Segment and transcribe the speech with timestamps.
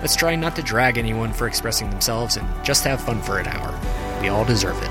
[0.00, 3.48] Let's try not to drag anyone for expressing themselves and just have fun for an
[3.48, 3.78] hour.
[4.20, 4.90] We all deserve it.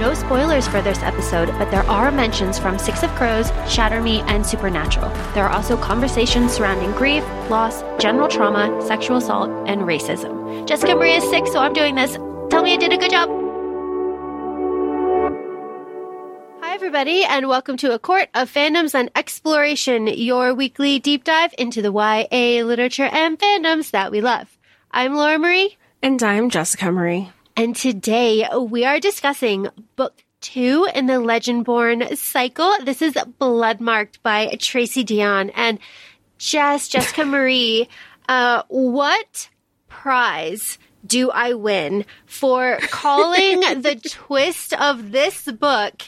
[0.00, 4.20] No spoilers for this episode, but there are mentions from Six of Crows, Shatter Me,
[4.22, 5.10] and Supernatural.
[5.34, 10.66] There are also conversations surrounding grief, loss, general trauma, sexual assault, and racism.
[10.66, 12.12] Jessica Maria is sick, so I'm doing this.
[12.50, 13.37] Tell me I did a good job.
[16.98, 21.80] Everybody, and welcome to A Court of Fandoms and Exploration, your weekly deep dive into
[21.80, 24.58] the YA literature and fandoms that we love.
[24.90, 25.76] I'm Laura Marie.
[26.02, 27.30] And I'm Jessica Marie.
[27.56, 32.74] And today we are discussing book two in the Legendborn cycle.
[32.82, 35.52] This is Bloodmarked by Tracy Deonn.
[35.54, 35.78] And
[36.38, 37.88] Jess, Jessica Marie,
[38.28, 39.50] uh, what
[39.86, 46.02] prize do I win for calling the twist of this book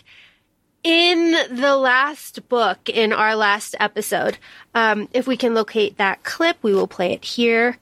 [0.82, 4.38] in the last book in our last episode?
[4.74, 7.78] Um, if we can locate that clip, we will play it here.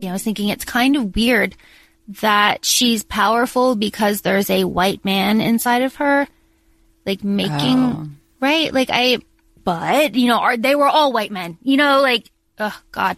[0.00, 1.54] Yeah, I was thinking it's kind of weird
[2.20, 6.26] that she's powerful because there's a white man inside of her,
[7.06, 8.08] like making, Oh.
[8.40, 8.72] right?
[8.74, 9.18] Like I,
[9.62, 13.16] but, you know, are, they were all white men, you know, like, oh God.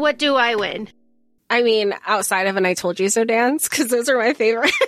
[0.00, 0.88] What do I win?
[1.50, 4.72] I mean, outside of an I Told You So dance, because those are my favorite.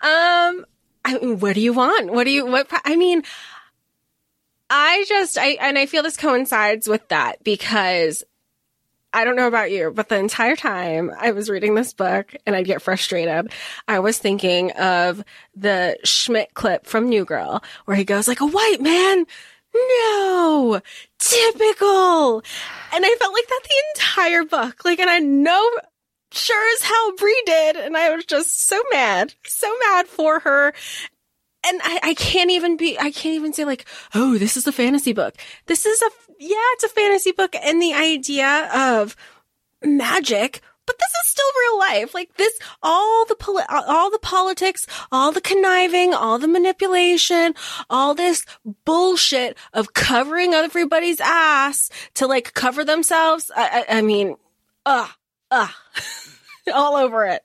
[0.00, 0.64] um,
[1.04, 2.10] I mean, what do you want?
[2.10, 3.24] What do you, what, I mean,
[4.70, 8.24] I just, I, and I feel this coincides with that because
[9.12, 12.56] I don't know about you, but the entire time I was reading this book and
[12.56, 13.52] I'd get frustrated,
[13.86, 15.22] I was thinking of
[15.54, 19.26] the Schmidt clip from New Girl where he goes like, a white man?
[19.74, 20.80] No,
[21.18, 22.42] typical.
[22.92, 24.84] And I felt like that the entire book.
[24.84, 25.68] Like, and I know
[26.32, 27.76] sure as hell Bree did.
[27.76, 30.72] And I was just so mad, so mad for her.
[31.66, 34.72] And I, I can't even be, I can't even say like, oh, this is a
[34.72, 35.34] fantasy book.
[35.66, 37.54] This is a, yeah, it's a fantasy book.
[37.56, 39.16] And the idea of
[39.84, 42.14] magic, but this is still real life.
[42.14, 47.54] Like this, all the, poli- all the politics, all the conniving, all the manipulation,
[47.90, 48.46] all this
[48.86, 53.50] bullshit of covering everybody's ass to like cover themselves.
[53.54, 54.36] I, I, I mean,
[54.86, 55.10] ugh,
[55.50, 55.70] ugh,
[56.74, 57.42] all over it.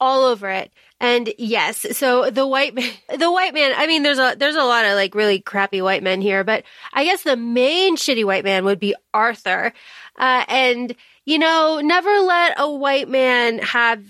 [0.00, 0.72] all over it.
[0.98, 4.64] And yes, so the white man, the white man, I mean, there's a, there's a
[4.64, 8.44] lot of like really crappy white men here, but I guess the main shitty white
[8.44, 9.74] man would be Arthur.
[10.18, 10.94] Uh, and
[11.24, 14.04] you know, never let a white man have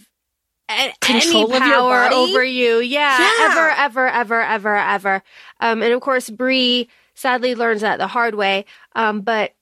[0.70, 2.78] a- Control any of your power over you.
[2.80, 3.46] Yeah, Yeah.
[3.50, 5.22] ever, ever, ever, ever, ever.
[5.60, 8.64] Um, and of course, Bree sadly learns that the hard way.
[8.94, 9.54] Um, but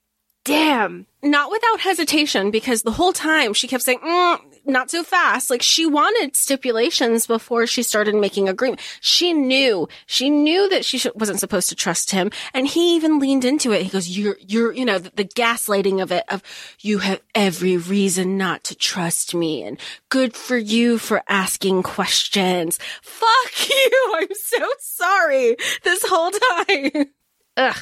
[0.43, 5.49] damn, not without hesitation because the whole time she kept saying mm, not so fast.
[5.49, 8.81] Like she wanted stipulations before she started making agreement.
[9.01, 9.87] She knew.
[10.05, 12.31] She knew that she sh- wasn't supposed to trust him.
[12.53, 13.83] And he even leaned into it.
[13.83, 16.41] He goes you're you're you know the, the gaslighting of it of
[16.79, 19.63] you have every reason not to trust me.
[19.63, 22.79] And good for you for asking questions.
[23.01, 24.13] Fuck you.
[24.17, 27.05] I'm so sorry this whole time.
[27.57, 27.77] Ugh,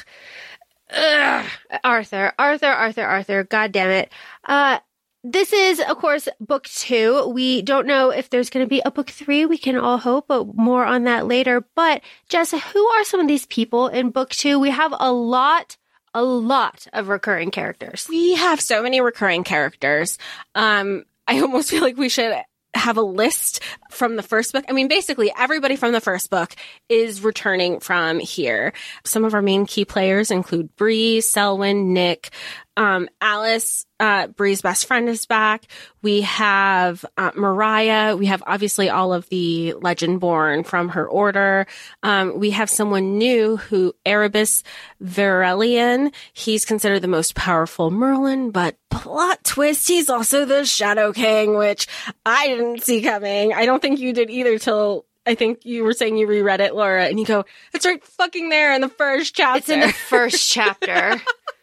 [0.90, 1.46] ugh,
[1.82, 3.44] Arthur, Arthur, Arthur, Arthur.
[3.44, 4.12] God damn it.
[4.44, 4.78] Uh,
[5.24, 7.26] this is, of course, book two.
[7.28, 9.46] We don't know if there's going to be a book three.
[9.46, 11.64] We can all hope, but more on that later.
[11.74, 14.60] But Jess, who are some of these people in book two?
[14.60, 15.78] We have a lot,
[16.12, 18.06] a lot of recurring characters.
[18.08, 20.18] we have so many recurring characters.
[20.54, 22.36] Um, I almost feel like we should
[22.74, 23.60] have a list
[23.90, 24.64] from the first book.
[24.68, 26.54] I mean, basically everybody from the first book
[26.88, 28.72] is returning from here.
[29.04, 32.30] Some of our main key players include Bree, Selwyn, Nick,
[32.76, 35.64] um, Alice, uh, Bree's best friend is back.
[36.02, 38.16] We have uh, Mariah.
[38.16, 41.66] We have obviously all of the legend born from her order.
[42.02, 44.64] Um, we have someone new who Erebus
[45.02, 46.12] Varelian.
[46.32, 51.86] He's considered the most powerful Merlin, but plot twist, he's also the Shadow King, which
[52.26, 53.52] I didn't see coming.
[53.52, 56.74] I don't think you did either till I think you were saying you reread it,
[56.74, 59.58] Laura, and you go, it's right fucking there in the first chapter.
[59.58, 61.20] It's in the first chapter.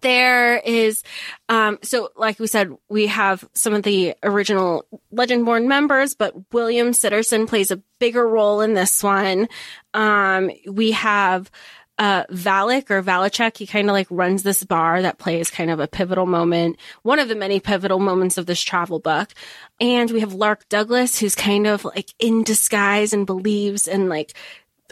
[0.00, 1.02] there is
[1.48, 6.88] um so like we said we have some of the original legendborn members but william
[6.88, 9.48] sitterson plays a bigger role in this one
[9.94, 11.50] um we have
[11.98, 15.80] uh Valak or Valachek, he kind of like runs this bar that plays kind of
[15.80, 19.34] a pivotal moment, one of the many pivotal moments of this travel book.
[19.80, 24.34] And we have Lark Douglas, who's kind of like in disguise and believes in like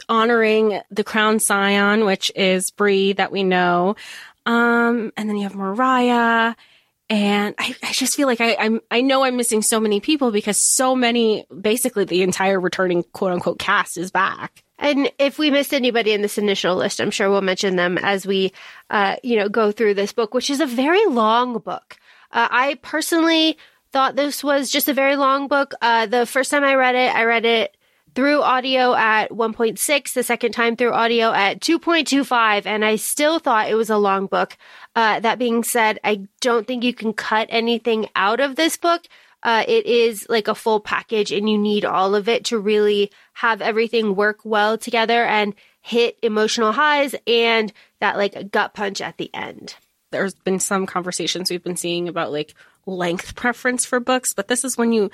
[0.09, 3.95] honoring the crown scion, which is Bree that we know.
[4.47, 6.55] Um, and then you have Mariah.
[7.09, 10.31] And I, I just feel like I, I'm, I know I'm missing so many people
[10.31, 14.63] because so many, basically the entire returning quote unquote cast is back.
[14.79, 18.25] And if we missed anybody in this initial list, I'm sure we'll mention them as
[18.25, 18.53] we,
[18.89, 21.97] uh, you know, go through this book, which is a very long book.
[22.31, 23.57] Uh, I personally
[23.91, 25.73] thought this was just a very long book.
[25.81, 27.76] Uh, the first time I read it, I read it
[28.17, 33.69] through audio at 1.6, the second time through audio at 2.25, and I still thought
[33.69, 34.57] it was a long book.
[34.95, 39.03] Uh, that being said, I don't think you can cut anything out of this book.
[39.43, 43.11] Uh, it is like a full package, and you need all of it to really
[43.33, 49.17] have everything work well together and hit emotional highs and that like gut punch at
[49.17, 49.75] the end.
[50.09, 52.55] There's been some conversations we've been seeing about like
[52.87, 55.11] length preference for books, but this is when you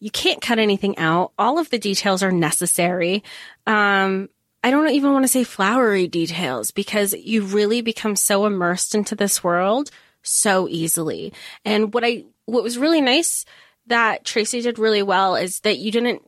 [0.00, 1.32] you can't cut anything out.
[1.38, 3.22] All of the details are necessary.
[3.66, 4.30] Um,
[4.64, 9.14] I don't even want to say flowery details because you really become so immersed into
[9.14, 9.90] this world
[10.22, 11.32] so easily.
[11.64, 13.44] And what I, what was really nice
[13.86, 16.22] that Tracy did really well is that you didn't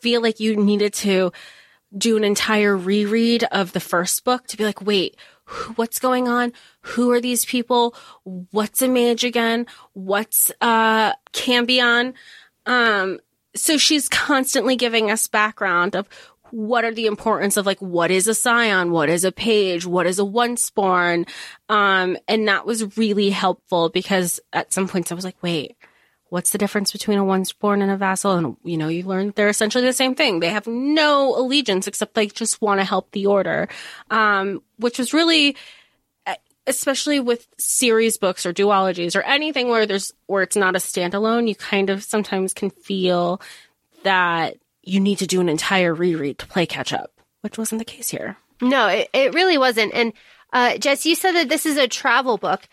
[0.00, 1.32] feel like you needed to
[1.96, 5.16] do an entire reread of the first book to be like, wait,
[5.76, 6.52] what's going on?
[6.80, 7.94] Who are these people?
[8.24, 9.66] What's a mage again?
[9.92, 12.14] What's, uh, Cambion?
[12.66, 13.20] Um,
[13.54, 16.08] so she's constantly giving us background of
[16.50, 20.06] what are the importance of like what is a scion, what is a page, what
[20.06, 21.24] is a once born,
[21.68, 25.76] um, and that was really helpful because at some points I was like, wait,
[26.28, 28.32] what's the difference between a once born and a vassal?
[28.32, 30.40] And you know, you learn they're essentially the same thing.
[30.40, 33.68] They have no allegiance except they just want to help the order,
[34.10, 35.56] um, which was really
[36.66, 41.48] especially with series books or duologies or anything where there's where it's not a standalone,
[41.48, 43.40] you kind of sometimes can feel
[44.04, 47.84] that you need to do an entire reread to play catch up, which wasn't the
[47.84, 48.36] case here.
[48.60, 49.92] No, it, it really wasn't.
[49.94, 50.12] And
[50.52, 52.68] uh, Jess, you said that this is a travel book.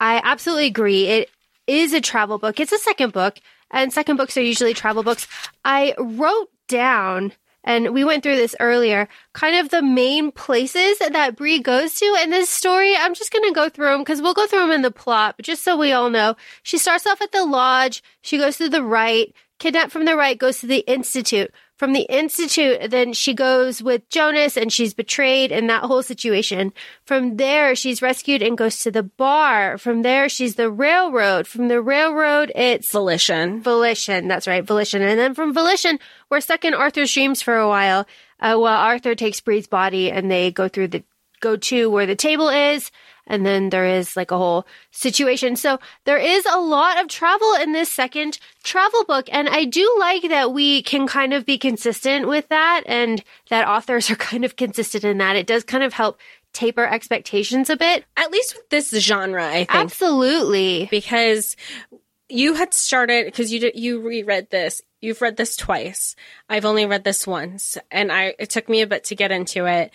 [0.00, 1.06] I absolutely agree.
[1.06, 1.30] It
[1.66, 2.60] is a travel book.
[2.60, 3.38] It's a second book,
[3.70, 5.26] and second books are usually travel books.
[5.64, 7.32] I wrote down
[7.64, 12.18] and we went through this earlier, kind of the main places that Bree goes to
[12.22, 12.94] in this story.
[12.96, 15.36] I'm just going to go through them because we'll go through them in the plot,
[15.36, 16.36] but just so we all know.
[16.62, 18.02] She starts off at the lodge.
[18.22, 19.34] She goes to the Rite.
[19.58, 24.08] Kidnapped from the Rite goes to the institute from the Institute, then she goes with
[24.08, 26.72] Jonas and she's betrayed in that whole situation.
[27.06, 29.76] From there, she's rescued and goes to the bar.
[29.78, 31.48] From there, she's the railroad.
[31.48, 33.62] From the railroad, it's Volition.
[33.62, 34.28] Volition.
[34.28, 34.64] That's right.
[34.64, 35.02] Volition.
[35.02, 35.98] And then from Volition,
[36.30, 38.06] we're stuck in Arthur's dreams for a while.
[38.38, 41.02] Uh, while Arthur takes Bree's body and they go through the,
[41.40, 42.92] go to where the table is
[43.32, 45.56] and then there is like a whole situation.
[45.56, 49.26] So there is a lot of travel in this second travel book.
[49.32, 53.66] And I do like that we can kind of be consistent with that and that
[53.66, 55.36] authors are kind of consistent in that.
[55.36, 56.20] It does kind of help
[56.52, 58.04] taper expectations a bit.
[58.18, 59.70] At least with this genre, I think.
[59.70, 60.88] Absolutely.
[60.90, 61.56] Because
[62.28, 64.82] you had started because you did, you reread this.
[65.00, 66.14] You've read this twice.
[66.50, 69.66] I've only read this once, and I it took me a bit to get into
[69.66, 69.90] it.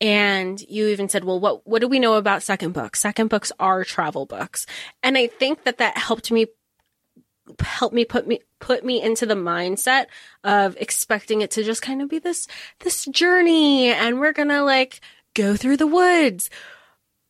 [0.00, 3.00] And you even said, well, what, what do we know about second books?
[3.00, 4.64] Second books are travel books.
[5.02, 6.46] And I think that that helped me,
[7.60, 10.06] help me put me, put me into the mindset
[10.44, 12.46] of expecting it to just kind of be this,
[12.80, 15.00] this journey and we're going to like
[15.34, 16.48] go through the woods.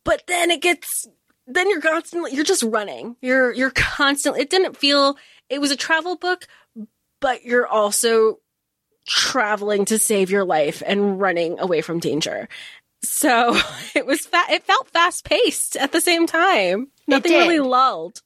[0.05, 1.07] But then it gets,
[1.47, 3.15] then you're constantly, you're just running.
[3.21, 5.17] You're, you're constantly, it didn't feel,
[5.49, 6.45] it was a travel book,
[7.19, 8.39] but you're also
[9.09, 12.47] traveling to save your life and running away from danger.
[13.01, 13.59] So
[13.95, 16.89] it was fa- it felt fast paced at the same time.
[17.07, 18.21] Nothing really lulled.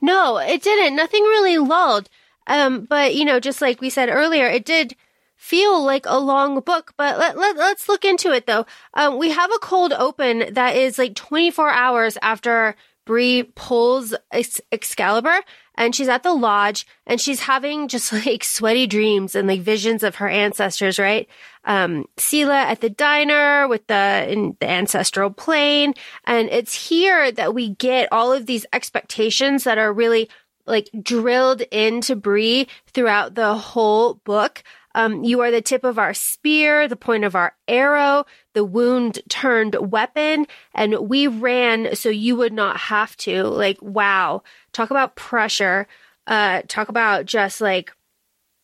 [0.00, 0.94] No, it didn't.
[0.94, 2.08] Nothing really lulled.
[2.46, 4.94] Um, but you know, just like we said earlier, it did
[5.36, 8.64] feel like a long book, but let, let, let's look into it though.
[8.94, 12.76] Um, we have a cold open that is like 24 hours after
[13.06, 15.40] Bree pulls Ex- Excalibur
[15.78, 20.02] and she's at the lodge and she's having just like sweaty dreams and like visions
[20.02, 21.28] of her ancestors, right?
[21.64, 25.94] Um, Seelah at the diner with the, in the ancestral plane.
[26.24, 30.28] And it's here that we get all of these expectations that are really
[30.66, 34.62] like drilled into Bree throughout the whole book.
[34.94, 39.20] Um, you are the tip of our spear, the point of our arrow, the wound
[39.28, 43.44] turned weapon, and we ran so you would not have to.
[43.44, 44.42] Like, wow.
[44.78, 45.88] Talk about pressure.
[46.24, 47.90] Uh, talk about just like,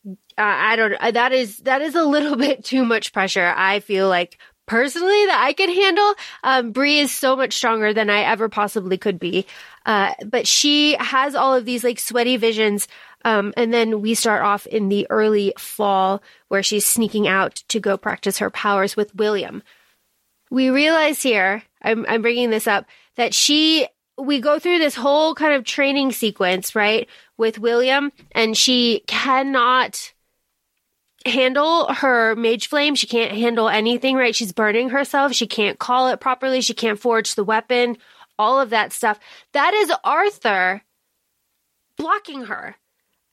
[0.06, 3.52] uh, I don't, uh, that is, that is a little bit too much pressure.
[3.56, 6.14] I feel like personally that I could handle.
[6.44, 9.44] Um, Bree is so much stronger than I ever possibly could be.
[9.85, 12.87] Uh, but she has all of these like sweaty visions.
[13.25, 17.80] Um, and then we start off in the early fall where she's sneaking out to
[17.80, 19.64] go practice her powers with William.
[20.49, 25.35] We realize here, I'm, I'm bringing this up, that she, we go through this whole
[25.35, 30.12] kind of training sequence, right, with William, and she cannot
[31.26, 32.94] handle her mage flame.
[32.94, 34.35] She can't handle anything, right?
[34.35, 35.33] She's burning herself.
[35.33, 36.61] She can't call it properly.
[36.61, 37.97] She can't forge the weapon,
[38.38, 39.18] all of that stuff.
[39.52, 40.83] That is Arthur
[41.97, 42.76] blocking her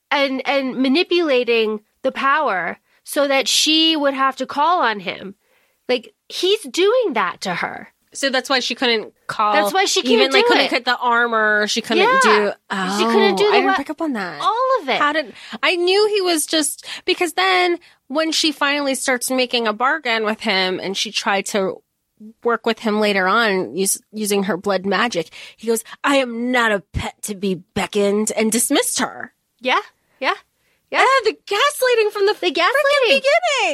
[0.10, 5.36] and and manipulating the power so that she would have to call on him.
[5.90, 7.90] Like he's doing that to her.
[8.14, 9.54] So that's why she couldn't call.
[9.54, 10.70] That's why she even can't like couldn't it.
[10.70, 11.66] cut the armor.
[11.68, 12.20] She couldn't Yeah.
[12.24, 12.52] do.
[12.70, 14.42] Oh, She couldn't do oh, the I didn't what- pick up on that.
[14.42, 14.98] All of it.
[15.00, 19.74] How did I knew he was just because then when she finally starts making a
[19.74, 21.82] bargain with him and she tried to
[22.44, 26.72] work with him later on use, using her blood magic, he goes, "I am not
[26.72, 29.34] a pet to be beckoned," and dismissed her.
[29.60, 29.80] yeah.
[30.20, 30.36] Yeah.
[30.92, 33.22] Yeah, ah, the gaslighting from the, The gaslighting.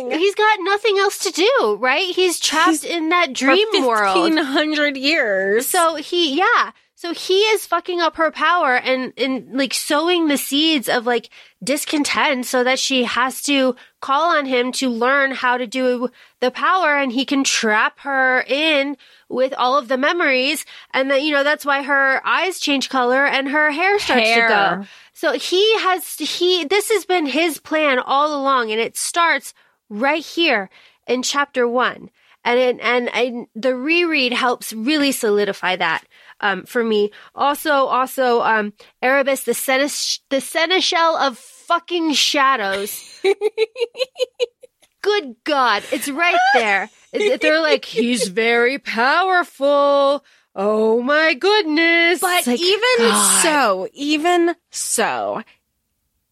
[0.08, 0.20] beginning.
[0.20, 2.14] He's got nothing else to do, right?
[2.16, 4.14] He's trapped in that dream For world.
[4.14, 5.66] fifteen hundred years.
[5.68, 6.72] So he, yeah.
[6.94, 11.30] So he is fucking up her power and, and like sowing the seeds of like
[11.64, 16.10] discontent so that she has to call on him to learn how to do
[16.40, 18.98] the power and he can trap her in
[19.30, 20.66] with all of the memories.
[20.92, 24.48] And that, you know, that's why her eyes change color and her hair starts to
[24.48, 24.86] go.
[25.18, 29.56] So he has, he, this has been his plan all along and it starts
[29.90, 30.70] right here
[31.08, 32.12] in chapter one.
[32.46, 36.04] And it, and, and the reread helps really solidify that.
[36.40, 37.10] Um, for me.
[37.34, 43.20] Also, also, um, Erebus, the senesch- the seneschal of fucking shadows.
[45.02, 45.82] Good God.
[45.92, 46.92] It's right there.
[47.12, 50.24] They're like, he's very powerful.
[50.60, 52.20] Oh my goodness.
[52.20, 53.44] But like, even God.
[53.44, 55.44] so, even so,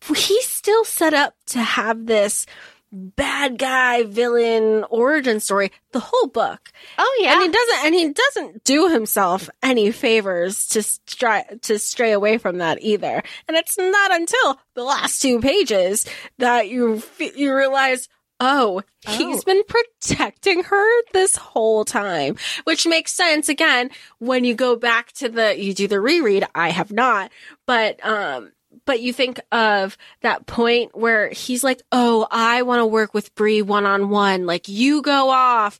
[0.08, 2.48] he's still set up to have this
[2.91, 6.72] bad guy villain origin story the whole book.
[6.98, 7.34] Oh yeah.
[7.34, 12.38] And he doesn't and he doesn't do himself any favors to stray to stray away
[12.38, 13.22] from that either.
[13.48, 16.05] And it's not until the last two pages
[16.38, 18.08] that you f- you realize
[18.39, 24.75] Oh, he's been protecting her this whole time, which makes sense again when you go
[24.75, 26.46] back to the you do the reread.
[26.54, 27.32] I have not,
[27.65, 28.51] but um
[28.86, 33.34] but you think of that point where he's like, "Oh, I want to work with
[33.36, 34.46] Bree one on one.
[34.46, 35.80] Like you go off,"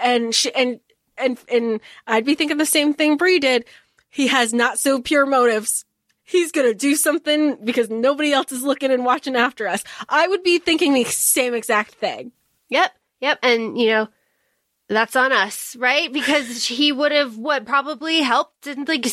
[0.00, 0.78] and she, and
[1.18, 3.64] and and I'd be thinking the same thing Bree did.
[4.10, 5.84] He has not so pure motives.
[6.26, 9.82] He's gonna do something because nobody else is looking and watching after us.
[10.08, 12.32] I would be thinking the same exact thing.
[12.68, 12.92] Yep.
[13.20, 13.38] Yep.
[13.42, 14.08] And, you know,
[14.88, 16.12] that's on us, right?
[16.12, 19.06] Because he would have what probably helped and like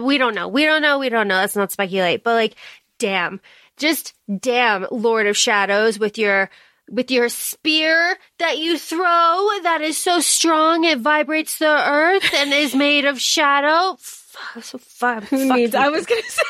[0.00, 0.48] we don't know.
[0.48, 0.98] We don't know.
[0.98, 1.36] We don't know.
[1.36, 2.22] Let's not speculate.
[2.22, 2.54] But like,
[2.98, 3.40] damn.
[3.78, 6.50] Just damn, Lord of Shadows with your
[6.90, 12.52] with your spear that you throw that is so strong it vibrates the earth and
[12.52, 13.96] is made of shadow.
[14.32, 15.74] Fuck, so fuck, Who fuck needs?
[15.74, 15.78] you.
[15.78, 16.42] I was gonna say.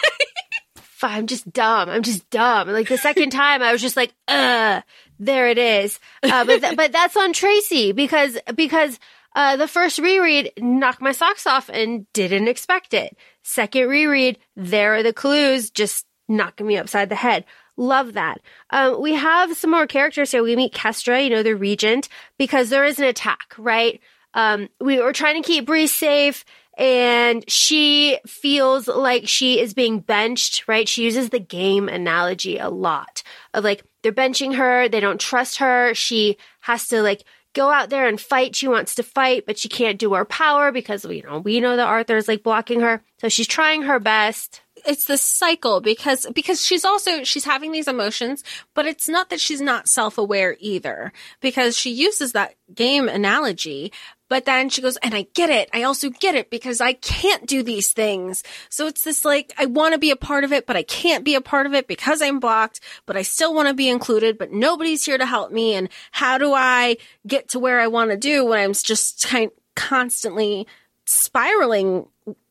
[0.77, 1.89] Fuck, I'm just dumb.
[1.89, 2.69] I'm just dumb.
[2.69, 4.83] Like the second time, I was just like, uh,
[5.19, 5.99] there it is.
[6.23, 8.99] Uh, but th- but that's on Tracy because because
[9.35, 13.17] uh, the first reread knocked my socks off and didn't expect it.
[13.43, 17.45] Second reread, there are the clues, just knocking me upside the head.
[17.77, 18.39] Love that.
[18.71, 20.43] Um, we have some more characters here.
[20.43, 22.09] We meet Kestra, you know, the regent,
[22.39, 24.01] because there is an attack, right?
[24.35, 26.45] Um, we were trying to keep Bree safe
[26.79, 30.89] and she feels like she is being benched, right?
[30.89, 34.89] She uses the game analogy a lot of like, they're benching her.
[34.89, 35.95] They don't trust her.
[35.95, 37.25] She has to like
[37.55, 38.57] go out there and fight.
[38.57, 41.77] She wants to fight, but she can't do her power because, you know, we know
[41.77, 43.05] that Arthur is like blocking her.
[43.19, 44.63] So she's trying her best.
[44.87, 48.43] it's this cycle because because she's also she's having these emotions
[48.75, 53.93] but it's not that she's not self-aware either because she uses that game analogy
[54.33, 57.47] but then she goes and I get it I also get it because I can't
[57.47, 60.67] do these things so it's this like I want to be a part of it
[60.67, 63.69] but I can't be a part of it because I'm blocked but I still want
[63.69, 66.97] to be included but nobody's here to help me and how do I
[67.27, 70.67] get to where I want to do when I'm just kind constantly
[71.05, 72.07] spiraling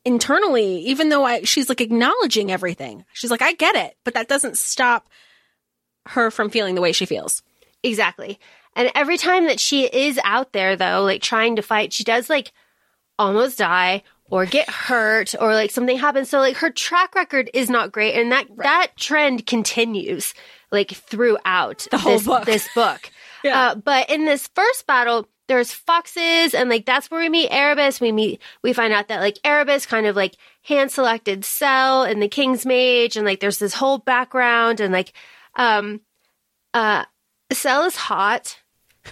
[0.06, 3.06] internally, even though I, she's like acknowledging everything.
[3.14, 5.10] She's like, I get it, but that doesn't stop
[6.08, 7.42] her from feeling the way she feels.
[7.84, 8.40] Exactly.
[8.76, 12.30] And every time that she is out there, though, like trying to fight, she does
[12.30, 12.52] like
[13.20, 16.30] almost die or get hurt or like something happens.
[16.30, 18.16] So like her track record is not great.
[18.16, 20.34] And that, that trend continues
[20.72, 22.46] like throughout The whole this, book.
[22.46, 23.12] this book.
[23.44, 23.70] Yeah.
[23.70, 28.00] Uh, but in this first battle, there's foxes and like that's where we meet Erebus.
[28.00, 32.22] We meet, we find out that like Erebus kind of like hand selected Sel and
[32.22, 35.14] the King's Mage and like there's this whole background and like,
[35.56, 36.02] um,
[36.76, 37.06] uh,
[37.52, 38.61] Sel is hot.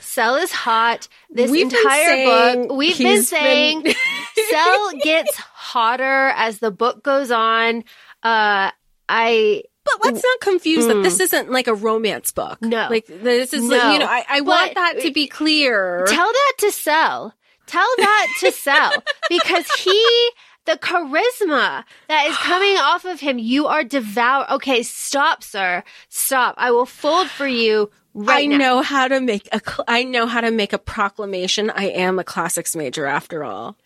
[0.02, 1.08] Sel is hot.
[1.30, 2.26] This We've entire
[2.66, 3.96] book, we've been saying been-
[4.50, 7.84] Sel gets hotter as the book goes on.
[8.24, 8.72] Uh,
[9.08, 12.62] I, But let's not confuse that this isn't like a romance book.
[12.62, 12.88] No.
[12.90, 13.76] Like this is No.
[13.78, 16.06] like, you know, I, I want that to be clear.
[16.08, 17.34] Tell that to Sel.
[17.66, 18.92] Tell that to Sel
[19.30, 20.30] because he,
[20.70, 24.46] the charisma that is coming off of him, you are devour.
[24.54, 25.84] Okay, stop, sir.
[26.10, 26.56] Stop.
[26.58, 28.58] I will fold for you right I now.
[28.58, 31.70] know how to make a cl- I know how to make a proclamation.
[31.70, 33.78] I am a classics major after all.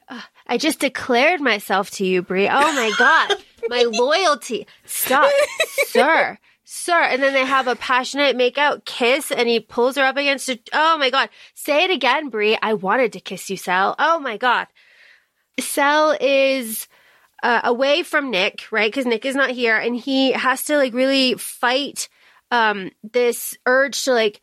[0.47, 2.47] I just declared myself to you, Bree.
[2.49, 3.33] Oh my God.
[3.69, 4.67] my loyalty.
[4.85, 5.31] Stop,
[5.87, 6.37] sir.
[6.65, 7.01] Sir.
[7.01, 10.49] And then they have a passionate make out kiss and he pulls her up against.
[10.73, 11.29] Oh my God.
[11.53, 12.57] Say it again, Bree.
[12.61, 13.95] I wanted to kiss you, Sel.
[13.99, 14.67] Oh my God.
[15.59, 16.87] Sel is
[17.41, 18.91] uh, away from Nick, right?
[18.91, 22.09] Because Nick is not here, and he has to like really fight
[22.51, 24.41] um, this urge to like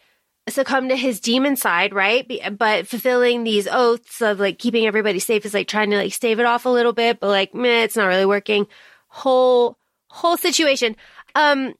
[0.48, 2.26] succumb to his demon side, right?
[2.26, 6.12] Be- but fulfilling these oaths of like keeping everybody safe is like trying to like
[6.12, 8.66] stave it off a little bit, but like meh, it's not really working.
[9.08, 10.96] Whole whole situation.
[11.34, 11.74] Um,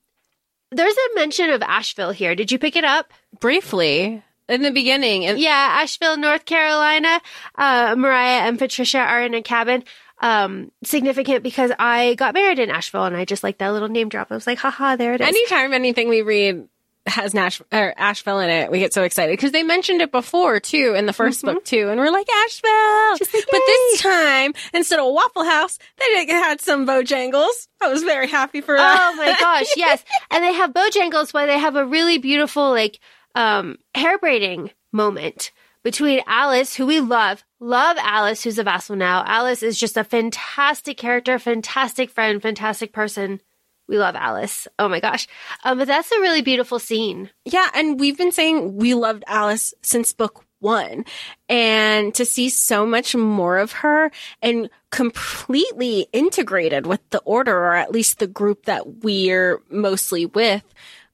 [0.70, 2.34] there's a mention of Asheville here.
[2.34, 3.12] Did you pick it up?
[3.40, 7.20] Briefly, in the beginning, and Yeah, Asheville, North Carolina.
[7.54, 9.84] Uh, Mariah and Patricia are in a cabin.
[10.22, 14.10] Um, significant because I got married in Asheville and I just like that little name
[14.10, 14.30] drop.
[14.30, 15.26] I was like, haha, there it is.
[15.26, 16.68] anytime anything we read
[17.06, 20.60] has Nash or Asheville in it, we get so excited because they mentioned it before
[20.60, 22.70] too in the 1st book too, and we're like Asheville.
[22.70, 23.36] Mm-hmm.
[23.36, 27.68] Like, but this time, instead of Waffle House, they had some Bojangles.
[27.80, 29.12] I was very happy for that.
[29.12, 30.04] oh my gosh, yes.
[30.30, 33.00] And they have Bojangles where they have a really beautiful, like,
[33.34, 39.24] um, hair braiding moment between Alice, who we love, love Alice, who's a vassal now.
[39.26, 43.40] Alice is just a fantastic character, fantastic friend, fantastic person.
[43.88, 44.68] We love Alice.
[44.78, 45.26] Oh my gosh.
[45.64, 47.30] Um, but that's a really beautiful scene.
[47.44, 51.04] Yeah, and we've been saying we loved Alice since book one.
[51.48, 57.74] And to see so much more of her and completely integrated with the order, or
[57.74, 60.62] at least the group that we're mostly with.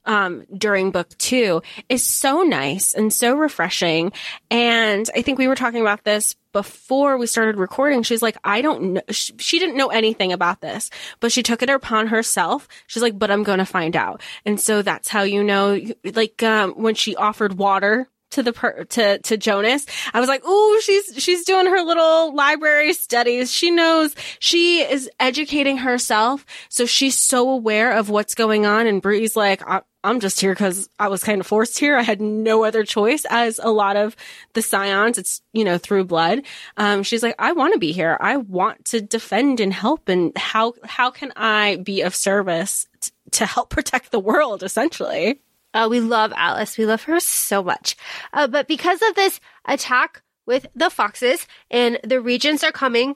[0.06, 4.12] Um, during book two is so nice and so refreshing.
[4.52, 8.02] And I think we were talking about this before we started recording.
[8.02, 9.00] She's like, I don't know.
[9.10, 10.90] She, she didn't know anything about this,
[11.20, 12.68] but she took it upon herself.
[12.86, 14.22] She's like, but I'm going to find out.
[14.46, 18.84] And so that's how you know, like, um, when she offered water to the per-
[18.84, 19.86] to to Jonas.
[20.12, 23.52] I was like, "Ooh, she's she's doing her little library studies.
[23.52, 29.00] She knows she is educating herself, so she's so aware of what's going on." And
[29.00, 29.62] Bree's like,
[30.04, 31.96] "I'm just here because I was kind of forced here.
[31.96, 34.16] I had no other choice." As a lot of
[34.54, 36.42] the Scions, it's you know through blood.
[36.76, 38.16] Um, she's like, "I want to be here.
[38.20, 40.08] I want to defend and help.
[40.08, 45.40] And how how can I be of service t- to help protect the world?" Essentially.
[45.76, 46.78] Uh, we love Alice.
[46.78, 47.96] We love her so much.
[48.32, 53.14] Uh, but because of this attack with the foxes and the regents are coming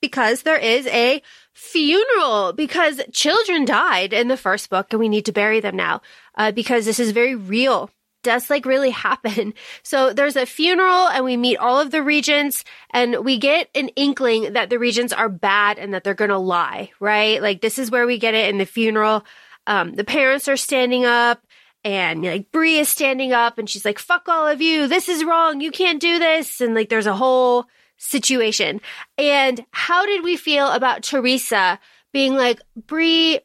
[0.00, 1.20] because there is a
[1.52, 6.00] funeral because children died in the first book and we need to bury them now
[6.36, 7.90] uh, because this is very real.
[8.22, 9.52] Does like really happen.
[9.82, 13.88] So there's a funeral and we meet all of the regents and we get an
[13.96, 17.42] inkling that the regents are bad and that they're going to lie, right?
[17.42, 19.24] Like this is where we get it in the funeral.
[19.66, 21.44] Um, the parents are standing up
[21.84, 24.86] and like Bree is standing up and she's like, fuck all of you.
[24.86, 25.60] This is wrong.
[25.60, 26.60] You can't do this.
[26.60, 27.66] And like there's a whole
[27.96, 28.80] situation.
[29.16, 31.78] And how did we feel about Teresa
[32.12, 33.40] being like, Bree,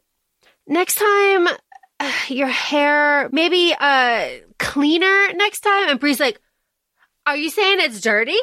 [0.68, 1.48] next time
[2.00, 4.28] uh, your hair, maybe uh
[4.60, 5.90] cleaner next time?
[5.90, 6.40] And Bree's like,
[7.26, 8.38] are you saying it's dirty?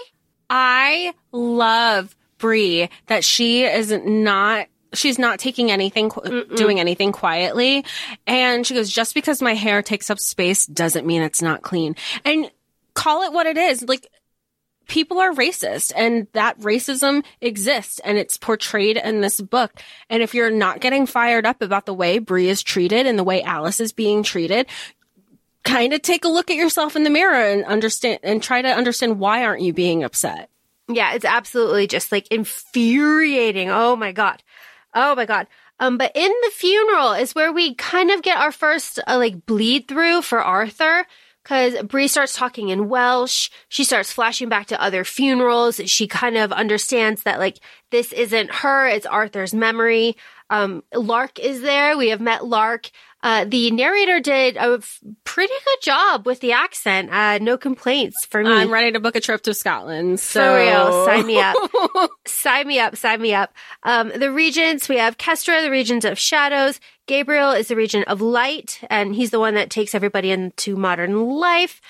[0.48, 7.84] I love Bree that she is not she's not taking anything qu- doing anything quietly.
[8.26, 11.96] And she goes just because my hair takes up space doesn't mean it's not clean.
[12.24, 12.50] And
[12.94, 14.08] call it what it is like
[14.88, 19.80] people are racist and that racism exists and it's portrayed in this book.
[20.10, 23.24] And if you're not getting fired up about the way Bree is treated and the
[23.24, 24.66] way Alice is being treated
[25.64, 28.68] kind of take a look at yourself in the mirror and understand and try to
[28.68, 30.50] understand why aren't you being upset?
[30.88, 33.70] Yeah, it's absolutely just like infuriating.
[33.70, 34.42] Oh my god.
[34.94, 35.46] Oh my god.
[35.80, 39.46] Um, but in the funeral is where we kind of get our first uh, like
[39.46, 41.06] bleed through for Arthur
[41.42, 43.50] because Bree starts talking in Welsh.
[43.68, 45.80] She starts flashing back to other funerals.
[45.86, 47.58] She kind of understands that like
[47.90, 50.16] this isn't her; it's Arthur's memory.
[50.50, 51.96] Um, Lark is there.
[51.96, 52.90] We have met Lark.
[53.22, 57.10] Uh, the narrator did a f- pretty good job with the accent.
[57.10, 58.50] Uh, no complaints for me.
[58.50, 60.18] I'm ready to book a trip to Scotland.
[60.18, 60.40] So.
[60.40, 61.56] For real, sign me up.
[62.26, 63.54] sign me up, sign me up.
[63.84, 66.80] Um, the regents, we have Kestra, the regent of shadows.
[67.06, 71.28] Gabriel is the regent of light, and he's the one that takes everybody into modern
[71.28, 71.80] life.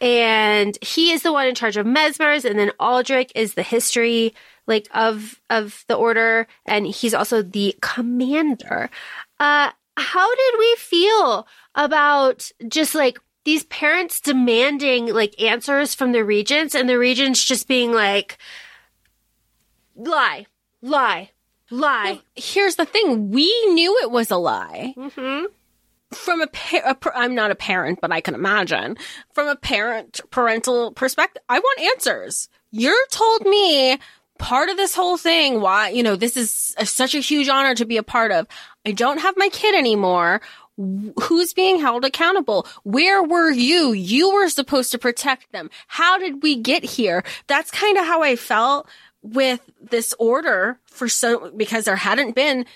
[0.00, 4.34] And he is the one in charge of Mesmers, and then Aldrich is the history,
[4.66, 8.90] like, of, of the order, and he's also the commander.
[9.38, 16.24] Uh, how did we feel about just like these parents demanding like answers from the
[16.24, 18.38] regents and the regents just being like
[19.96, 20.46] lie
[20.80, 21.30] lie
[21.70, 24.94] lie Well, here's the thing: we knew it was a lie.
[24.96, 25.46] mm-hmm.
[26.14, 28.98] From a, pa- a I'm not a parent, but I can imagine
[29.32, 31.42] from a parent parental perspective.
[31.48, 32.50] I want answers.
[32.70, 33.98] You're told me
[34.38, 37.74] part of this whole thing why you know this is a, such a huge honor
[37.74, 38.46] to be a part of.
[38.84, 40.40] I don't have my kid anymore.
[40.76, 42.66] Who's being held accountable?
[42.82, 43.92] Where were you?
[43.92, 45.70] You were supposed to protect them.
[45.86, 47.22] How did we get here?
[47.46, 48.88] That's kind of how I felt
[49.22, 52.66] with this order for so because there hadn't been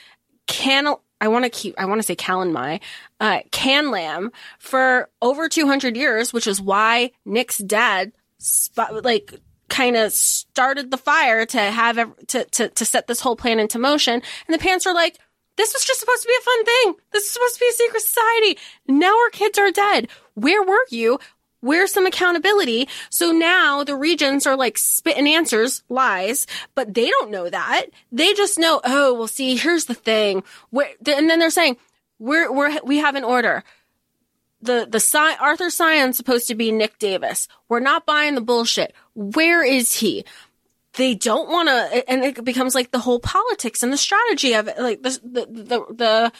[0.46, 2.80] can I want to keep I want to say Callan Mai
[3.18, 8.12] uh Camlann for over 200 years which is why Nick's dad
[9.02, 11.96] like kind of started the fire to have
[12.28, 15.18] to, to to set this whole plan into motion and the parents were like
[15.56, 17.72] this was just supposed to be a fun thing this is supposed to be a
[17.72, 21.18] secret society now our kids are dead where were you
[21.66, 22.88] Where's some accountability?
[23.10, 27.86] So now the regents are like spitting answers, lies, but they don't know that.
[28.12, 30.44] They just know, oh, well, see, here's the thing.
[30.70, 31.76] Where, and then they're saying,
[32.20, 33.64] we're, we're, we have an order.
[34.62, 37.48] The, the Cy- Arthur Scion's supposed to be Nick Davis.
[37.68, 38.94] We're not buying the bullshit.
[39.14, 40.24] Where is he?
[40.96, 44.68] They don't want to, and it becomes like the whole politics and the strategy of
[44.68, 46.32] it, like the, the, the, the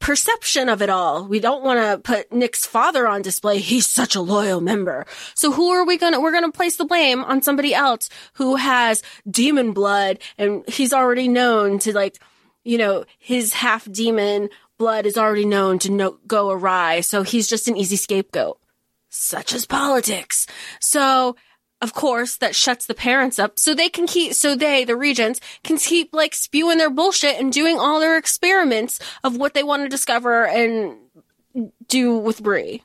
[0.00, 1.26] perception of it all.
[1.26, 3.58] We don't want to put Nick's father on display.
[3.58, 5.06] He's such a loyal member.
[5.34, 8.08] So who are we going to, we're going to place the blame on somebody else
[8.34, 12.18] who has demon blood and he's already known to like,
[12.64, 17.02] you know, his half demon blood is already known to no- go awry.
[17.02, 18.58] So he's just an easy scapegoat.
[19.12, 20.46] Such as politics.
[20.78, 21.34] So,
[21.82, 25.40] of course, that shuts the parents up so they can keep, so they, the regents,
[25.64, 29.82] can keep like spewing their bullshit and doing all their experiments of what they want
[29.82, 30.96] to discover and
[31.88, 32.82] do with Bree.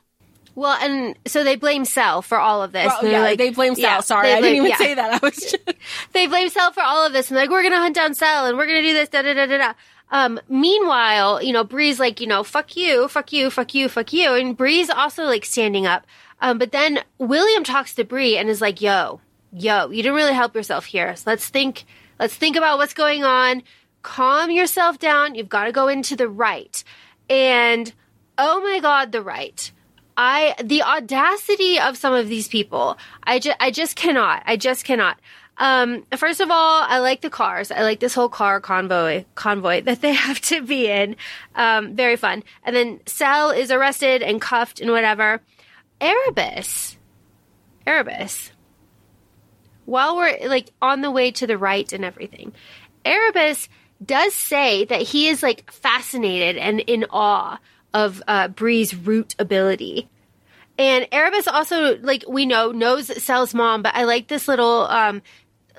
[0.54, 3.74] well and so they blame Sel for all of this Well, yeah, like- they blame
[3.74, 3.82] Sel.
[3.82, 4.76] yeah, Sorry, they I didn't even yeah.
[4.78, 5.22] say that.
[5.22, 5.56] I was just,
[6.12, 8.56] they blame Sel for all of this and like we're gonna hunt down Sel and
[8.56, 9.72] we're gonna do this da da da da da.
[10.10, 14.12] Um, meanwhile, you know, Bree's like, you know, fuck you, fuck you, fuck you, fuck
[14.12, 16.06] you, and Bree's also like standing up.
[16.46, 19.20] Um, but then William talks to Bree and is like, yo,
[19.52, 21.16] yo, you didn't really help yourself here.
[21.16, 21.84] So let's think,
[22.20, 23.64] let's think about what's going on.
[24.02, 25.34] Calm yourself down.
[25.34, 26.84] You've got to go into the Rite.
[27.28, 27.92] And
[28.38, 29.72] oh my God, the Rite.
[30.16, 34.44] I, the audacity of some of these people, I just, I just cannot.
[34.46, 35.18] I just cannot.
[35.58, 37.72] Um, first of all, I like the cars.
[37.72, 41.16] I like this whole car convoy, convoy that they have to be in.
[41.56, 42.44] Um, very fun.
[42.62, 45.40] And then Sel is arrested and cuffed and whatever.
[46.00, 46.96] Erebus.
[47.86, 48.52] Erebus.
[49.84, 52.52] While we're like on the way to the Rite and everything,
[53.04, 53.68] Erebus
[54.04, 57.58] does say that he is like fascinated and in awe
[57.94, 60.08] of uh, Bree's root ability.
[60.78, 65.22] And Erebus also, like we know, knows Sel's mom, but I like this little um,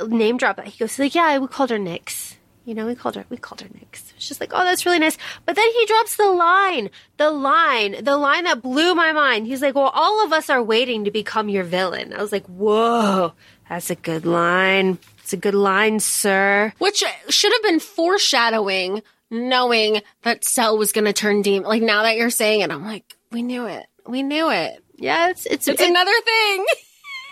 [0.07, 0.55] name drop.
[0.55, 2.35] That he goes like, "Yeah, we called her Nyx.
[2.65, 4.99] You know, we called her, we called her Nyx." It's just like, "Oh, that's really
[4.99, 9.47] nice." But then he drops the line, the line, the line that blew my mind.
[9.47, 12.45] He's like, "Well, all of us are waiting to become your villain." I was like,
[12.47, 13.33] "Whoa,
[13.69, 14.97] that's a good line.
[15.19, 21.05] It's a good line, sir." which should have been foreshadowing, knowing that Sel was going
[21.05, 21.67] to turn demon.
[21.67, 23.85] Like now that you're saying it, I'm like, we knew it.
[24.07, 24.83] We knew it.
[24.95, 26.65] Yeah, it's it's It's it's, another thing.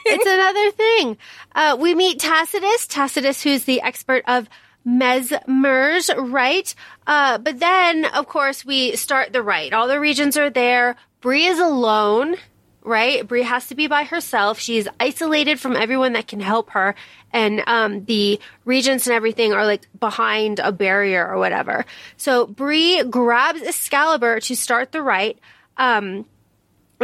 [0.06, 1.17] it's another thing.
[1.56, 4.48] Uh, we meet Tacitus, Tacitus, who's the expert of
[4.86, 6.76] mesmers, right?
[7.08, 9.74] Uh, but then, of course, we start the Rite.
[9.74, 10.95] All the regions are there.
[11.21, 12.36] Bree is alone,
[12.84, 13.28] right?
[13.28, 14.60] Bree has to be by herself.
[14.60, 16.95] She's isolated from everyone that can help her.
[17.34, 21.86] And um, the regents and everything are like behind a barrier or whatever.
[22.17, 25.39] So Bree grabs Excalibur to start the Rite.
[25.78, 26.26] Um,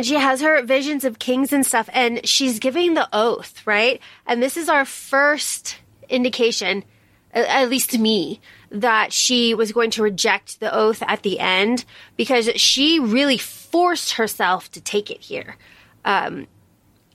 [0.02, 4.42] she has her visions of kings and stuff and she's giving the oath right and
[4.42, 6.84] this is our first indication
[7.34, 8.40] at least to me
[8.70, 14.14] that she was going to reject the oath at the end because she really forced
[14.14, 15.58] herself to take it here
[16.06, 16.48] um,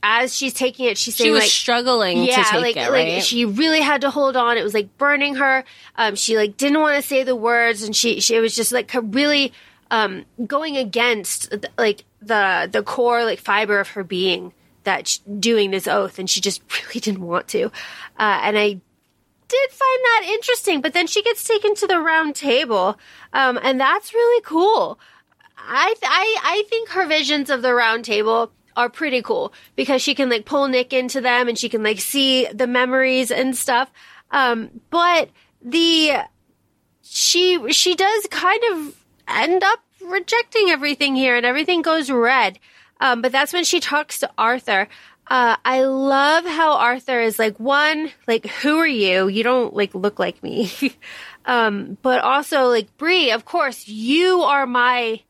[0.02, 3.08] as she's taking it, she's She was like, struggling yeah, to take like it, like
[3.08, 3.24] right?
[3.24, 4.56] she really had to hold on.
[4.56, 5.64] It was like burning her.
[5.96, 8.72] Um, she like didn't want to say the words, and she she it was just
[8.72, 9.52] like really
[9.90, 14.52] um going against like the the core like fiber of her being
[14.84, 17.64] that sh- doing this oath, and she just really didn't want to.
[18.18, 18.80] Uh, and I
[19.48, 22.98] did find that interesting, but then she gets taken to the round table,
[23.32, 24.98] um, and that's really cool.
[25.56, 30.02] I, th- I I think her visions of the round table are pretty cool because
[30.02, 33.56] she can like pull Nick into them and she can like see the memories and
[33.56, 33.90] stuff.
[34.30, 35.30] Um, but
[35.62, 36.18] the
[37.02, 42.58] she she does kind of end up rejecting everything here and everything goes red.
[43.00, 44.88] Um, but that's when she talks to Arthur.
[45.28, 49.26] Uh, I love how Arthur is like, one, like, who are you?
[49.26, 50.70] You don't like look like me.
[51.46, 55.20] um, but also like, Bree, of course, you are my,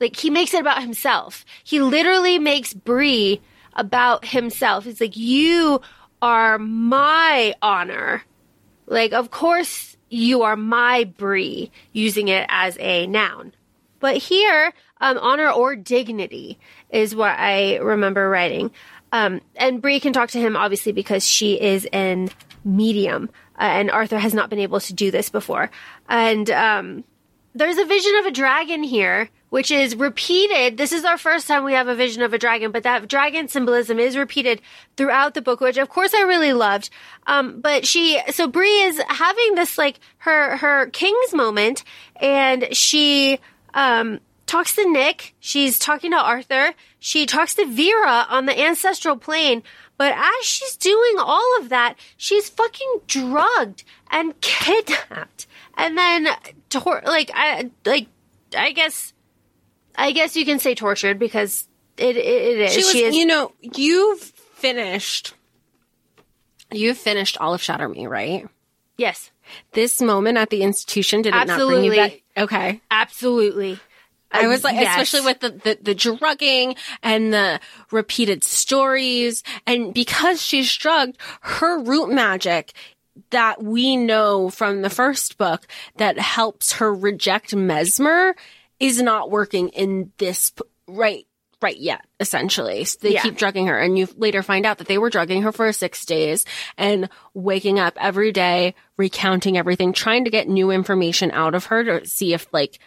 [0.00, 1.44] like, he makes it about himself.
[1.64, 3.42] He literally makes Bree
[3.74, 4.84] about himself.
[4.84, 5.82] He's like, you
[6.22, 8.22] are my honor.
[8.86, 13.52] Like, of course, you are my Bree, using it as a noun.
[14.00, 16.58] But here, um, honor or dignity
[16.90, 18.70] is what I remember writing.
[19.16, 22.28] Um, and Bree can talk to him obviously because she is an
[22.64, 25.70] medium, uh, and Arthur has not been able to do this before.
[26.08, 27.04] And um,
[27.54, 30.76] there's a vision of a dragon here, which is repeated.
[30.76, 33.48] This is our first time we have a vision of a dragon, but that dragon
[33.48, 34.60] symbolism is repeated
[34.98, 36.90] throughout the book, which of course I really loved.
[37.26, 41.84] Um, but she, so Bree is having this like her her king's moment,
[42.16, 43.38] and she
[43.72, 45.34] um, talks to Nick.
[45.40, 46.74] She's talking to Arthur.
[47.06, 49.62] She talks to Vera on the ancestral plane.
[49.96, 56.26] But as she's doing all of that, she's fucking drugged and kidnapped, and then
[56.68, 58.08] tor- like I like
[58.58, 59.12] I guess
[59.94, 62.72] I guess you can say tortured because it it, it is.
[62.72, 65.32] She was, is you know, you've finished.
[66.72, 68.48] You've finished all of Shatter Me, right?
[68.96, 69.30] yes,
[69.74, 71.96] This moment at the institution did it not bring you Absolutely.
[72.34, 72.42] that?
[72.42, 72.80] Okay.
[72.90, 73.78] absolutely.
[74.44, 74.90] I was like, Yes.
[75.00, 79.42] especially with the, the, the drugging and the repeated stories.
[79.66, 82.72] And because she's drugged, her root magic
[83.30, 88.34] that we know from the first book that helps her reject Mesmer
[88.78, 91.26] is not working in this p- right
[91.62, 93.22] right yet essentially so they Yeah.
[93.22, 96.04] keep drugging her and you later find out that they were drugging her for six
[96.04, 96.44] days
[96.76, 101.82] and waking up every day recounting everything trying to get new information out of her
[101.82, 102.78] to see if like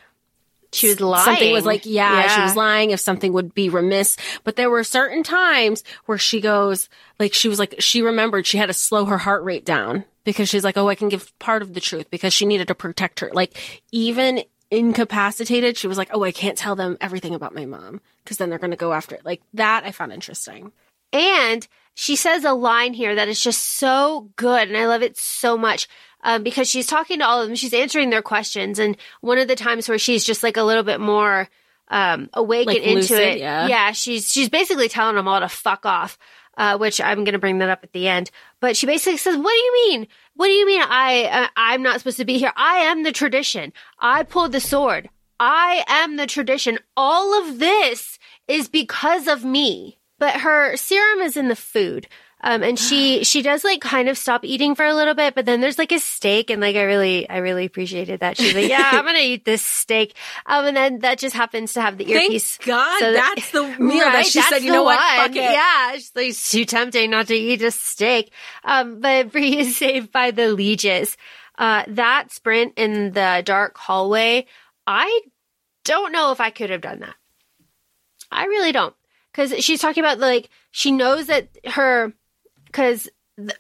[0.71, 1.25] she was lying.
[1.25, 4.17] something was like, yeah, she was lying if something would be remiss.
[4.43, 8.58] But there were certain times where she goes, like, she was like, she remembered she
[8.58, 11.62] had to slow her heart rate down because she's like, oh, I can give part
[11.62, 13.32] of the truth because she needed to protect her.
[13.34, 18.01] Like, even incapacitated, she was like, oh, I can't tell them everything about my mom
[18.23, 19.25] because then they're going to go after it.
[19.25, 20.71] Like, that I found interesting.
[21.12, 25.17] And she says a line here that is just so good, and I love it
[25.17, 25.88] so much
[26.23, 27.56] um, because she's talking to all of them.
[27.56, 30.84] She's answering their questions, and one of the times where she's just like a little
[30.84, 31.49] bit more
[31.89, 33.39] um, awake Like and into lucid, it.
[33.39, 33.91] yeah.
[33.91, 36.17] she's she's basically telling them all to fuck off.
[36.58, 38.32] Uh, which I'm going to bring that up at the end.
[38.60, 40.08] But she basically says, "What do you mean?
[40.36, 40.82] What do you mean?
[40.82, 42.52] I uh, I'm not supposed to be here?
[42.54, 43.71] I am the tradition.
[43.97, 45.10] I pulled the sword.
[45.39, 46.78] I am the tradition.
[46.97, 52.08] All of this is because of me." But her serum is in the food.
[52.41, 55.45] Um, and she, she does like kind of stop eating for a little bit, but
[55.45, 58.38] then there's like a steak and like I really, I really appreciated that.
[58.38, 60.15] She's like, yeah, I'm going to eat this steak.
[60.45, 62.55] Um, and then that just happens to have the earpiece.
[62.58, 64.99] Thank God So that- that's the meal that she said, you know what?
[64.99, 65.36] Fuck it.
[65.36, 68.32] Yeah, it's like it's too tempting not to eat a steak.
[68.63, 71.17] Um, but Bree is saved by the lieges.
[71.58, 74.45] Uh, that sprint in the dark hallway,
[74.88, 75.21] I
[75.84, 77.15] don't know if I could have done that.
[78.32, 78.95] I really don't.
[79.39, 82.12] Cause she's talking about like, she knows that her,
[82.73, 83.56] cause the,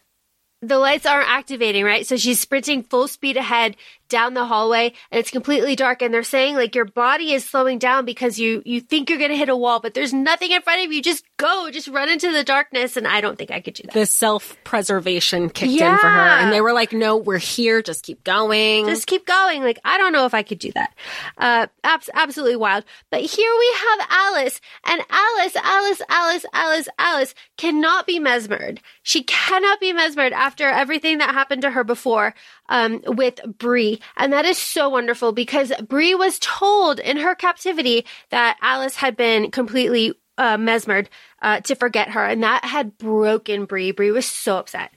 [0.61, 2.05] the lights aren't activating, right?
[2.05, 3.77] So she's sprinting full speed ahead
[4.09, 6.01] down the hallway and it's completely dark.
[6.01, 9.31] And they're saying like your body is slowing down because you, you think you're going
[9.31, 11.01] to hit a wall, but there's nothing in front of you.
[11.01, 12.97] Just go, just run into the darkness.
[12.97, 13.93] And I don't think I could do that.
[13.93, 16.19] The self preservation kicked in for her.
[16.19, 17.81] And they were like, no, we're here.
[17.81, 18.87] Just keep going.
[18.87, 19.63] just keep going.
[19.63, 20.93] Like, I don't know if I could do that.
[21.37, 22.83] Uh, abs- absolutely wild.
[23.11, 28.81] But here we have Alice, and Alice, Alice, Alice, Alice, Alice cannot be mesmered.
[29.03, 32.33] She cannot be mesmered after everything that happened to her before,
[32.69, 33.99] um, with Bree.
[34.15, 39.17] And that is so wonderful because Bree was told in her captivity that Alice had
[39.17, 41.09] been completely, uh, mesmered,
[41.41, 42.25] uh, to forget her.
[42.25, 43.91] And that had broken Bree.
[43.91, 44.91] Bree was so upset.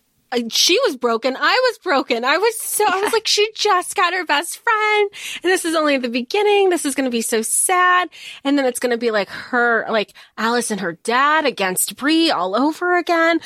[0.51, 1.37] she was broken.
[1.37, 2.25] I was broken.
[2.25, 5.11] I was so, I was like, she just got her best friend.
[5.43, 6.71] And this is only the beginning.
[6.71, 8.09] This is going to be so sad.
[8.45, 12.31] And then it's going to be like her, like Alice and her dad against Bree
[12.31, 13.41] all over again.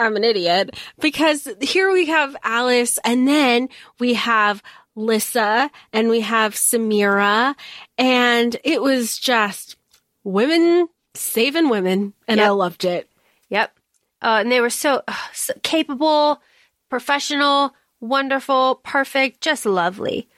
[0.00, 4.62] I'm an idiot because here we have Alice and then we have
[4.96, 7.54] Lissa and we have Samira
[7.98, 9.76] and it was just
[10.24, 13.10] women saving women and I loved it.
[13.50, 13.72] Yep.
[14.22, 16.42] Uh, and they were so, ugh, so capable,
[16.88, 20.28] professional, wonderful, perfect, just lovely.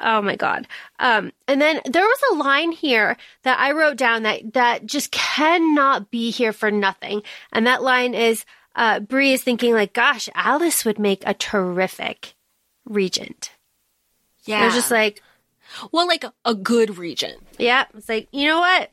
[0.00, 0.66] Oh my god.
[0.98, 5.12] Um, and then there was a line here that I wrote down that that just
[5.12, 7.22] cannot be here for nothing.
[7.52, 8.44] And that line is
[8.74, 12.34] uh Bree is thinking like, gosh, Alice would make a terrific
[12.84, 13.52] regent.
[14.44, 14.60] Yeah.
[14.60, 15.22] They're just like,
[15.90, 17.40] well, like a, good regent.
[17.58, 18.90] yeah, it's like, you know what?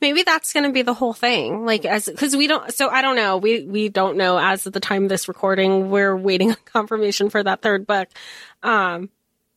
[0.00, 1.66] Maybe that's going to be the whole thing.
[1.66, 3.36] Like as, cause we don't, so I don't know.
[3.36, 7.28] We, we don't know as of the time of this recording, we're waiting on confirmation
[7.28, 8.08] for that third book.
[8.62, 9.10] Um,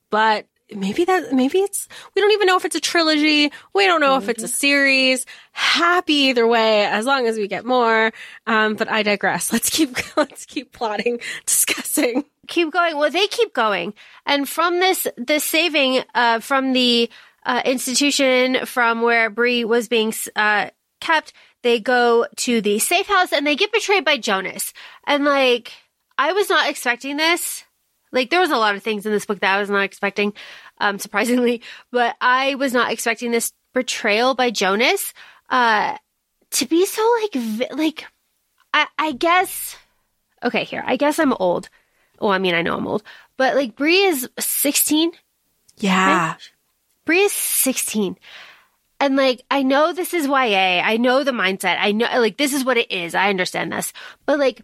[0.09, 3.51] but maybe that, maybe it's, we don't even know if it's a trilogy.
[3.73, 5.25] We don't know if it's a series.
[5.51, 8.11] Happy either way, as long as we get more.
[8.47, 9.51] Um, but I digress.
[9.53, 12.25] Let's keep, let's keep plotting, discussing.
[12.47, 12.97] keep going.
[12.97, 13.93] Well, they keep going.
[14.25, 17.09] And from this, this saving, uh, from the,
[17.45, 23.33] uh, institution from where Bree was being, uh, kept, they go to the safe house
[23.33, 24.73] and they get betrayed by Jonas.
[25.05, 25.71] And like,
[26.17, 27.63] I was not expecting this.
[28.11, 30.33] Like, there was a lot of things in this book that I was not expecting,
[30.79, 35.13] um, surprisingly, but I was not expecting this portrayal by Jonas,
[35.49, 35.97] uh,
[36.51, 38.05] to be so like, vi- like,
[38.73, 39.75] I, I guess,
[40.43, 41.69] okay, here, I guess I'm old.
[42.19, 43.03] Well, I mean, I know I'm old,
[43.37, 45.11] but like Bree is 16.
[45.77, 46.35] Yeah.
[47.05, 48.17] Bree is 16.
[48.99, 50.81] And like, I know this is YA.
[50.83, 51.77] I know the mindset.
[51.79, 53.15] I know, like, this is what it is.
[53.15, 53.93] I understand this.
[54.25, 54.61] But like,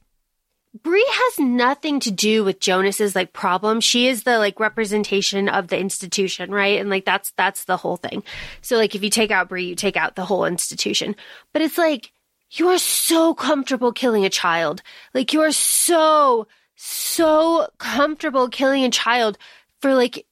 [0.83, 3.79] Bree has nothing to do with Jonas's like problem.
[3.79, 6.79] She is the like representation of the institution, right?
[6.79, 8.23] And like, that's, that's the whole thing.
[8.61, 11.15] So like, if you take out Bree, you take out the whole institution.
[11.53, 12.11] But it's like,
[12.51, 14.81] you are so comfortable killing a child.
[15.13, 19.37] Like, you are so, so comfortable killing a child
[19.81, 20.25] for like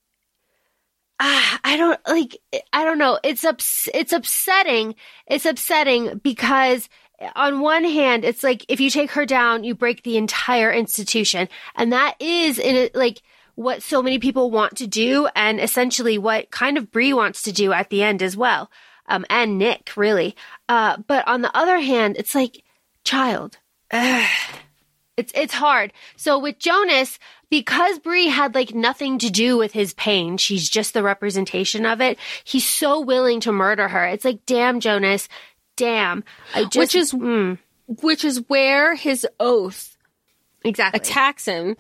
[1.20, 2.38] ah, I don't like
[2.74, 3.20] I don't know.
[3.24, 4.96] It's ups- it's upsetting.
[5.28, 6.90] It's upsetting because
[7.36, 11.50] on one hand, it's like if you take her down, you break the entire institution.
[11.76, 13.22] And that is in it like
[13.56, 17.52] what so many people want to do and essentially what kind of Bree wants to
[17.52, 18.72] do at the end as well.
[19.08, 20.36] Um, and Nick, really.
[20.68, 22.64] Uh, but on the other hand, it's like,
[23.04, 23.58] child.
[23.92, 24.30] Ugh.
[25.16, 25.94] It's it's hard.
[26.16, 27.20] So with Jonas,
[27.52, 32.02] because Bree had like nothing to do with his pain, she's just the representation of
[32.02, 32.18] it.
[32.44, 34.06] He's so willing to murder her.
[34.08, 35.30] It's like, damn, Jonas,
[35.76, 36.24] damn.
[36.54, 37.58] I just, Which is- mm,
[37.88, 39.98] Which is where his oath
[40.64, 41.00] exactly.
[41.00, 41.76] attacks him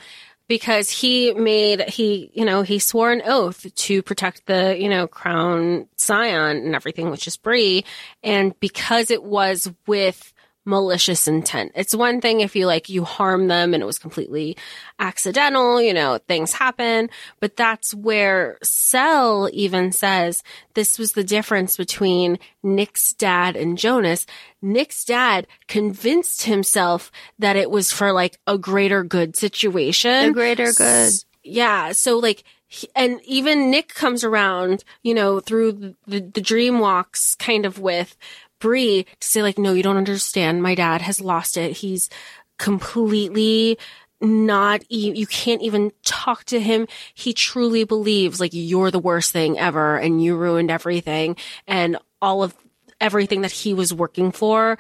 [0.50, 5.08] because he made he you know he swore an oath to protect the you know
[5.08, 7.86] crown scion and everything which is Bree
[8.24, 10.34] and because it was with
[10.66, 14.56] malicious intent it's one thing if you like you harm them and it was completely
[15.00, 20.42] accidental you know things happen but that's where Sel even says
[20.74, 24.26] this was the difference between Nick's dad and Jonas
[24.62, 30.28] Nick's dad convinced himself that it was for like a greater good situation.
[30.28, 31.08] The greater good.
[31.08, 31.92] S- Yeah.
[31.92, 37.36] So like, he- and even Nick comes around, you know, through the, the dream walks
[37.36, 38.16] kind of with
[38.64, 40.64] Bree to say like, no, you don't understand.
[40.64, 41.74] My dad has lost it.
[41.74, 42.10] He's
[42.58, 43.78] completely
[44.22, 49.34] not e- you can't even talk to him he truly believes like you're the worst
[49.34, 51.36] thing ever and you ruined everything
[51.68, 52.56] and all of
[53.02, 54.78] everything that he was working for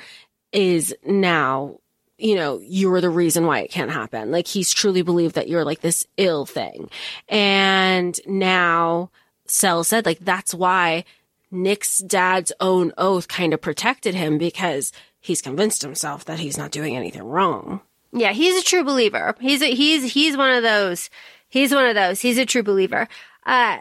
[0.53, 1.77] is now
[2.17, 5.65] you know you're the reason why it can't happen like he's truly believed that you're
[5.65, 6.89] like this ill thing
[7.27, 9.09] and now
[9.45, 11.03] Sel said like that's why
[11.53, 16.71] Nick's dad's own oath kind of protected him because he's convinced himself that he's not
[16.71, 19.35] doing anything wrong Yeah, he's a true believer.
[19.39, 21.09] He's a, he's he's one of those.
[21.49, 22.19] He's one of those.
[22.21, 23.07] He's a true believer.
[23.45, 23.77] Uh,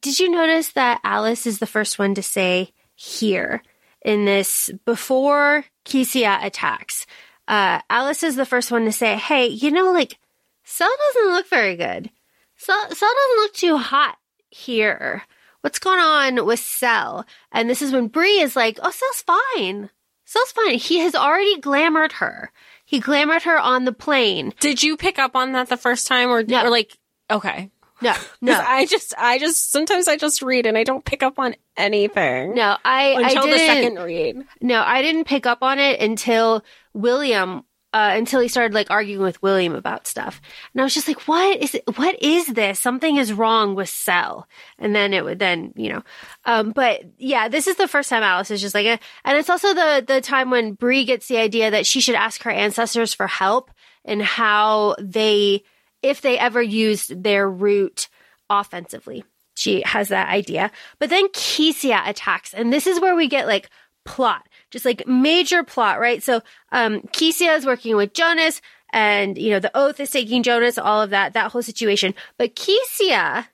[0.00, 3.62] did you notice that Alice is the first one to say here
[4.04, 7.06] in this before Kesia attacks?
[7.48, 10.18] Uh, Alice is the first one to say, "Hey, you know, like
[10.64, 12.10] Sel doesn't look very good.
[12.56, 14.18] Sel doesn't look too hot
[14.50, 15.22] here.
[15.66, 19.90] What's going on with Sel?" And this is when Bree is like, "Oh, Sel's fine.
[20.24, 20.78] Sel's fine.
[20.78, 22.52] He has already glamored her."
[22.84, 24.54] He glamored her on the plane.
[24.60, 26.66] Did you pick up on that the first time or, No.
[26.66, 26.96] or like,
[27.28, 27.72] okay.
[28.00, 31.40] No, no, I just, I just, sometimes I just read and I don't pick up
[31.40, 32.54] on anything.
[32.54, 32.76] no.
[32.84, 33.50] I, I Until didn't.
[33.58, 34.36] the second read.
[34.60, 36.62] No, I didn't pick up on it until
[36.94, 37.64] William
[37.96, 40.42] uh, until he started like arguing with William about stuff.
[40.74, 41.82] And I was just like, what is it?
[41.96, 42.78] What is this?
[42.78, 44.46] Something is wrong with Sel.
[44.78, 46.02] And then it would then, you know,
[46.44, 48.98] um, but yeah, this is the first time Alice is just like, eh.
[49.24, 52.42] and it's also the, the time when Bree gets the idea that she should ask
[52.42, 53.70] her ancestors for help
[54.04, 55.62] and how they,
[56.02, 58.10] if they ever used their root
[58.50, 59.24] offensively.
[59.54, 60.70] She has that idea.
[60.98, 62.52] But then Keesia attacks.
[62.52, 63.70] And this is where we get like
[64.04, 66.22] plot, just like major plot, right?
[66.22, 66.42] So,
[66.72, 68.60] um, Keesia is working with Jonas
[68.92, 72.14] and, you know, the oath is taking Jonas, all of that, that whole situation.
[72.38, 73.46] But Keesia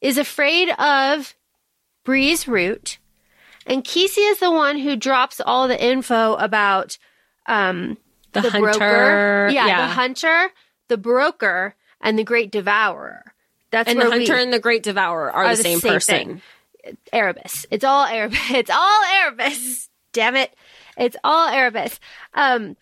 [0.00, 1.34] is afraid of
[2.04, 2.98] Bree's root.
[3.66, 6.98] And Keesia is the one who drops all the info about,
[7.46, 7.96] um,
[8.32, 8.60] The, the hunter.
[8.78, 9.48] broker.
[9.52, 9.86] Yeah, yeah.
[9.88, 10.50] the hunter,
[10.88, 13.32] the broker, and the great devourer.
[13.72, 16.40] That's and the where we- hunter and the great devourer are, the, same, person.
[16.84, 16.94] thing.
[17.12, 17.66] Erebus.
[17.70, 18.38] It's all Erebus.
[18.50, 19.88] It's all Erebus.
[20.16, 20.54] Damn it.
[20.96, 22.00] It's all Erebus.
[22.32, 22.74] Um,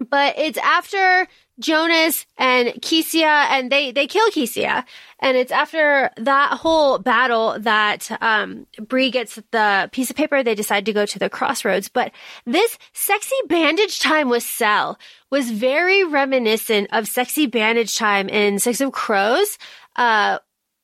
[0.00, 1.28] but it's after
[1.60, 4.84] Jonas and Keesia and they, they kill Keesia.
[5.20, 10.42] And it's after that whole battle that, um, Bree gets the piece of paper.
[10.42, 11.88] They decide to go to the crossroads.
[11.88, 12.10] But
[12.46, 14.98] this sexy bandage time with Sel
[15.30, 19.56] was very reminiscent of sexy bandage time in Six of Crows.
[19.94, 20.38] Uh,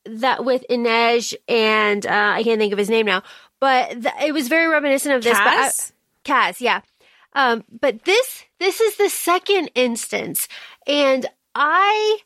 [0.09, 3.23] that with Inej and uh, I can't think of his name now,
[3.61, 5.37] but th- it was very reminiscent of this.
[5.37, 5.71] But I-?
[6.25, 6.81] Kaz, yeah.
[7.33, 10.49] Um, but this this is the second instance,
[10.87, 12.19] and I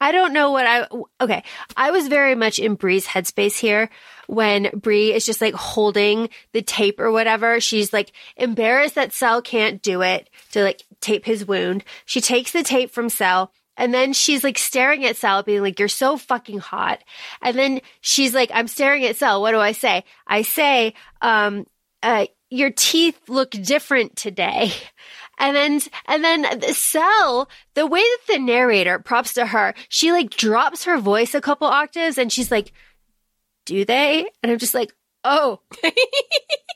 [0.00, 0.86] I don't know what I
[1.20, 1.44] okay.
[1.76, 3.88] I was very much in Bree's headspace here
[4.26, 7.60] when Bree is just like holding the tape or whatever.
[7.60, 11.84] She's like embarrassed that Sel can't do it to like tape his wound.
[12.04, 13.52] She takes the tape from Sel.
[13.76, 17.02] And then she's like staring at Sel, being like, You're so fucking hot.
[17.42, 19.40] And then she's like, I'm staring at Sel.
[19.40, 20.04] What do I say?
[20.26, 21.66] I say, um,
[22.02, 24.72] uh, your teeth look different today.
[25.36, 30.12] And then, and then the Sel, the way that the narrator, props to her, she
[30.12, 32.72] like drops her voice a couple octaves and she's like,
[33.66, 34.28] do they?
[34.42, 34.94] And I'm just like,
[35.24, 35.58] oh,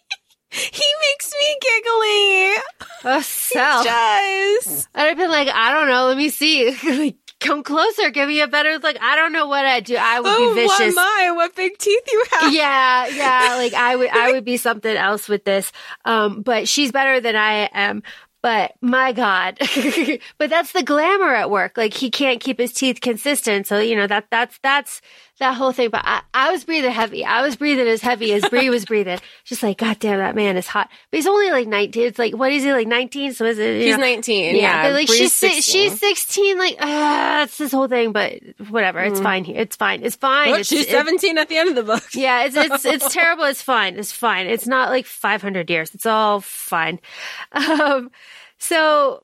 [0.50, 2.62] He makes me giggly.
[3.04, 3.84] oh, Sel.
[3.84, 4.88] Does.
[4.94, 6.06] And I've been like, I don't know.
[6.06, 6.70] Let me see.
[6.84, 8.10] like, come closer.
[8.10, 9.96] Give me a better, like, I don't know what I'd do.
[9.96, 10.94] I would Oh be vicious.
[10.98, 12.52] Oh, my, what big teeth you have.
[12.52, 13.56] yeah, yeah.
[13.56, 15.70] Like I would, I would be something else with this.
[16.04, 18.02] Um, but she's better than I am.
[18.40, 19.58] But my God,
[20.38, 21.76] but that's the glamour at work.
[21.76, 23.66] Like he can't keep his teeth consistent.
[23.66, 25.00] So, you know, that, that's, that's
[25.40, 25.90] that whole thing.
[25.90, 27.24] But I, I was breathing heavy.
[27.24, 29.18] I was breathing as heavy as Bree was breathing.
[29.44, 30.88] Just like, God damn, that man is hot.
[31.10, 32.02] But he's only like 19.
[32.06, 33.34] It's like, what is he like 19?
[33.34, 34.56] So is it, He's know- 19.
[34.56, 34.82] yeah, Yeah.
[34.88, 35.62] but like Bree's she's 16.
[35.90, 36.58] she's 16.
[36.58, 38.12] Like, ah, it's this whole thing.
[38.12, 38.34] But
[38.68, 39.60] whatever, it's fine here.
[39.60, 40.02] It's fine.
[40.02, 40.50] It's fine.
[40.50, 42.04] Look, it's, she's it's- 17 at the end of the book.
[42.14, 43.44] yeah, it's it's it's terrible.
[43.44, 43.96] It's fine.
[43.98, 44.46] It's fine.
[44.46, 45.94] It's not like 500 years.
[45.94, 47.00] It's all fine.
[47.52, 48.10] Um,
[48.58, 49.22] so,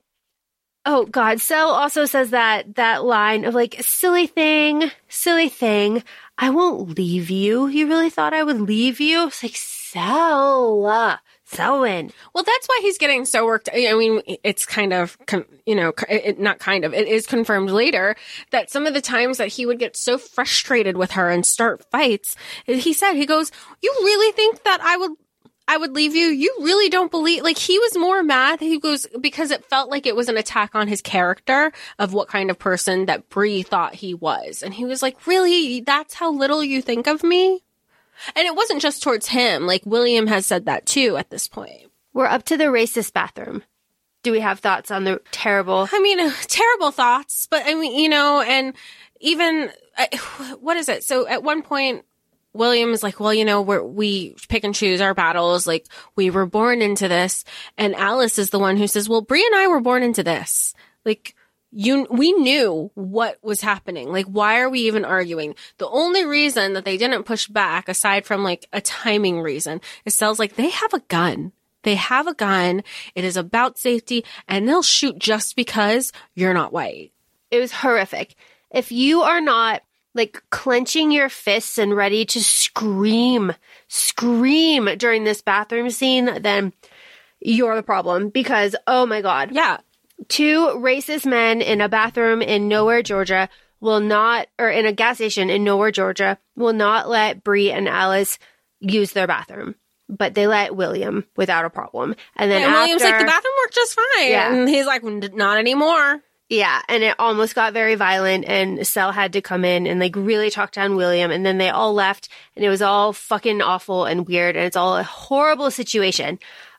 [0.86, 6.02] oh God, Sel also says that that line of like silly thing, silly thing.
[6.38, 7.68] I won't leave you.
[7.68, 9.28] You really thought I would leave you?
[9.28, 12.10] It's like Cell, Selwyn.
[12.34, 13.68] Well, that's why he's getting so worked.
[13.72, 15.16] I mean, it's kind of,
[15.66, 18.16] you know, it- not kind of, it is confirmed later
[18.50, 21.84] that some of the times that he would get so frustrated with her and start
[21.92, 22.34] fights,
[22.66, 25.12] he said, he goes, you really think that I would,
[25.66, 26.26] I would leave you?
[26.26, 28.60] You really don't believe, like, he was more mad.
[28.60, 32.28] He goes, because it felt like it was an attack on his character of what
[32.28, 34.62] kind of person that Bree thought he was.
[34.62, 35.80] And he was like, really?
[35.80, 37.62] That's how little you think of me?
[38.36, 39.66] And it wasn't just towards him.
[39.66, 41.90] Like, William has said that too at this point.
[42.12, 43.64] We're up to the racist bathroom.
[44.22, 45.88] Do we have thoughts on the terrible?
[45.92, 48.74] I mean, terrible thoughts, but I mean, you know, and
[49.20, 50.06] even uh,
[50.60, 51.04] what is it?
[51.04, 52.04] So at one point,
[52.54, 55.66] William is like, well, you know, we're, we pick and choose our battles.
[55.66, 55.86] Like
[56.16, 57.44] we were born into this.
[57.76, 60.74] And Alice is the one who says, well, Bree and I were born into this.
[61.04, 61.34] Like
[61.72, 64.12] you, we knew what was happening.
[64.12, 65.56] Like, why are we even arguing?
[65.78, 70.14] The only reason that they didn't push back, aside from like a timing reason, is
[70.14, 71.50] Sel's like, they have a gun.
[71.82, 72.82] They have a gun.
[73.14, 77.12] It is about safety and they'll shoot just because you're not white.
[77.50, 78.36] it was horrific.
[78.70, 79.82] If you are not
[80.14, 83.52] like clenching your fists and ready to scream,
[83.88, 86.72] scream during this bathroom scene, then
[87.40, 89.78] you're the problem because, oh my God, Yeah.
[90.28, 93.48] two racist men in a bathroom in nowhere, Georgia
[93.80, 97.88] will not, or in a gas station in nowhere, Georgia will not let Bree and
[97.88, 98.38] Alice
[98.80, 99.74] use their bathroom.
[100.08, 102.14] But they let William without a problem.
[102.36, 104.30] And then And William's like, the bathroom worked just fine.
[104.30, 104.54] Yeah.
[104.54, 106.22] And he's like, "N- not anymore.
[106.54, 110.14] Yeah, and it almost got very violent, and Sel had to come in and like
[110.14, 114.04] really talk down William, and then they all left, and it was all fucking awful
[114.04, 116.38] and weird, and it's all a horrible situation.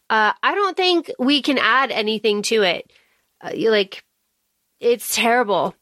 [0.10, 2.90] Uh, I don't think we can add anything to it.
[3.42, 4.06] Uh, like,
[4.80, 5.76] it's terrible.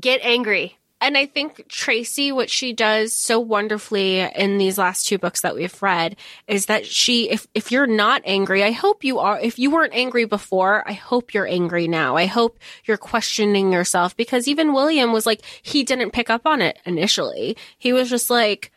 [0.00, 0.78] Get angry.
[1.04, 5.54] And I think Tracy, what she does so wonderfully in these last two books that
[5.54, 6.16] we've read
[6.48, 9.92] is that she, if, if you're not angry, I hope you are, if you weren't
[9.92, 12.16] angry before, I hope you're angry now.
[12.16, 16.62] I hope you're questioning yourself because even William was like, he didn't pick up on
[16.62, 17.58] it initially.
[17.76, 18.72] He was just like,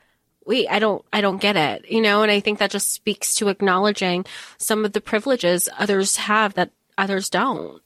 [0.45, 2.23] wait, I don't, I don't get it, you know?
[2.23, 4.25] And I think that just speaks to acknowledging
[4.57, 7.81] some of the privileges others have that others don't.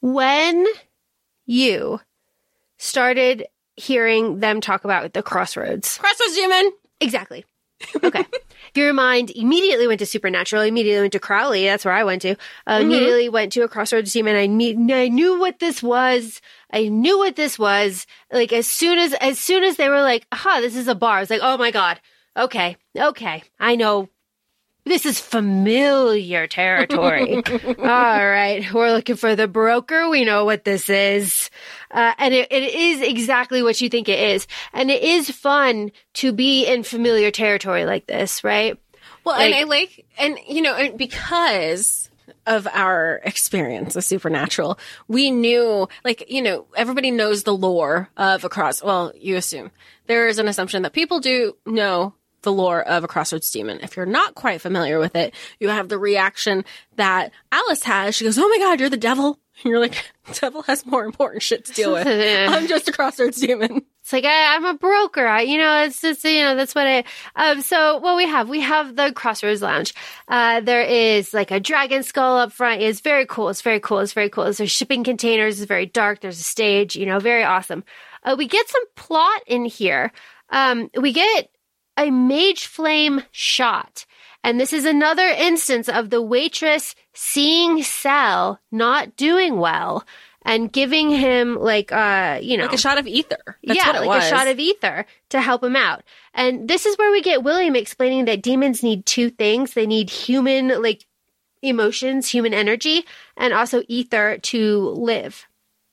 [0.00, 0.64] When
[1.44, 1.98] you
[2.78, 5.98] started hearing them talk about the crossroads.
[5.98, 6.72] Crossroads demon.
[7.00, 7.44] Exactly.
[8.02, 8.24] Okay.
[8.74, 11.64] Your mind immediately went to supernatural, immediately went to Crowley.
[11.64, 12.30] That's where I went to.
[12.66, 12.82] Uh, Mm-hmm.
[12.90, 14.36] Immediately went to a crossroads demon.
[14.36, 16.40] I, me- I knew what this was.
[16.72, 18.06] I knew what this was.
[18.32, 21.18] Like as soon as, as soon as they were like, aha, this is a bar.
[21.18, 22.00] I was like, oh my God.
[22.36, 22.76] Okay.
[22.98, 23.42] Okay.
[23.60, 24.08] I know.
[24.86, 27.36] This is familiar territory.
[27.78, 28.70] All right.
[28.72, 30.10] We're looking for the broker.
[30.10, 31.48] We know what this is.
[31.90, 34.46] Uh, and it, it is exactly what you think it is.
[34.74, 38.78] And it is fun to be in familiar territory like this, right?
[39.24, 42.10] Well, and I like, and you know, and because
[42.46, 44.78] of our experience with supernatural,
[45.08, 48.82] we knew, like, you know, everybody knows the lore of a cross.
[48.82, 49.70] Well, you assume
[50.08, 52.14] there is an assumption that people do know
[52.44, 53.80] the lore of a crossroads demon.
[53.82, 56.64] If you're not quite familiar with it, you have the reaction
[56.96, 58.14] that Alice has.
[58.14, 60.04] She goes, "Oh my god, you're the devil." And you're like,
[60.40, 62.06] "Devil has more important shit to deal with.
[62.06, 65.26] I'm just a crossroads demon." It's like I, I'm a broker.
[65.26, 67.04] I, you know, it's just you know that's what I.
[67.36, 69.94] Um, so what we have, we have the Crossroads Lounge.
[70.28, 72.82] Uh, there is like a dragon skull up front.
[72.82, 73.48] It's very cool.
[73.48, 74.00] It's very cool.
[74.00, 74.44] It's very cool.
[74.52, 75.58] There's shipping containers.
[75.58, 76.20] It's very dark.
[76.20, 76.96] There's a stage.
[76.96, 77.82] You know, very awesome.
[78.22, 80.12] Uh, we get some plot in here.
[80.50, 81.48] Um, we get
[81.96, 84.06] a mage flame shot.
[84.42, 90.04] And this is another instance of the waitress seeing Sel not doing well
[90.42, 93.38] and giving him like uh you know Like a shot of ether.
[93.64, 94.24] That's yeah, what it like was.
[94.26, 96.02] a shot of ether to help him out.
[96.34, 99.72] And this is where we get William explaining that demons need two things.
[99.72, 101.06] They need human like
[101.62, 105.46] emotions, human energy, and also ether to live.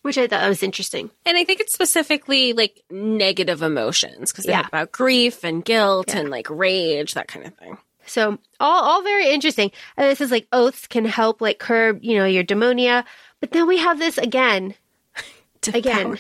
[0.04, 1.12] Which I thought was interesting.
[1.26, 4.64] And I think it's specifically like negative emotions because they Yeah.
[4.64, 6.20] talk about grief and guilt Yeah.
[6.22, 7.78] and like rage, that kind of thing.
[8.08, 9.72] So all all very interesting.
[9.98, 13.06] And this is like oaths can help like curb, you know, your demonia.
[13.40, 14.74] But then we have this again.
[15.74, 16.18] Again.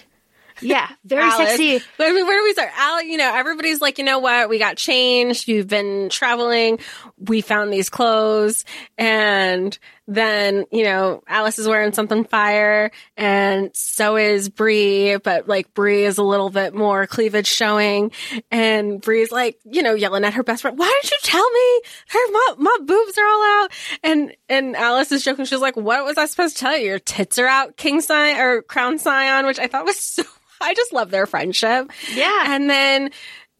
[0.62, 0.88] Yeah.
[1.04, 1.50] Very Alice.
[1.50, 1.80] sexy.
[1.98, 2.70] Where, where do we start?
[2.78, 4.48] Al, you know, everybody's like, you know what?
[4.50, 5.48] We got changed.
[5.48, 6.78] You've been traveling.
[7.18, 8.64] We found these clothes.
[9.00, 9.76] And
[10.08, 16.04] then, you know, Alice is wearing something fire and so is Bree, but like Bree
[16.04, 18.12] is a little bit more cleavage showing.
[18.50, 21.82] And Bree's like, you know, yelling at her best friend, why didn't you tell me?
[22.10, 23.72] Her, my, my boobs are all out.
[24.04, 25.46] And, and Alice is joking.
[25.46, 26.88] She's like, what was I supposed to tell you?
[26.88, 30.24] Your tits are out, King Scion or Crown Scion, which I thought was so
[30.60, 31.92] I just love their friendship.
[32.14, 32.44] Yeah.
[32.48, 33.12] And then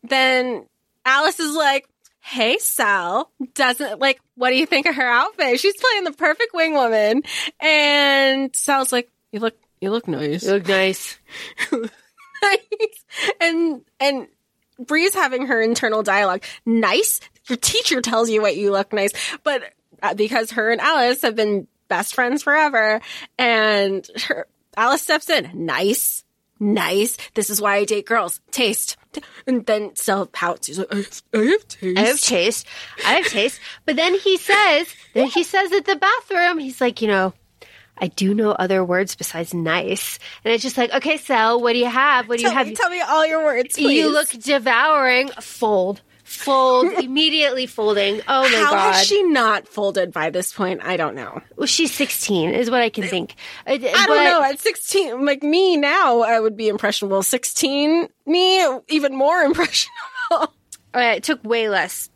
[0.04, 0.66] then
[1.06, 1.88] Alice is like,
[2.22, 5.60] "Hey Sel, doesn't like what do you think of her outfit?
[5.60, 7.24] She's playing the perfect wing woman."
[7.60, 11.18] And Sel's like, "You look you look nice." look nice.
[11.72, 13.06] nice.
[13.42, 14.28] and and
[14.80, 16.44] Bree's having her internal dialogue.
[16.66, 17.20] Nice?
[17.48, 19.12] Your teacher tells you what you look nice.
[19.44, 19.64] But
[20.02, 23.02] uh, because her and Alice have been best friends forever
[23.38, 24.48] and her
[24.78, 25.52] Alice steps in.
[25.54, 26.24] Nice.
[26.62, 27.18] Nice.
[27.34, 28.40] This is why I date girls.
[28.52, 28.96] Taste.
[29.48, 30.68] And then Sel pouts.
[30.68, 31.98] He's like, I have, I have taste.
[31.98, 32.68] I have taste.
[33.04, 33.60] I have taste.
[33.86, 37.34] But then he says, then he says at the bathroom, he's like, you know,
[37.98, 40.20] I do know other words besides nice.
[40.46, 42.30] And it's just like, okay, Sel, what do you have?
[42.30, 42.68] What do you have?
[42.68, 43.98] me, tell me all your words, please.
[43.98, 45.30] You look devouring.
[45.42, 46.02] Fold.
[46.38, 46.92] Fold.
[46.94, 48.22] immediately folding.
[48.28, 48.94] Oh my How God.
[48.94, 50.82] has she not folded by this point?
[50.84, 51.42] I don't know.
[51.56, 53.36] well, she's 16 is what I can think.
[53.68, 54.42] I I don't know.
[54.44, 57.24] At 16, like me now, I would be impressionable.
[57.24, 60.54] 16, me, even more impressionable.
[60.94, 62.10] Uh, it took way less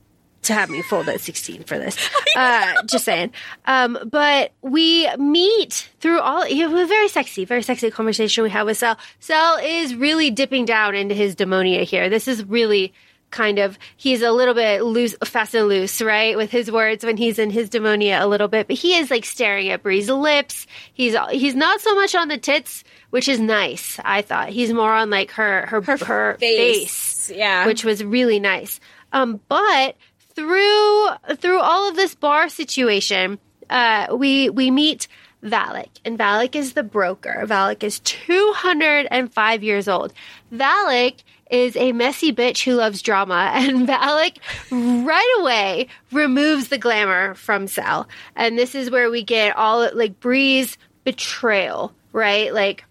[0.44, 1.98] to have me fold at 16 for this.
[2.36, 3.32] Uh, just saying.
[3.66, 8.66] Um, but we meet through all, it was very sexy, very sexy conversation we have
[8.68, 8.98] with Sel.
[9.22, 12.10] Sel is really dipping down into his demonia here.
[12.10, 12.92] This is really
[13.36, 16.36] kind of, he's a little bit loose, fast and loose, right?
[16.38, 19.26] With his words when he's in his demonia a little bit, but he is like
[19.26, 20.66] staring at Bree's lips.
[20.94, 24.00] He's, he's not so much on the tits, which is nice.
[24.04, 27.66] I thought he's more on like her, her, her, face Yeah.
[27.68, 28.80] which was really nice.
[29.12, 29.96] Um, but
[30.36, 31.08] through
[31.38, 35.08] through all of this bar situation, uh, we we meet
[35.44, 37.44] Valak, and Valak is the broker.
[37.46, 40.12] Valak is two hundred and five years old.
[40.52, 44.38] Valak is a messy bitch who loves drama, and Valak
[44.72, 48.08] right away removes the glamour from Sel.
[48.36, 52.54] And this is where we get all like Bree's betrayal, right?
[52.54, 52.84] Like,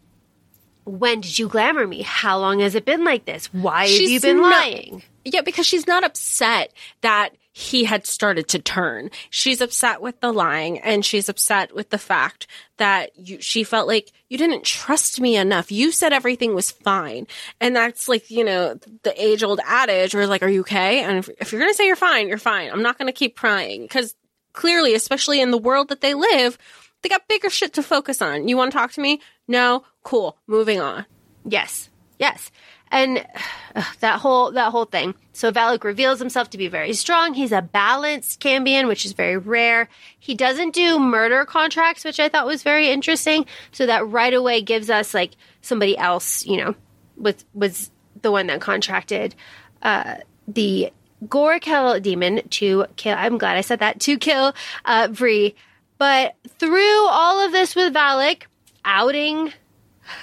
[0.84, 2.02] when did you glamour me?
[2.02, 3.46] How long has it been like this?
[3.52, 5.02] Why have She's you been not- lying?
[5.24, 9.10] Yeah, because she's not upset that he had started to turn.
[9.30, 12.48] She's upset with the lying and she's upset with the fact
[12.78, 15.70] that you, she felt like you didn't trust me enough.
[15.70, 17.28] You said everything was fine.
[17.60, 18.74] And that's like, you know,
[19.04, 21.04] the age old adage where like, are you okay?
[21.04, 22.72] And if, if you're going to say you're fine, you're fine.
[22.72, 24.16] I'm not going to keep prying because
[24.52, 26.58] clearly, especially in the world that they live,
[27.02, 28.48] they got bigger shit to focus on.
[28.48, 29.20] You want to talk to me?
[29.46, 29.84] No?
[30.02, 30.36] Cool.
[30.48, 31.06] Moving on.
[31.44, 31.88] Yes,
[32.18, 32.50] yes,
[32.94, 33.26] and
[34.00, 35.14] that whole that whole thing.
[35.32, 37.34] So Valak reveals himself to be very strong.
[37.34, 39.88] He's a balanced Cambion, which is very rare.
[40.18, 43.44] He doesn't do murder contracts, which I thought was very interesting.
[43.72, 46.74] So that right away gives us like somebody else, you know,
[47.18, 47.90] was was
[48.22, 49.34] the one that contracted
[49.82, 50.16] uh,
[50.48, 50.90] the
[51.26, 53.16] goruchel demon to kill.
[53.18, 55.54] I'm glad I said that to kill uh, Bree.
[55.98, 58.44] But through all of this with Valak
[58.84, 59.52] outing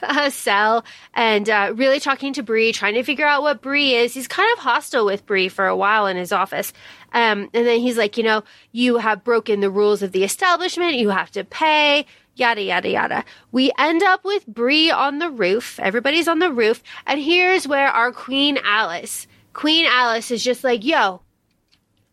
[0.04, 4.14] uh, Sel and uh, really talking to Bree, trying to figure out what Bree is.
[4.14, 6.74] He's kind of hostile with Bree for a while in his office.
[7.14, 10.96] Um, and then he's like, you know, you have broken the rules of the establishment.
[10.96, 12.06] You have to pay.
[12.36, 13.26] Yada yada yada.
[13.52, 15.80] We end up with Bree on the roof.
[15.80, 20.86] Everybody's on the roof, and here's where our Queen Alice, Queen Alice, is just like,
[20.86, 21.22] "Yo,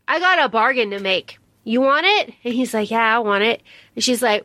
[0.09, 1.39] I got a bargain to make.
[1.63, 3.63] You want it?" And he's like, "Yeah, I want it."
[3.95, 4.45] And she's like,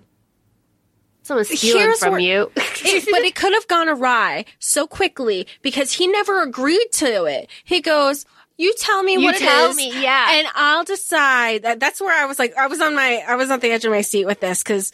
[1.23, 2.51] "Someone's stealing Here's from where- you."
[2.85, 7.49] It- but it could have gone awry so quickly because he never agreed to it.
[7.63, 8.25] He goes,
[8.57, 10.27] "You tell me You what it tell is, me, yeah.
[10.37, 13.49] and I'll decide." That, that's where I was like, I was on my, I was
[13.49, 14.91] on the edge of my seat with this because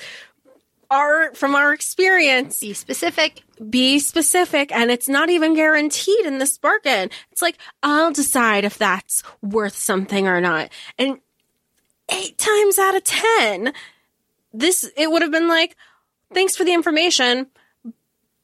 [0.92, 3.44] our, from our experience, Be specific.
[3.70, 7.10] be specific, and it's not even guaranteed in this bargain.
[7.32, 11.20] It's like I'll decide if that's worth something or not, and
[12.10, 13.74] eight times out of ten,
[14.54, 15.76] this it would have been like,
[16.34, 17.48] "Thanks for the information."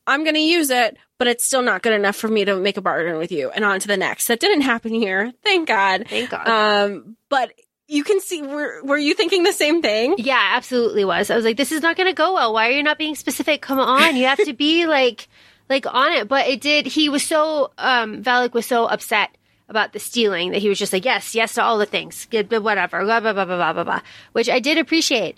[0.07, 2.77] I'm going to use it, but it's still not good enough for me to make
[2.77, 4.27] a bargain with you and on to the next.
[4.27, 5.33] That didn't happen here.
[5.43, 6.05] Thank God.
[6.07, 6.47] Thank God.
[6.47, 7.51] Um, but
[7.87, 10.15] you can see, were, were you thinking the same thing?
[10.17, 11.29] Yeah, absolutely was.
[11.29, 12.53] I was like, this is not going to go well.
[12.53, 13.61] Why are you not being specific?
[13.61, 15.27] Come on, you have to be like,
[15.69, 16.27] like on it.
[16.27, 16.85] But it did.
[16.85, 19.35] He was so um, Valak was so upset
[19.67, 23.03] about the stealing that he was just like, yes, yes to all the things, whatever,
[23.03, 24.01] blah blah blah blah blah blah blah,
[24.33, 25.35] which I did appreciate.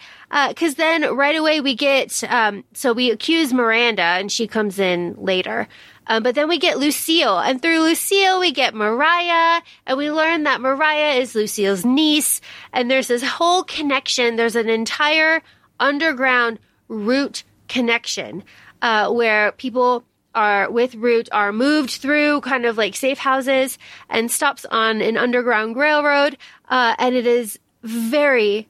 [0.50, 5.16] Because then right away we get, um, so we accuse Miranda and she comes in
[5.18, 5.68] later.
[6.10, 10.44] Um, but then we get Lucille, and through Lucille we get Mariah, and we learn
[10.44, 12.40] that Mariah is Lucille's niece,
[12.72, 14.38] and there's this whole connection.
[14.38, 15.42] There's an entire
[15.82, 18.46] underground root connection
[18.82, 20.06] uh, where people
[20.38, 23.78] are with root are moved through kind of like safe houses
[24.10, 26.38] and stops on an underground railroad,
[26.70, 28.68] uh, and it is very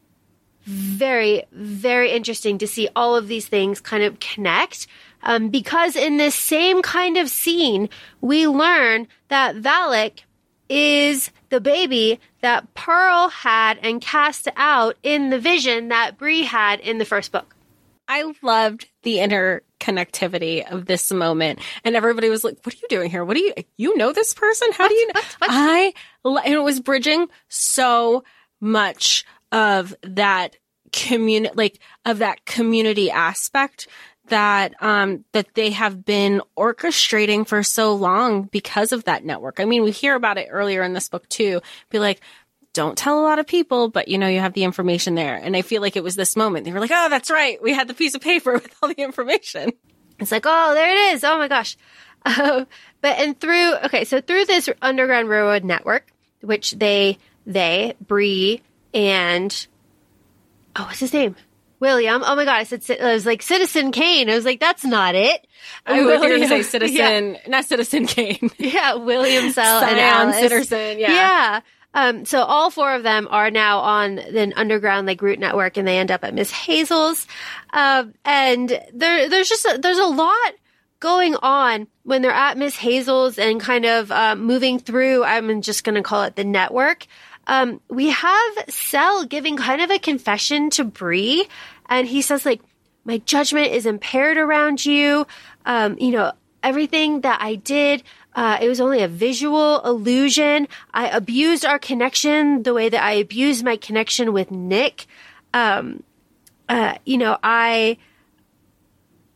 [0.67, 4.85] very, very interesting to see all of these things kind of connect.
[5.23, 7.89] Um, because in this same kind of scene,
[8.19, 10.19] we learn that Valak
[10.69, 16.81] is the baby that Pearl had and cast out in the vision that Bree had
[16.81, 17.55] in the first book.
[18.07, 23.09] I loved the interconnectivity of this moment, and everybody was like, "What are you doing
[23.09, 23.25] here?
[23.25, 24.69] What do you you know this person?
[24.71, 25.93] How do you know?" I
[26.25, 28.23] and it was bridging so
[28.59, 30.55] much of that
[30.91, 33.87] community, like of that community aspect
[34.27, 39.59] that um that they have been orchestrating for so long because of that network.
[39.59, 41.61] I mean, we hear about it earlier in this book too.
[41.89, 42.21] Be like,
[42.77, 45.35] don't tell a lot of people, but you know, you have the information there.
[45.35, 46.63] And I feel like it was this moment.
[46.63, 47.61] They were like, oh, that's right.
[47.61, 49.73] We had the piece of paper with all the information.
[50.19, 51.23] It's like, oh, there it is.
[51.23, 51.75] Oh my gosh.
[52.23, 52.65] Uh,
[53.01, 56.07] but and through okay, so through this Underground Railroad network,
[56.41, 57.17] which they
[57.47, 58.61] they Bree
[58.93, 59.67] and
[60.75, 61.35] oh, what's his name?
[61.79, 62.23] William.
[62.25, 64.29] Oh my god, I said I was like Citizen Kane.
[64.29, 65.45] I was like, that's not it.
[65.85, 66.63] I was going to say Yeah.
[66.63, 68.51] Citizen, not Citizen Kane.
[68.57, 70.37] Yeah, William Sel and Alice.
[70.37, 71.11] Citizen, yeah.
[71.11, 71.61] Yeah.
[71.93, 75.87] Um, so all four of them are now on an underground like root network, and
[75.87, 77.27] they end up at Miss Hazel's.
[77.71, 80.53] Um, and there, there's just a, there's a lot
[80.99, 85.23] going on when they're at Miss Hazel's and kind of um, moving through.
[85.23, 87.05] I'm just going to call it the network.
[87.47, 91.47] Um, we have Sel giving kind of a confession to Bree,
[91.87, 92.61] and he says like,
[93.05, 95.25] "My judgment is impaired around you.
[95.65, 96.33] Um, you know,
[96.67, 98.03] everything that I did."
[98.37, 100.67] Uh, it was only a visual illusion.
[100.93, 105.07] I abused our connection the way that I abused my connection with Nick.
[105.53, 106.03] Um,
[106.69, 107.97] uh, you know, I,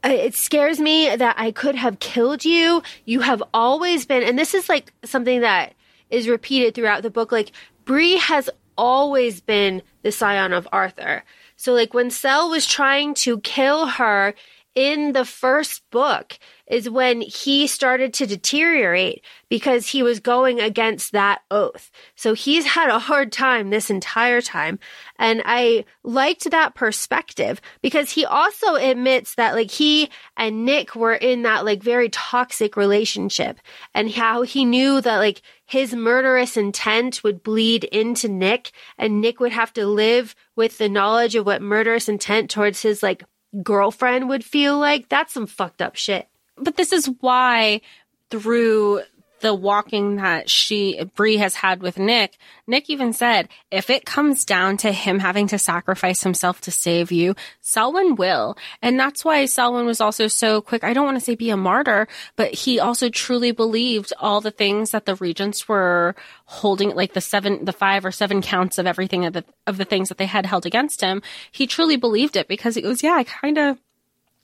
[0.06, 2.84] uh, it scares me that I could have killed you.
[3.06, 5.74] You have always been, and this is like something that
[6.12, 7.32] is repeated throughout the book.
[7.32, 7.52] Like,
[7.86, 11.24] Bree has always been the scion of Arthur.
[11.56, 14.34] So like when Sel was trying to kill her
[14.76, 21.12] in the first book is when he started to deteriorate because he was going against
[21.12, 21.92] that oath.
[22.16, 24.80] So he's had a hard time this entire time.
[25.20, 31.14] And I liked that perspective because he also admits that like he and Nick were
[31.14, 33.60] in that like very toxic relationship
[33.94, 39.42] and how he knew that like his murderous intent would bleed into Nick and Nick
[39.42, 43.24] would have to live with the knowledge of what murderous intent towards his like
[43.64, 45.10] girlfriend would feel like.
[45.10, 46.28] That's some fucked up shit
[46.62, 47.82] but this is why
[48.30, 49.02] through
[49.42, 52.38] the walking that she Bree has had with Nick,
[52.68, 57.12] Nick even said, if it comes down to him having to sacrifice himself to save
[57.12, 58.58] you, Selwyn will.
[58.82, 60.84] And that's why Selwyn was also so quick.
[60.84, 64.52] I don't want to say be a martyr, but he also truly believed all the
[64.52, 66.16] things that the regents were
[66.46, 69.86] holding, like the seven, the five or seven counts of everything of the, of the
[69.86, 71.22] things that they had held against him.
[71.52, 73.78] He truly believed it because he goes, yeah, I kind of,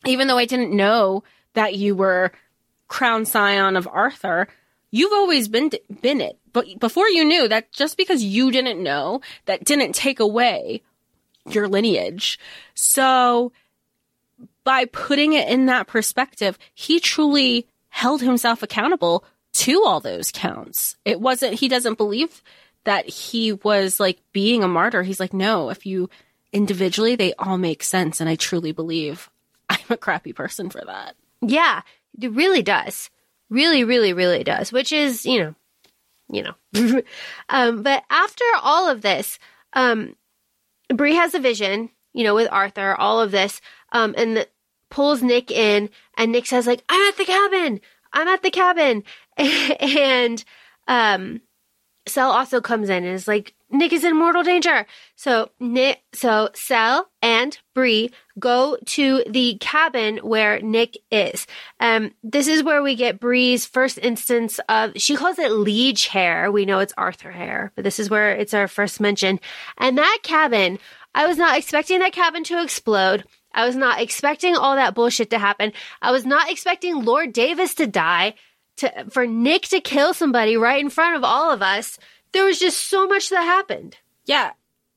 [0.06, 1.24] even though I didn't know
[1.54, 2.32] that you were
[2.88, 4.48] crown scion of Arthur,
[4.92, 5.72] you've always been
[6.02, 6.38] been it.
[6.54, 10.82] But before you knew that just because you didn't know, that didn't take away
[11.50, 12.40] your lineage.
[12.74, 13.52] So
[14.64, 19.24] by putting it in that perspective, he truly held himself accountable
[19.54, 20.96] to all those counts.
[21.06, 22.44] It wasn't he doesn't believe
[22.84, 25.04] that he was like being a martyr.
[25.04, 26.10] He's like, no, if you
[26.54, 28.22] individually, they all make sense.
[28.22, 29.30] And I truly believe
[29.70, 31.16] I'm a crappy person for that.
[31.42, 31.82] Yeah,
[32.20, 33.10] it really does.
[33.50, 34.72] Really, really, really does.
[34.72, 35.56] Which is, you know,
[36.30, 37.02] you know.
[37.50, 39.40] um, but after all of this,
[39.74, 40.16] um,
[40.94, 44.48] Bree has a vision, you know, with Arthur, all of this, um, and the,
[44.90, 47.82] pulls Nick in, and Nick says, like, I'm at the cabin.
[48.14, 49.04] I'm at the cabin.
[49.38, 50.44] and,
[50.88, 51.42] um,
[52.08, 54.86] Sel also comes in and is like, Nick is in mortal danger.
[55.16, 61.46] So Nick, so Sel and Bree go to the cabin where Nick is.
[61.80, 66.52] Um, this is where we get Bree's first instance of, she calls it liege hair.
[66.52, 69.40] We know it's Arthur hair, but this is where it's our first mention.
[69.78, 70.80] And that cabin,
[71.14, 73.26] I was not expecting that cabin to explode.
[73.54, 75.74] I was not expecting all that bullshit to happen.
[76.02, 78.36] I was not expecting Lord Davis to die,
[78.78, 81.98] to, for Nick to kill somebody right in front of all of us
[82.32, 83.98] there was just so much that happened.
[84.26, 84.52] Yeah.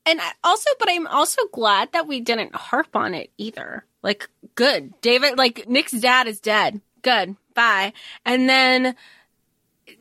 [0.05, 3.85] And also, but I'm also glad that we didn't harp on it either.
[4.01, 4.99] Like, good.
[5.01, 6.81] David, like, Nick's dad is dead.
[7.01, 7.35] Good.
[7.53, 7.93] Bye.
[8.25, 8.95] And then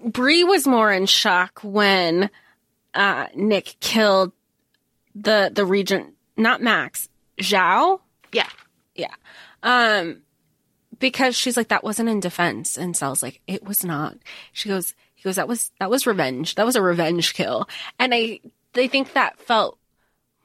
[0.04, 2.30] Bree was more in shock when
[2.94, 4.32] uh, Nick killed
[5.14, 7.08] the the regent, not Max,
[7.38, 8.00] Zhao.
[8.32, 8.48] Yeah.
[8.94, 9.14] Yeah.
[9.62, 10.22] Um,
[11.00, 12.78] because she's like, that wasn't in defense.
[12.78, 14.16] And Sel's like, it was not.
[14.52, 16.54] She goes, he goes, that was, that was revenge.
[16.54, 17.68] That was a revenge kill.
[17.98, 18.40] And I,
[18.74, 19.78] they think that felt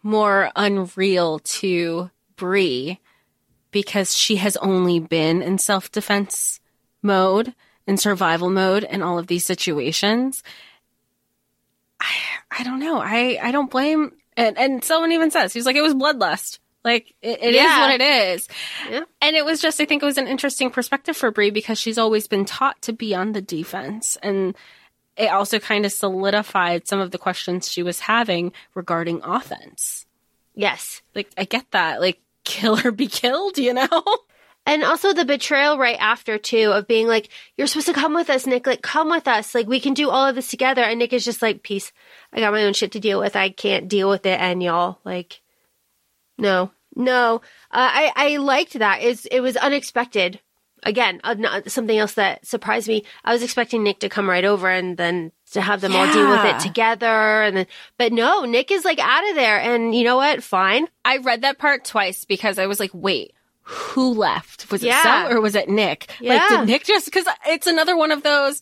[0.02, 3.00] more unreal to Bree
[3.72, 6.60] because she has only been in self defense
[7.02, 7.54] mode,
[7.86, 10.42] in survival mode in all of these situations.
[12.00, 12.14] I,
[12.60, 13.00] I don't know.
[13.00, 14.14] I, I don't blame.
[14.38, 16.60] And, and someone even says, he's like, it was bloodlust.
[16.86, 17.64] Like it, it yeah.
[17.64, 18.48] is what it is.
[18.90, 19.04] Yeah.
[19.20, 21.98] And it was just, I think it was an interesting perspective for Bree because she's
[21.98, 24.18] always been taught to be on the defense.
[24.22, 24.56] And
[25.18, 30.06] it also kind of solidified some of the questions she was having regarding offense.
[30.54, 31.02] Yes.
[31.16, 32.02] Like, I get that.
[32.02, 34.04] Like, kill or be killed, you know?
[34.68, 38.32] And also the betrayal right after too of being like, you're supposed to come with
[38.32, 38.66] us, Nick.
[38.66, 39.54] Like, come with us.
[39.54, 40.82] Like, we can do all of this together.
[40.82, 41.92] And Nick is just like, peace.
[42.34, 43.36] I got my own shit to deal with.
[43.36, 44.40] I can't deal with it.
[44.42, 45.42] And y'all, like,
[46.38, 47.42] no, no.
[47.72, 49.02] Uh, I, I liked that.
[49.02, 50.40] It's, it was unexpected.
[50.84, 53.06] Again, uh, something else that surprised me.
[53.24, 56.00] I was expecting Nick to come right over and then to have them yeah.
[56.00, 57.08] all deal with it together.
[57.08, 57.68] And then,
[57.98, 59.60] but no, Nick is like out of there.
[59.60, 60.44] And you know what?
[60.44, 60.88] Fine.
[61.04, 63.34] I read that part twice because I was like, wait,
[63.64, 64.72] who left?
[64.72, 65.30] Was it yeah.
[65.30, 66.08] or was it Nick?
[66.20, 66.36] Yeah.
[66.36, 68.62] Like, did Nick just, cause it's another one of those,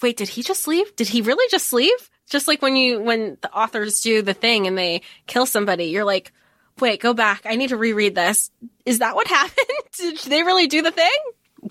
[0.00, 0.96] wait, did he just leave?
[0.96, 2.10] Did he really just leave?
[2.30, 6.04] Just like when you, when the authors do the thing and they kill somebody, you're
[6.04, 6.32] like,
[6.80, 7.42] wait, go back.
[7.44, 8.50] I need to reread this.
[8.84, 9.66] Is that what happened?
[9.96, 11.18] Did they really do the thing?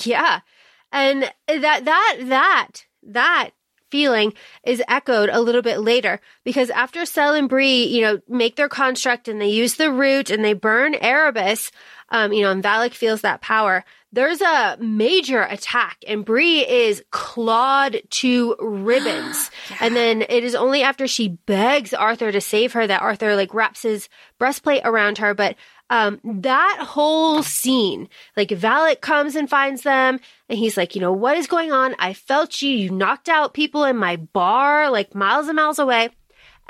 [0.03, 0.41] Yeah.
[0.91, 2.71] And that, that, that,
[3.03, 3.51] that
[3.91, 4.33] feeling
[4.65, 8.69] is echoed a little bit later because after Sel and Bree, you know, make their
[8.69, 11.71] construct and they use the root and they burn Erebus,
[12.09, 13.83] um, you know, and Valak feels that power.
[14.15, 19.51] There's a major attack and Bree is clawed to ribbons.
[19.69, 19.77] yeah.
[19.81, 23.53] And then it is only after she begs Arthur to save her that Arthur like
[23.53, 24.07] wraps his
[24.39, 25.33] breastplate around her.
[25.33, 25.57] But
[25.89, 28.07] um, that whole scene,
[28.37, 31.93] like Valak comes and finds them and he's like, you know, what is going on?
[31.99, 32.69] I felt you.
[32.69, 36.09] You knocked out people in my bar, like miles and miles away.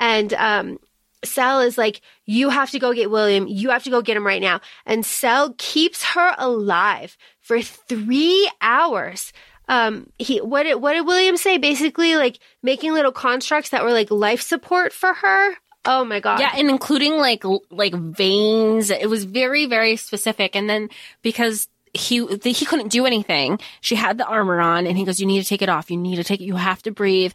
[0.00, 0.78] And, um,
[1.24, 3.46] Sel is like, you have to go get William.
[3.46, 4.60] You have to go get him right now.
[4.84, 9.32] And Sel keeps her alive for three hours.
[9.68, 11.58] Um, he, what did, what did William say?
[11.58, 15.54] Basically, like making little constructs that were like life support for her.
[15.84, 16.40] Oh my God.
[16.40, 16.52] Yeah.
[16.54, 18.90] And including like, like veins.
[18.90, 20.54] It was very, very specific.
[20.54, 20.88] And then
[21.22, 23.58] because he he couldn't do anything.
[23.80, 25.90] She had the armor on, and he goes, "You need to take it off.
[25.90, 26.44] You need to take it.
[26.44, 27.32] You have to breathe."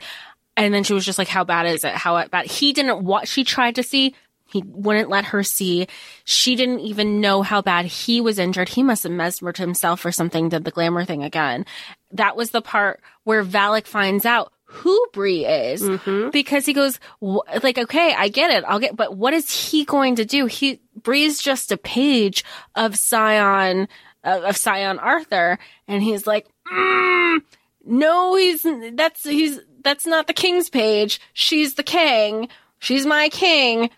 [0.57, 1.93] And then she was just like, "How bad is it?
[1.93, 4.13] How bad?" He didn't what she tried to see.
[4.45, 5.87] He wouldn't let her see.
[6.25, 8.67] She didn't even know how bad he was injured.
[8.67, 11.65] He must have mesmerized himself or something, did the glamour thing again.
[12.11, 16.31] That was the part where Valak finds out who Bree is Mhm.
[16.33, 18.63] because he goes like, okay, I get it.
[18.67, 20.45] I'll get, but what is he going to do?
[20.47, 22.43] He Bree's just a page
[22.75, 23.87] of Scion
[24.23, 27.41] uh, of Scion Arthur, and he's like, mm,
[27.85, 31.19] no, he's that's he's that's not the king's page.
[31.33, 32.49] She's the king.
[32.79, 33.89] She's my king.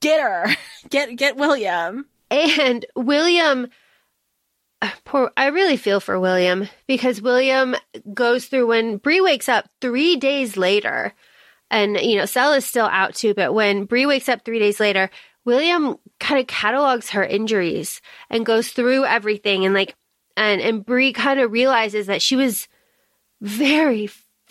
[0.00, 0.56] Get her.
[0.90, 2.06] Get get William.
[2.30, 3.68] And William,
[4.80, 7.76] uh, poor, I really feel for William because William
[8.12, 11.12] goes through when Bree wakes up three days later,
[11.70, 13.34] and you know Sel is still out too.
[13.34, 15.10] But when Bree wakes up three days later,
[15.44, 18.00] William kind of catalogs her injuries
[18.30, 19.94] and goes through everything, and like,
[20.36, 22.66] and and Bree kind of realizes that she was
[23.40, 24.08] very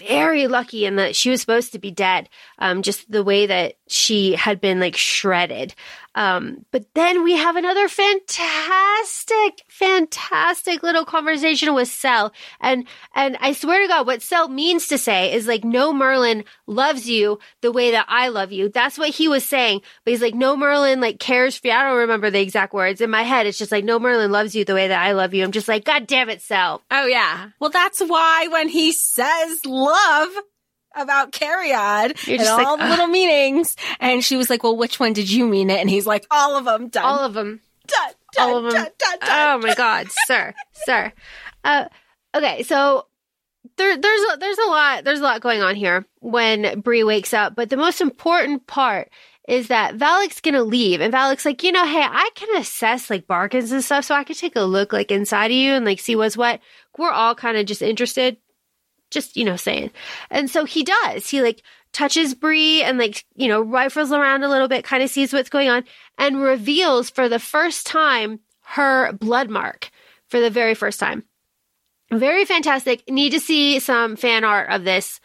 [0.07, 2.29] very lucky in that she was supposed to be dead
[2.59, 5.73] um just the way that she had been like shredded
[6.15, 13.53] um but then we have another fantastic fantastic little conversation with Sel and and I
[13.53, 17.71] swear to god what Sel means to say is like no Merlin loves you the
[17.71, 18.69] way that I love you.
[18.69, 19.81] That's what he was saying.
[20.03, 21.73] But he's like no Merlin like cares for you.
[21.73, 23.01] I don't remember the exact words.
[23.01, 25.33] In my head it's just like no Merlin loves you the way that I love
[25.33, 25.43] you.
[25.43, 27.49] I'm just like god damn it Cell Oh yeah.
[27.59, 30.29] Well, that's why when he says love
[30.95, 34.99] about Cariad You're and all like, the little meanings, and she was like, "Well, which
[34.99, 36.89] one did you mean it?" And he's like, "All of them.
[36.89, 37.03] Done.
[37.03, 37.61] all of them
[37.91, 38.13] done.
[38.33, 38.49] Done.
[38.49, 38.73] all of them.
[38.73, 38.89] Done.
[38.97, 39.19] Done.
[39.21, 40.53] Oh my god, sir,
[40.85, 41.11] sir.
[41.63, 41.85] Uh,
[42.35, 43.07] okay, so
[43.77, 47.33] there, there's a, there's a lot there's a lot going on here when Bree wakes
[47.33, 49.09] up, but the most important part
[49.47, 53.27] is that Valak's gonna leave, and Valak's like, you know, hey, I can assess like
[53.27, 55.99] bargains and stuff, so I can take a look like inside of you and like
[55.99, 56.59] see what's what.
[56.97, 58.37] We're all kind of just interested,
[59.11, 59.91] just you know, saying.
[60.29, 61.29] And so he does.
[61.29, 61.61] He like
[61.93, 65.49] touches Bree and like you know rifles around a little bit, kind of sees what's
[65.49, 65.83] going on,
[66.17, 69.91] and reveals for the first time her blood mark
[70.27, 71.23] for the very first time.
[72.11, 73.09] Very fantastic.
[73.09, 75.19] Need to see some fan art of this.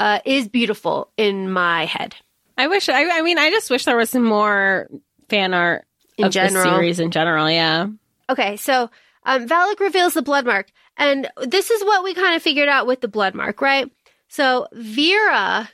[0.00, 2.14] Uh, is beautiful in my head.
[2.56, 2.88] I wish.
[2.88, 4.88] I, I mean, I just wish there was some more
[5.28, 5.86] fan art
[6.16, 6.62] In of the general.
[6.72, 7.50] series in general.
[7.50, 7.88] Yeah.
[8.30, 8.90] Okay, so
[9.28, 12.86] um, Valak reveals the blood mark, and this is what we kind of figured out
[12.86, 13.92] with the blood mark, right?
[14.28, 15.68] So Vera,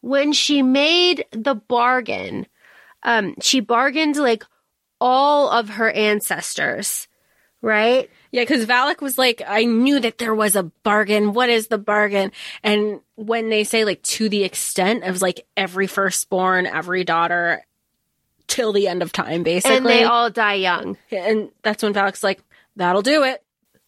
[0.00, 2.46] when she made the bargain,
[3.02, 4.42] um, she bargained like
[5.02, 7.06] all of her ancestors,
[7.60, 8.08] right?
[8.32, 11.34] Yeah, because Valak was like, I knew that there was a bargain.
[11.34, 12.32] What is the bargain?
[12.62, 17.66] And when they say like to the extent of like every firstborn, every daughter,
[18.46, 20.96] till the end of time, basically, and they all die young.
[21.10, 22.42] and that's when Valak's like,
[22.76, 23.42] "That'll do it.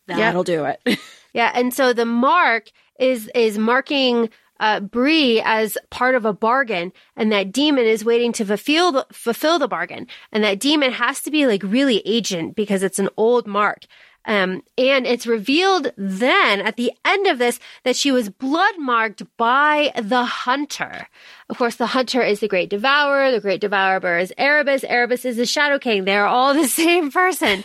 [0.07, 0.99] That'll do it."
[1.37, 6.95] Yeah, and so the mark is is marking uh, Bree as part of a bargain,
[7.15, 11.21] and that demon is waiting to fulfill the, fulfill the bargain, and that demon has
[11.21, 13.81] to be like really ancient because it's an old mark.
[14.27, 19.23] Um, and it's revealed then at the end of this that she was blood marked
[19.37, 21.09] by the hunter.
[21.49, 23.31] Of course, the hunter is the great devourer.
[23.31, 24.85] The great devourer is Erebus.
[24.85, 26.05] Erebus is the shadow king.
[26.05, 27.65] They're all the same person.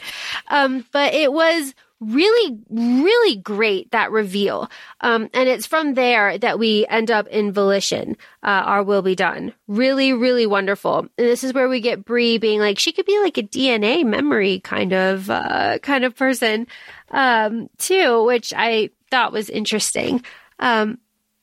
[0.49, 4.69] Um, but it was really, really great that reveal.
[4.99, 9.15] Um, and it's from there that we end up in Volition, uh, Our Will Be
[9.15, 9.53] Done.
[9.67, 10.99] Really, really wonderful.
[10.99, 14.03] And this is where we get Bree being like, she could be like a DNA
[14.03, 16.67] memory kind of, uh, kind of person,
[17.11, 20.25] um, too, which I thought was interesting.
[20.59, 20.97] Um,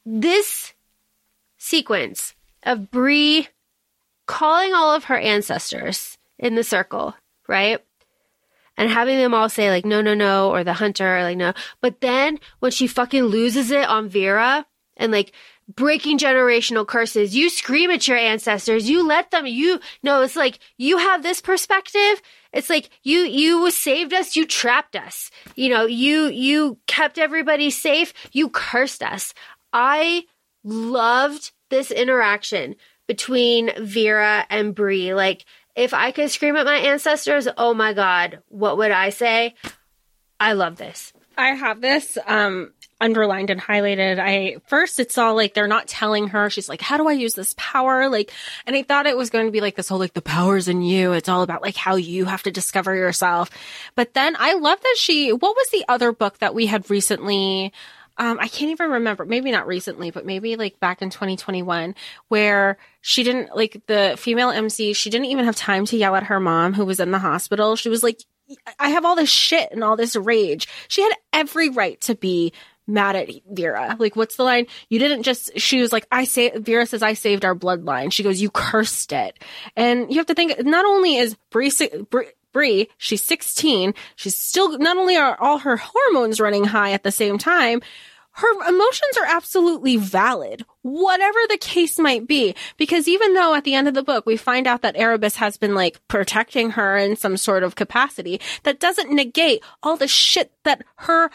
[0.04, 0.74] this
[1.58, 2.34] sequence
[2.64, 3.48] of Bree
[4.26, 7.14] calling all of her ancestors in the circle,
[7.46, 7.80] right?
[8.78, 11.52] And having them all say like no no no or the hunter like no.
[11.82, 14.64] But then when she fucking loses it on vera
[14.96, 15.32] and like
[15.74, 20.60] breaking generational curses you scream at your ancestors you let them you no it's like
[20.78, 22.22] you have this perspective.
[22.52, 25.30] It's like you you saved us you trapped us.
[25.56, 29.34] You know you you kept everybody safe you cursed us.
[29.72, 30.24] I
[30.62, 32.76] loved this interaction
[33.08, 35.44] between vera and Bree like
[35.78, 39.54] if I could scream at my ancestors, oh my God, what would I say?
[40.40, 41.12] I love this.
[41.36, 42.18] I have this.
[42.26, 44.18] Um, underlined and highlighted.
[44.18, 46.50] I first it's all like they're not telling her.
[46.50, 48.32] She's like, "How do I use this power?" Like,
[48.66, 50.82] and I thought it was going to be like this whole like the powers in
[50.82, 51.12] you.
[51.12, 53.48] It's all about like how you have to discover yourself.
[53.94, 55.32] But then I love that she.
[55.32, 57.72] What was the other book that we had recently?
[58.16, 59.24] Um, I can't even remember.
[59.24, 61.94] Maybe not recently, but maybe like back in 2021,
[62.26, 64.92] where she didn't like the female MC.
[64.92, 67.74] She didn't even have time to yell at her mom who was in the hospital.
[67.74, 68.20] She was like,
[68.78, 70.68] I have all this shit and all this rage.
[70.88, 72.52] She had every right to be
[72.86, 73.96] mad at Vera.
[73.98, 74.66] Like, what's the line?
[74.90, 78.12] You didn't just, she was like, I say, Vera says, I saved our bloodline.
[78.12, 79.42] She goes, you cursed it.
[79.74, 81.72] And you have to think, not only is Bree,
[82.52, 87.12] Bree, she's 16, she's still, not only are all her hormones running high at the
[87.12, 87.80] same time,
[88.38, 92.54] her emotions are absolutely valid, whatever the case might be.
[92.76, 95.56] Because even though at the end of the book we find out that Erebus has
[95.56, 100.52] been like protecting her in some sort of capacity, that doesn't negate all the shit
[100.62, 101.30] that her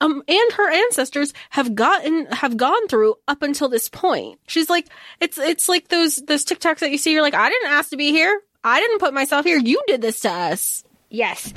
[0.00, 4.38] um, and her ancestors have gotten have gone through up until this point.
[4.46, 4.88] She's like,
[5.20, 7.12] it's it's like those those TikToks that you see.
[7.12, 8.40] You're like, I didn't ask to be here.
[8.62, 9.58] I didn't put myself here.
[9.58, 10.84] You did this to us.
[11.10, 11.52] Yes.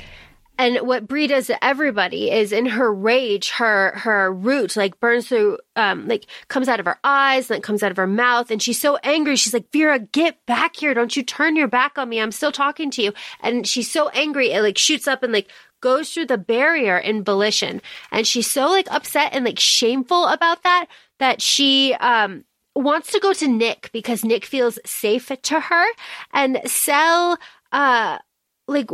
[0.58, 5.28] And what Bree does to everybody is in her rage, her her root like burns
[5.28, 8.50] through, um, like comes out of her eyes, and then comes out of her mouth,
[8.50, 9.36] and she's so angry.
[9.36, 10.94] She's like, "Vera, get back here!
[10.94, 12.20] Don't you turn your back on me!
[12.20, 15.48] I'm still talking to you." And she's so angry, it like shoots up and like
[15.80, 17.80] goes through the barrier in volition,
[18.10, 20.86] and she's so like upset and like shameful about that
[21.20, 22.44] that she um
[22.74, 25.86] wants to go to Nick because Nick feels safe to her,
[26.32, 27.38] and Sel
[27.70, 28.18] uh
[28.66, 28.90] like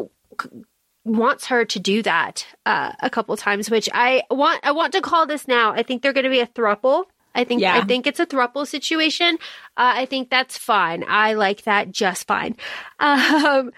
[1.05, 4.61] wants her to do that uh, a couple times, which I want.
[4.63, 5.73] I want to call this now.
[5.73, 7.05] I think they're going to be a thruple.
[7.35, 7.77] I think yeah.
[7.77, 9.35] I think it's a thruple situation.
[9.77, 11.05] Uh, I think that's fine.
[11.07, 12.57] I like that just fine.
[12.99, 13.73] Um,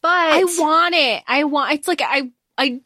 [0.00, 1.24] but I want it.
[1.26, 1.74] I want.
[1.74, 2.80] It's like I I.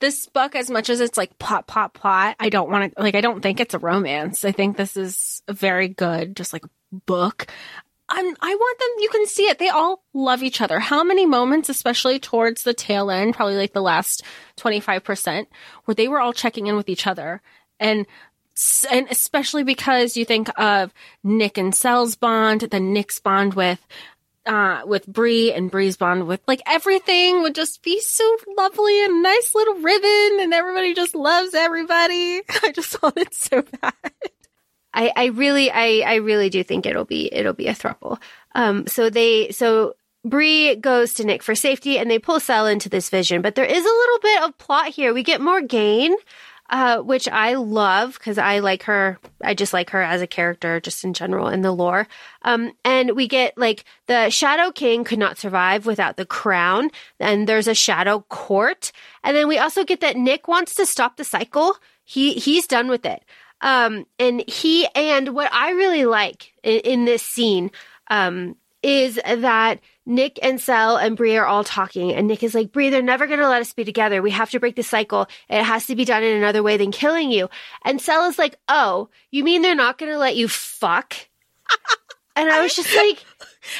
[0.00, 3.14] This book, as much as it's like plot, plot, plot, I don't want to like.
[3.14, 4.44] I don't think it's a romance.
[4.44, 6.64] I think this is a very good, just like
[7.06, 7.46] book.
[8.08, 9.58] I'm, I want them, you can see it.
[9.58, 10.78] They all love each other.
[10.78, 14.22] How many moments, especially towards the tail end, probably like the last
[14.58, 15.46] 25%,
[15.84, 17.40] where they were all checking in with each other.
[17.80, 18.06] And,
[18.90, 20.92] and especially because you think of
[21.22, 23.84] Nick and Sel's bond, then Nick's bond with,
[24.46, 29.22] uh, with Bree and Bree's bond with like everything would just be so lovely and
[29.22, 32.42] nice little ribbon and everybody just loves everybody.
[32.62, 33.94] I just want it so bad.
[34.94, 38.20] I, I really, I, I really do think it'll be, it'll be a throuple.
[38.54, 42.88] Um, so they, so Bree goes to Nick for safety and they pull Sel into
[42.88, 45.12] this vision, but there is a little bit of plot here.
[45.12, 46.14] We get Morgaine,
[46.70, 49.18] uh, which I love because I like her.
[49.42, 52.08] I just like her as a character, just in general in the lore.
[52.42, 56.90] Um, and we get like the Shadow King could not survive without the crown,
[57.20, 58.92] and there's a Shadow Court,
[59.22, 61.76] and then we also get that Nick wants to stop the cycle.
[62.02, 63.22] He he's done with it.
[63.64, 67.70] Um, and he, and what I really like in, in this scene,
[68.08, 72.70] um, is that Nick and Sel and Bree are all talking, and Nick is like,
[72.70, 74.20] Bree, they're never going to let us be together.
[74.20, 75.26] We have to break the cycle.
[75.48, 77.48] It has to be done in another way than killing you.
[77.86, 81.16] And Sel is like, Oh, you mean they're not going to let you fuck?
[82.36, 83.24] and I was just like,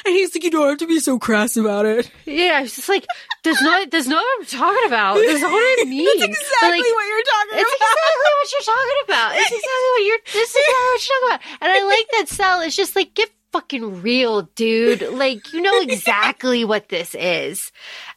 [0.04, 2.10] and he's like, you don't have to be so crass about it.
[2.24, 3.06] Yeah, it's just like,
[3.42, 5.14] there's no, there's no what I'm talking about.
[5.16, 6.04] There's not what I mean.
[6.18, 7.92] That's exactly like, what you're talking it's about.
[7.94, 9.32] exactly what you're talking about.
[9.34, 11.40] It's exactly what you're, this is exactly what you're talking about.
[11.60, 15.02] And I like that Sel is just like, get fucking real, dude.
[15.12, 17.70] Like, you know exactly what this is.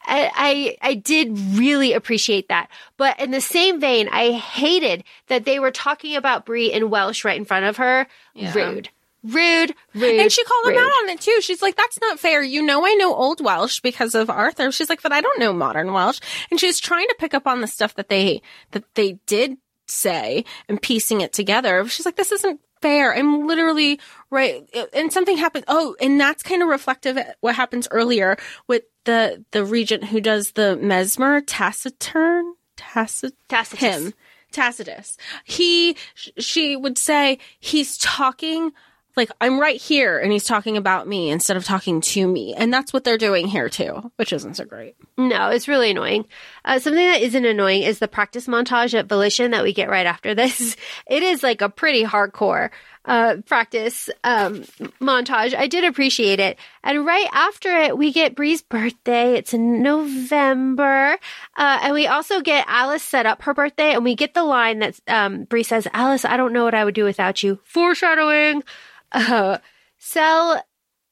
[0.04, 2.70] I, I, I did really appreciate that.
[2.98, 7.24] But in the same vein, I hated that they were talking about Bree in Welsh
[7.24, 8.08] right in front of her.
[8.34, 8.54] Yeah.
[8.54, 8.90] Rude.
[9.24, 10.20] Rude, rude.
[10.20, 10.76] And she called rude.
[10.76, 11.40] him out on it too.
[11.42, 12.42] She's like, that's not fair.
[12.44, 14.72] You know, I know Old Welsh because of Arthur.
[14.72, 16.20] She's like, but I don't know modern Welsh.
[16.50, 18.42] And she's trying to pick up on the stuff that they,
[18.72, 19.58] that they did
[19.88, 21.88] say and piecing it together.
[21.88, 23.14] She's like, this isn't fair.
[23.16, 24.00] I'm literally
[24.30, 24.70] right.
[24.94, 25.66] And something happened.
[25.68, 28.38] Oh, and that's kind of reflective what happens earlier
[28.68, 33.80] with the, the regent who does the mesmer taciturn, tacit, Tacitus.
[33.80, 34.14] him.
[34.52, 35.18] Tacitus.
[35.44, 35.98] He,
[36.38, 38.72] she would say, he's talking
[39.18, 42.54] like I'm right here and he's talking about me instead of talking to me.
[42.54, 44.96] And that's what they're doing here too, which isn't so great.
[45.18, 46.26] No, it's really annoying.
[46.64, 50.06] Uh, something that isn't annoying is the practice montage at Volition that we get right
[50.06, 50.76] after this.
[51.08, 52.70] It is like a pretty hardcore
[53.08, 54.64] uh, practice um,
[55.02, 55.56] montage.
[55.56, 56.58] I did appreciate it.
[56.84, 59.36] And right after it, we get Bree's birthday.
[59.36, 61.18] It's in November.
[61.56, 63.94] Uh, and we also get Alice set up her birthday.
[63.94, 66.84] And we get the line that um, Bree says, Alice, I don't know what I
[66.84, 67.60] would do without you.
[67.64, 68.64] Foreshadowing.
[69.12, 69.58] Uh,
[69.98, 70.64] Sel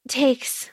[0.08, 0.70] takes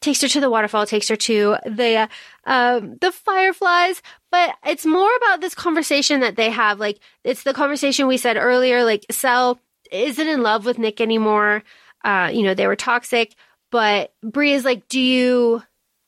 [0.00, 2.08] takes her to the waterfall, takes her to the
[2.44, 4.00] um, the fireflies,
[4.30, 6.78] but it's more about this conversation that they have.
[6.78, 8.84] Like, it's the conversation we said earlier.
[8.84, 9.58] Like, Sel
[9.90, 11.62] isn't in love with Nick anymore.
[12.04, 13.34] Uh, you know, they were toxic,
[13.70, 15.62] but Bree is like, do you,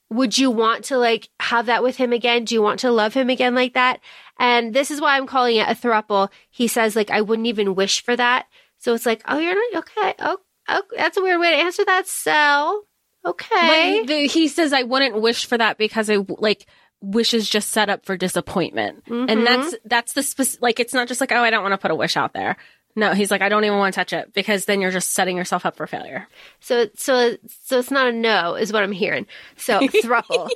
[0.08, 2.44] would you want to like have that with him again?
[2.44, 4.00] Do you want to love him again like that?
[4.38, 6.30] And this is why I'm calling it a thruple.
[6.50, 8.46] He says, like, I wouldn't even wish for that.
[8.80, 10.14] So it's like, oh, you're not, okay.
[10.18, 12.82] Oh, oh that's a weird way to answer that, Sel.
[13.24, 14.04] Okay.
[14.06, 16.66] The, he says, I wouldn't wish for that because I like
[17.02, 19.04] wish is just set up for disappointment.
[19.06, 19.44] And mm-hmm.
[19.44, 21.90] that's, that's the specific, like, it's not just like, oh, I don't want to put
[21.90, 22.56] a wish out there.
[22.96, 25.36] No, he's like, I don't even want to touch it because then you're just setting
[25.36, 26.26] yourself up for failure.
[26.58, 29.26] So, so, so it's not a no, is what I'm hearing.
[29.56, 30.48] So, thruple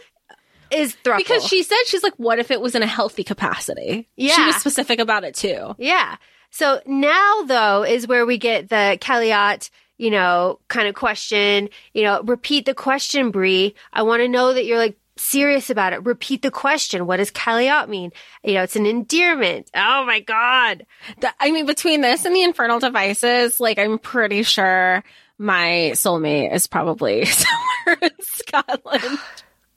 [0.71, 4.09] is thruple Because she said, she's like, what if it was in a healthy capacity?
[4.17, 5.75] Yeah, she was specific about it too.
[5.79, 6.17] yeah.
[6.55, 11.69] So now though is where we get the Kellyot, you know, kind of question.
[11.95, 13.75] You know, repeat the question, Bree.
[13.93, 16.05] I want to know that you're like serious about it.
[16.05, 17.07] Repeat the question.
[17.09, 18.13] What does Kellyot mean?
[18.45, 19.69] You know, it's an endearment.
[19.75, 20.87] Oh my god.
[21.19, 25.03] The- I mean, between this and the infernal devices, like, I'm pretty sure
[25.39, 29.19] my soulmate is probably somewhere in Scotland.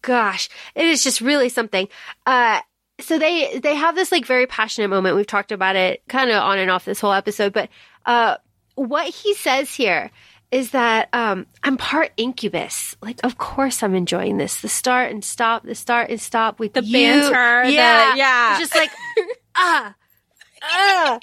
[0.03, 1.87] gosh, it is just really something.
[2.27, 2.61] Uh,
[2.99, 5.15] so they they have this like very passionate moment.
[5.15, 7.69] We've talked about it kind of on and off this whole episode, but
[8.05, 8.37] uh,
[8.75, 10.11] what he says here
[10.49, 12.95] is that um, I'm part incubus.
[13.01, 14.61] Like, of course, I'm enjoying this.
[14.61, 16.93] The start and stop, the start and stop with The you.
[16.93, 18.51] banter, the- yeah, yeah.
[18.51, 18.89] It's just like
[19.55, 19.93] ah.
[20.63, 21.19] ah,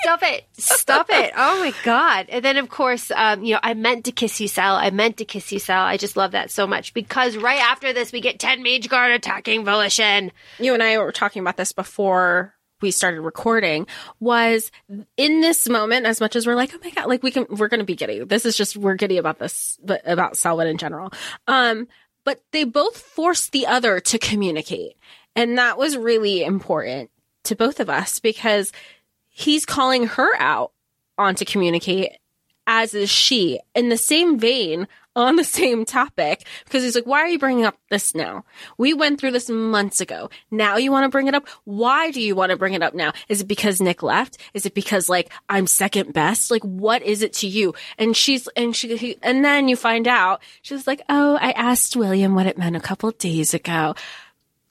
[0.00, 0.46] stop it.
[0.52, 1.32] Stop it.
[1.36, 2.26] Oh my God.
[2.28, 4.76] And then, of course, um, you know, I meant to kiss you, Sel.
[4.76, 5.82] I meant to kiss you, Sel.
[5.82, 9.12] I just love that so much because right after this, we get 10 Mage Guard
[9.12, 10.32] attacking Volition.
[10.58, 13.86] You and I were talking about this before we started recording
[14.20, 14.70] was
[15.16, 17.66] in this moment as much as we're like oh my god like we can we're
[17.66, 21.10] gonna be giddy this is just we're giddy about this but about selwyn in general
[21.48, 21.88] um
[22.24, 24.96] but they both forced the other to communicate
[25.34, 27.10] and that was really important
[27.44, 28.72] to both of us because
[29.38, 30.72] he's calling her out
[31.16, 32.18] on to communicate
[32.66, 37.20] as is she in the same vein on the same topic because he's like why
[37.20, 38.44] are you bringing up this now?
[38.78, 40.28] We went through this months ago.
[40.50, 41.48] Now you want to bring it up?
[41.64, 43.12] Why do you want to bring it up now?
[43.28, 44.38] Is it because nick left?
[44.54, 46.50] Is it because like i'm second best?
[46.50, 47.74] Like what is it to you?
[47.96, 51.94] And she's and she he, and then you find out she's like oh i asked
[51.94, 53.94] william what it meant a couple days ago.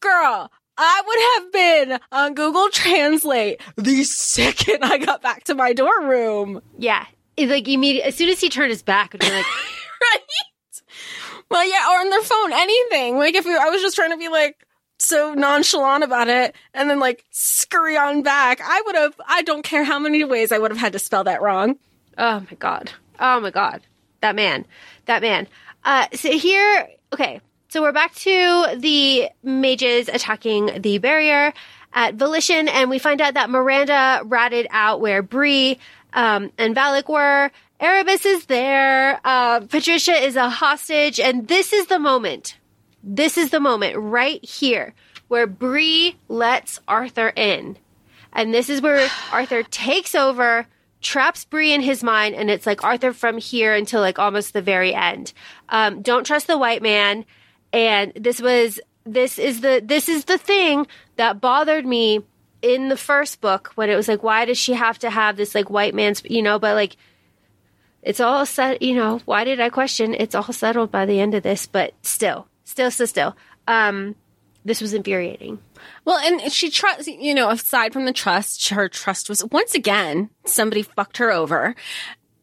[0.02, 5.74] Girl I would have been on Google Translate the second I got back to my
[5.74, 6.62] dorm room.
[6.78, 7.06] Yeah.
[7.36, 9.46] It's like immediate, as soon as he turned his back, I'd be like,
[10.02, 10.22] right?
[11.50, 13.18] Well, yeah, or on their phone, anything.
[13.18, 14.58] Like if we, I was just trying to be like
[15.00, 19.14] so nonchalant about it, and then like scurry on back, I would have.
[19.28, 21.78] I don't care how many ways I would have had to spell that wrong.
[22.18, 22.92] Oh my god.
[23.20, 23.82] Oh my god.
[24.22, 24.66] That man.
[25.06, 25.48] That man.
[25.86, 27.40] Uh so here okay.
[27.70, 31.52] So we're back to the mages attacking the barrier
[31.92, 35.78] at Volition and we find out that Miranda ratted out where Bree
[36.14, 37.52] um and Valak were.
[37.82, 39.20] Erebus is there.
[39.26, 42.58] Uh Patricia is a hostage and this is the moment.
[43.04, 44.94] This is the moment right here
[45.28, 47.78] where Bree lets Arthur in.
[48.32, 50.68] And this is where Arthur takes over,
[51.02, 54.62] traps Bree in his mind, and it's like Arthur from here until like almost the
[54.62, 55.34] very end.
[55.68, 57.26] Um, don't trust the white man.
[57.74, 62.22] And this was this is the this is the thing that bothered me
[62.62, 65.56] in the first book when it was like, why does she have to have this
[65.56, 66.98] like white man's you know, but like
[68.02, 70.14] it's all set you know, why did I question?
[70.14, 73.38] It's all settled by the end of this, but still, still, still, still.
[73.68, 74.16] Um
[74.66, 75.60] this was infuriating.
[76.04, 80.30] Well, and she trust, you know, aside from the trust, her trust was once again
[80.46, 81.74] somebody fucked her over.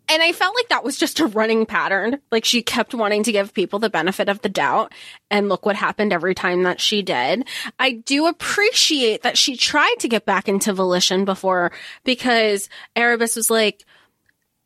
[0.09, 2.21] And I felt like that was just a running pattern.
[2.31, 4.93] Like she kept wanting to give people the benefit of the doubt.
[5.31, 7.49] And look what happened every time that she did.
[7.79, 11.73] I do appreciate that she tried to get back into volition before
[12.05, 13.85] because Erebus was like,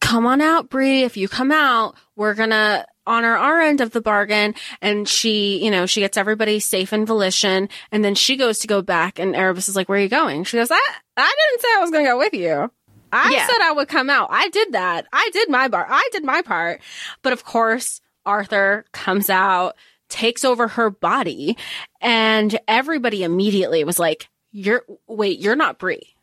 [0.00, 1.02] come on out, Bree.
[1.02, 4.54] If you come out, we're gonna honor our end of the bargain.
[4.82, 7.68] And she, you know, she gets everybody safe in volition.
[7.90, 10.44] And then she goes to go back and Erebus is like, where are you going?
[10.44, 10.80] She goes, I,
[11.16, 12.70] I didn't say I was going to go with you.
[13.12, 13.46] I Yeah.
[13.46, 14.28] said I would come out.
[14.30, 15.06] I did that.
[15.12, 15.86] I did my bar.
[15.88, 16.80] I did my part.
[17.22, 19.76] But of course, Arthur comes out,
[20.08, 21.56] takes over her body,
[22.00, 26.14] and everybody immediately was like, you're, wait, you're not Bree.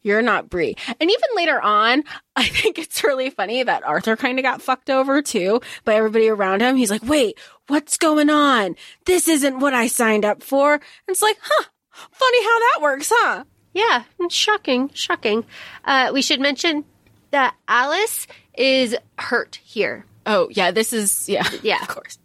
[0.00, 0.76] You're not Bree.
[1.00, 2.04] And even later on,
[2.36, 6.28] I think it's really funny that Arthur kind of got fucked over too by everybody
[6.28, 6.76] around him.
[6.76, 8.76] He's like, wait, what's going on?
[9.06, 10.74] This isn't what I signed up for.
[10.74, 13.44] And it's like, huh, funny how that works, huh?
[13.74, 15.44] Yeah, shocking, shocking.
[15.84, 16.84] Uh, we should mention
[17.30, 18.26] that Alice
[18.56, 20.04] is hurt here.
[20.26, 21.48] Oh, yeah, this is, yeah.
[21.62, 21.80] Yeah.
[21.82, 22.18] Of course.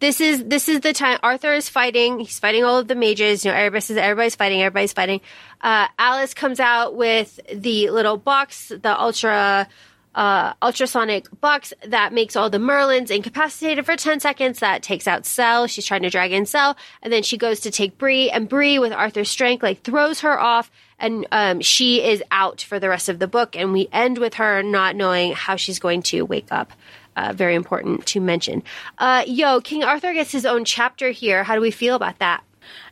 [0.00, 2.18] this is this is the time Arthur is fighting.
[2.20, 3.44] He's fighting all of the mages.
[3.44, 4.62] You know, is everybody's fighting.
[4.62, 5.20] Everybody's fighting.
[5.60, 9.68] Uh, Alice comes out with the little box, the ultra
[10.14, 14.60] uh, ultrasonic box that makes all the Merlins incapacitated for 10 seconds.
[14.60, 15.66] That takes out Sel.
[15.66, 16.76] She's trying to drag in Sel.
[17.02, 20.38] And then she goes to take Bree, and Bree, with Arthur's strength, like throws her
[20.38, 23.56] off, and um, she is out for the rest of the book.
[23.56, 26.72] And we end with her not knowing how she's going to wake up.
[27.16, 28.62] Uh, very important to mention.
[28.98, 31.44] Uh, yo, King Arthur gets his own chapter here.
[31.44, 32.42] How do we feel about that?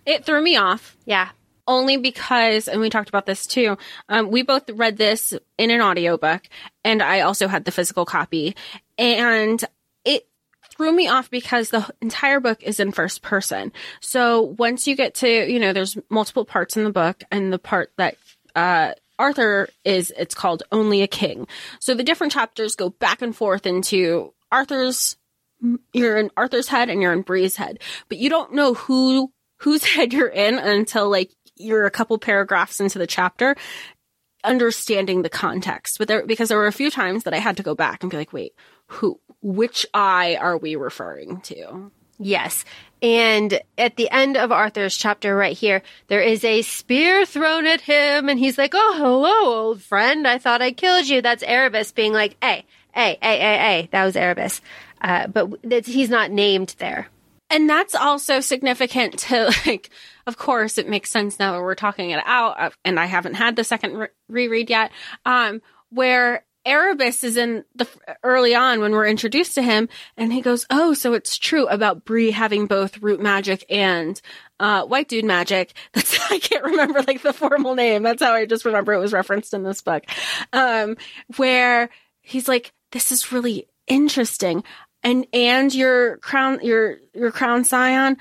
[0.06, 0.96] It threw me off.
[1.04, 1.30] Yeah.
[1.66, 3.78] Only because, and we talked about this too,
[4.08, 6.42] um, we both read this in an audiobook,
[6.84, 8.56] and I also had the physical copy.
[8.98, 9.64] And
[10.04, 10.26] it
[10.70, 13.72] threw me off because the entire book is in first person.
[14.00, 17.58] So once you get to, you know, there's multiple parts in the book, and the
[17.58, 18.16] part that
[18.56, 21.46] uh, Arthur is, it's called Only a King.
[21.78, 25.16] So the different chapters go back and forth into Arthur's,
[25.92, 27.78] you're in Arthur's head and you're in Bree's head,
[28.08, 31.30] but you don't know who, whose head you're in until like
[31.62, 33.56] you're a couple paragraphs into the chapter
[34.44, 35.98] understanding the context.
[35.98, 38.10] But there, because there were a few times that I had to go back and
[38.10, 38.54] be like, wait,
[38.86, 41.90] who, which eye are we referring to?
[42.18, 42.64] Yes.
[43.00, 47.80] And at the end of Arthur's chapter right here, there is a spear thrown at
[47.80, 50.26] him and he's like, Oh, hello, old friend.
[50.26, 51.20] I thought I killed you.
[51.20, 53.88] That's Erebus being like, Hey, hey, hey, hey, hey.
[53.90, 54.60] That was Erebus.
[55.00, 55.52] Uh, but
[55.84, 57.08] he's not named there.
[57.52, 59.90] And that's also significant to like,
[60.26, 62.58] of course, it makes sense now that we're talking it out.
[62.58, 64.90] Uh, and I haven't had the second re- reread yet.
[65.26, 65.60] Um,
[65.90, 67.86] where Erebus is in the
[68.22, 72.04] early on when we're introduced to him, and he goes, "Oh, so it's true about
[72.04, 74.18] Bree having both root magic and
[74.60, 78.02] uh, white dude magic." That's I can't remember like the formal name.
[78.02, 80.04] That's how I just remember it was referenced in this book,
[80.52, 80.96] um,
[81.36, 84.62] where he's like, "This is really interesting."
[85.02, 88.18] And and your crown, your your crown scion.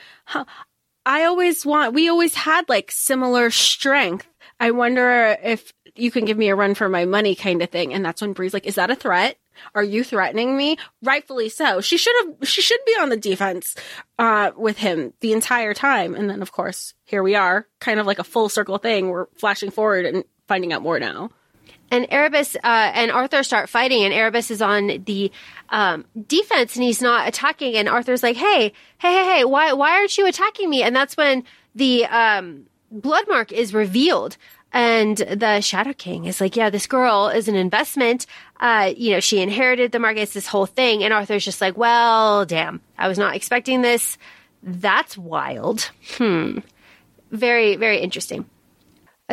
[1.06, 1.94] I always want.
[1.94, 4.28] We always had like similar strength.
[4.60, 7.94] I wonder if you can give me a run for my money kind of thing.
[7.94, 9.38] And that's when Bree's like, is that a threat?
[9.76, 10.78] Are you threatening me?
[11.04, 11.82] Rightfully so.
[11.82, 13.76] She should have, she should be on the defense,
[14.18, 16.16] uh, with him the entire time.
[16.16, 19.10] And then of course, here we are, kind of like a full circle thing.
[19.10, 21.32] We're flashing forward and finding out more now.
[21.92, 25.32] And Erebus uh, and Arthur start fighting, and Erebus is on the
[25.70, 27.76] um, defense, and he's not attacking.
[27.76, 29.44] And Arthur's like, "Hey, hey, hey, hey!
[29.44, 31.44] Why, why aren't you attacking me?" And that's when
[31.76, 34.38] the um, blood mark is revealed.
[34.74, 38.26] And the Shadow King is like, yeah, this girl is an investment.
[38.58, 41.04] Uh, you know, she inherited the markets, this whole thing.
[41.04, 44.18] And Arthur's just like, well, damn, I was not expecting this.
[44.64, 45.92] That's wild.
[46.18, 46.60] Hmm.
[47.32, 48.46] Very, very interesting.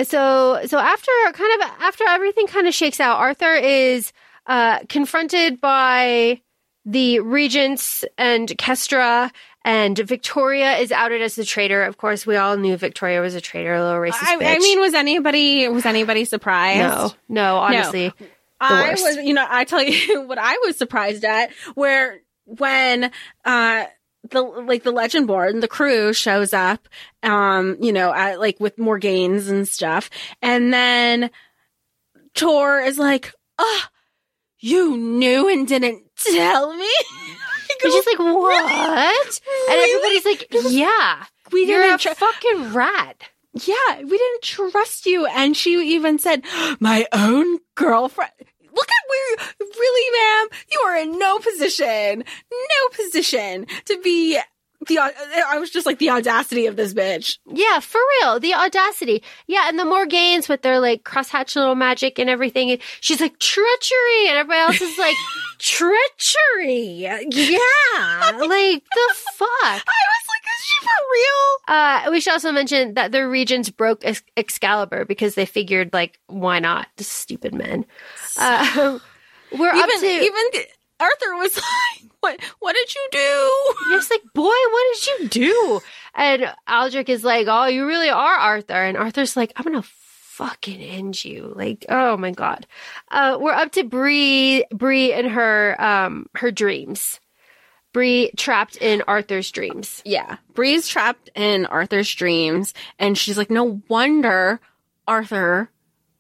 [0.05, 4.13] So, so after kind of, after everything kind of shakes out, Arthur is,
[4.47, 6.41] uh, confronted by
[6.85, 9.31] the regents and Kestra
[9.65, 11.83] and Victoria is outed as the traitor.
[11.83, 14.23] Of course, we all knew Victoria was a traitor, a little racist.
[14.23, 16.79] I, I mean, was anybody was anybody surprised?
[16.79, 18.13] No, no, honestly.
[18.19, 18.27] No.
[18.61, 23.11] I was, you know, I tell you what I was surprised at, where when
[23.45, 23.85] uh
[24.31, 26.89] the like the Legendborn, the crew shows up,
[27.23, 30.11] um, you know, at, like with more Morgaines and stuff,
[30.43, 31.31] and then
[32.35, 33.85] Tor is like, "Ah, oh,
[34.59, 36.93] you knew and didn't tell me."
[37.83, 39.41] Which is like, what?
[39.69, 39.71] Really?
[39.71, 43.23] And everybody's like, yeah, we didn't you're a tr- fucking rat.
[43.53, 45.27] Yeah, we didn't trust you.
[45.27, 46.45] And she even said,
[46.81, 48.33] my own girlfriend.
[48.79, 54.39] Look at where, really, ma'am, you are in no position, no position to be
[54.87, 57.39] the I was just like the audacity of this bitch.
[57.47, 59.23] Yeah, for real, the audacity.
[59.47, 62.71] Yeah, and the Morgaines with their like crosshatch little magic and everything.
[62.71, 65.17] And she's like treachery, and everybody else is like
[65.59, 67.01] treachery.
[67.01, 67.19] Yeah,
[68.39, 69.51] like the fuck.
[69.61, 71.77] I was like, is she for real?
[71.77, 76.21] Uh, we should also mention that the regents broke Ex- Excalibur because they figured like,
[76.29, 76.87] why not?
[76.97, 77.85] Just stupid men.
[78.39, 78.99] Uh,
[79.53, 80.43] we're even, up to even
[81.01, 81.57] Arthur was
[82.03, 82.41] like, "What?
[82.59, 85.81] What did you do?" It's like, "Boy, what did you do?"
[86.15, 90.81] And Aldrich is like, "Oh, you really are Arthur." And Arthur's like, "I'm gonna fucking
[90.81, 92.67] end you!" Like, oh my god.
[93.11, 97.21] Uh, we're up to Bree, Bree and her, um, her dreams.
[97.93, 100.03] Bree trapped in Arthur's dreams.
[100.05, 104.61] Yeah, Bree's trapped in Arthur's dreams, and she's like, "No wonder
[105.07, 105.71] Arthur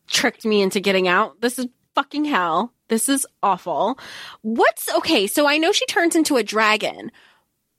[0.08, 1.40] tricked me into getting out.
[1.40, 1.66] This is
[1.98, 3.98] fucking hell." This is awful.
[4.42, 5.26] What's okay?
[5.26, 7.10] So I know she turns into a dragon,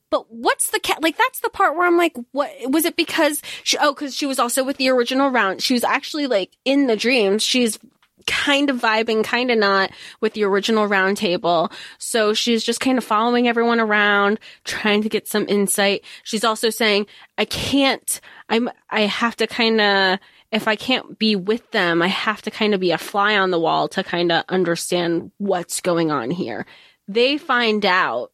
[0.09, 1.01] but what's the cat?
[1.01, 2.95] Like that's the part where I'm like, what was it?
[2.95, 5.61] Because she, oh, because she was also with the original round.
[5.61, 7.43] She was actually like in the dreams.
[7.43, 7.79] She's
[8.27, 9.91] kind of vibing, kind of not
[10.21, 11.71] with the original roundtable.
[11.97, 16.03] So she's just kind of following everyone around, trying to get some insight.
[16.23, 20.19] She's also saying, I can't, I'm, I have to kind of,
[20.51, 23.51] if I can't be with them, I have to kind of be a fly on
[23.51, 26.65] the wall to kind of understand what's going on here.
[27.07, 28.31] They find out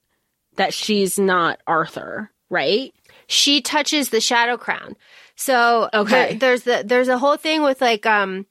[0.56, 2.94] that she's not Arthur, right?
[3.28, 4.96] She touches the shadow crown.
[5.36, 6.30] So Okay.
[6.30, 8.46] there- there's the there's a whole thing with like um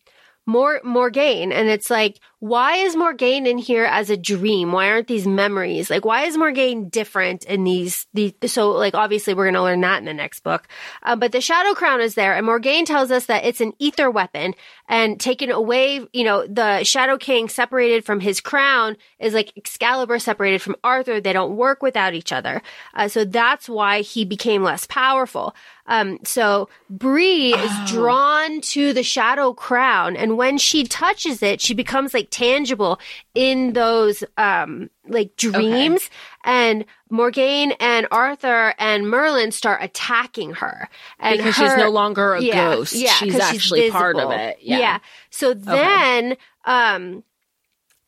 [0.46, 4.70] more more Morgaine, and it's like, why is Morgaine in here as a dream?
[4.70, 5.88] Why aren't these memories?
[5.88, 8.06] Like, why is Morgaine different in these?
[8.12, 10.68] The so like obviously we're gonna learn that in the next book,
[11.04, 14.10] uh, but the Shadow Crown is there, and Morgaine tells us that it's an ether
[14.10, 14.52] weapon,
[14.90, 20.18] and taken away, you know, the Shadow King separated from his crown is like Excalibur
[20.18, 21.22] separated from Arthur.
[21.22, 22.60] They don't work without each other,
[22.92, 25.54] uh, so that's why he became less powerful.
[25.86, 31.72] Um, so Bree is drawn to the shadow crown, and when she touches it, she
[31.72, 32.98] becomes like tangible
[33.34, 36.10] in those um like dreams.
[36.44, 40.88] And Morgaine and Arthur and Merlin start attacking her,
[41.20, 42.94] and Because she's no longer a yeah, ghost.
[42.94, 44.58] Yeah, she's actually part of it.
[44.60, 44.98] Yeah.
[45.30, 47.22] So then, um,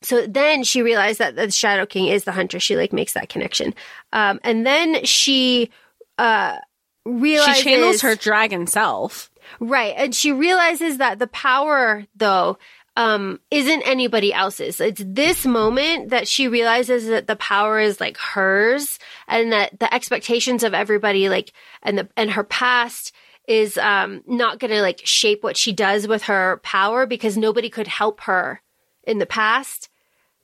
[0.01, 2.59] so then she realized that the Shadow King is the hunter.
[2.59, 3.73] She like makes that connection,
[4.11, 5.71] um, and then she
[6.17, 6.57] uh
[7.05, 9.31] realizes She channels her dragon self.
[9.59, 9.93] Right.
[9.95, 12.57] And she realizes that the power, though,
[12.97, 14.81] um, isn't anybody else's.
[14.81, 18.97] It's this moment that she realizes that the power is like hers
[19.27, 21.53] and that the expectations of everybody, like,
[21.83, 23.13] and the, and her past
[23.47, 27.87] is, um, not gonna like shape what she does with her power because nobody could
[27.87, 28.63] help her
[29.03, 29.89] in the past.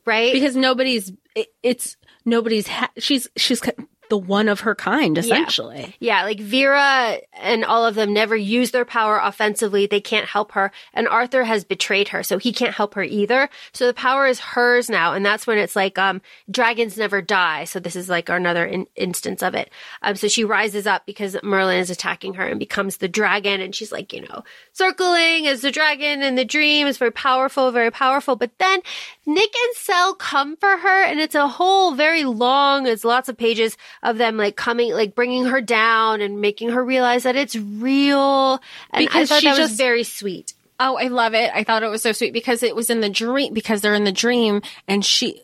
[0.06, 0.34] Right.
[0.34, 3.62] because nobody's it, it's nobody's ha- she's she's
[4.10, 8.72] the one of her kind essentially Yeah, like Vera and all of them never use
[8.72, 9.86] their power offensively.
[9.86, 10.72] They can't help her.
[10.94, 13.50] And Arthur has betrayed her, so he can't help her either.
[13.72, 15.14] So the power is hers now.
[15.14, 17.64] And that's when it's like, um, dragons never die.
[17.66, 19.70] So this is like another in- instance of it.
[20.02, 23.62] Um, so she rises up because Merlin is attacking her and becomes the dragon.
[23.62, 24.44] And she's like, you know,
[24.74, 28.36] circling as the dragon in the dream is very powerful, very powerful.
[28.36, 28.82] But then
[29.26, 33.38] Nick and Sel come for her and it's a whole very long, it's lots of
[33.38, 37.56] pages of them like coming, like bringing her down and making her realize that it's
[37.56, 38.62] real.
[38.92, 40.54] And Because I thought she that was just- very sweet.
[40.80, 43.10] oh i love it i thought it was so sweet because it was in the
[43.10, 45.44] dream because they're in the dream and she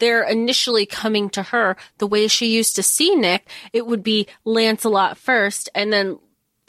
[0.00, 4.26] they're initially coming to her the way she used to see nick it would be
[4.44, 6.18] lancelot first and then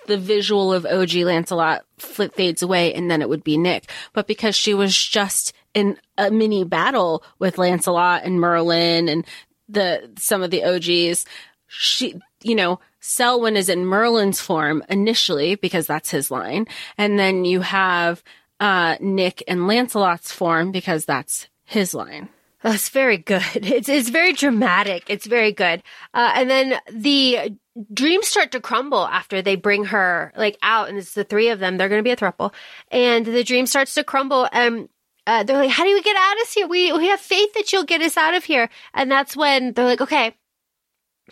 [0.06, 4.28] the visual of og lancelot flip fades away and then it would be nick but
[4.28, 9.26] because she was just in a mini battle with lancelot and merlin and
[9.68, 11.26] the some of the og's
[11.68, 16.68] she, you know, Selwyn is in Merlin's form initially because that's his line.
[16.98, 18.24] And then you have,
[18.60, 22.30] uh, Nick and Lancelot's form because that's his line.
[22.62, 23.44] That's very good.
[23.56, 25.04] It's it's very dramatic.
[25.08, 25.84] It's very good.
[26.14, 27.56] Uh, and then the
[27.94, 31.60] dreams start to crumble after they bring her like out, and it's the three of
[31.60, 31.78] them.
[31.78, 32.54] They're going to be a throuple,
[32.90, 34.50] and the dream starts to crumble.
[34.52, 34.90] And
[35.28, 36.68] uh, they're like, "How do we get out of here?
[36.68, 39.86] We we have faith that you'll get us out of here." And that's when they're
[39.86, 40.36] like, "Okay."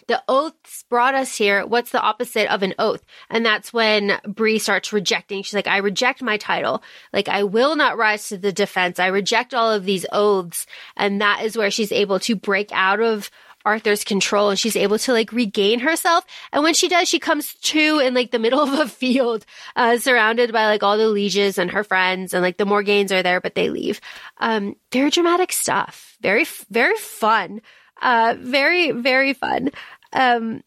[0.08, 1.68] The oaths brought us here.
[1.68, 3.04] What's the opposite of an oath?
[3.30, 5.44] And that's when Bree starts rejecting.
[5.44, 6.82] She's like, I reject my title.
[7.14, 9.00] Like, I will not rise to the defense.
[9.00, 10.66] I reject all of these oaths.
[10.98, 13.30] And that is where she's able to break out of
[13.66, 16.26] Arthur's control and she's able to like regain herself.
[16.52, 19.46] And when she does, she comes to in like the middle of a field,
[19.76, 23.24] uh, surrounded by like all the lieges and her friends and like the Morgaines are
[23.24, 24.02] there, but they leave.
[24.38, 26.18] Um, very dramatic stuff.
[26.22, 27.62] Very, very fun.
[28.02, 29.70] Uh, very, very fun.
[30.12, 30.64] Um,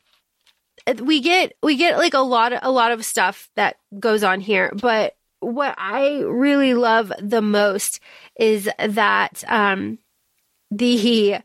[1.02, 4.73] we get, we get like a lot a lot of stuff that goes on here,
[4.81, 8.01] but what I really love the most
[8.39, 9.98] is that, um,
[10.70, 11.40] the,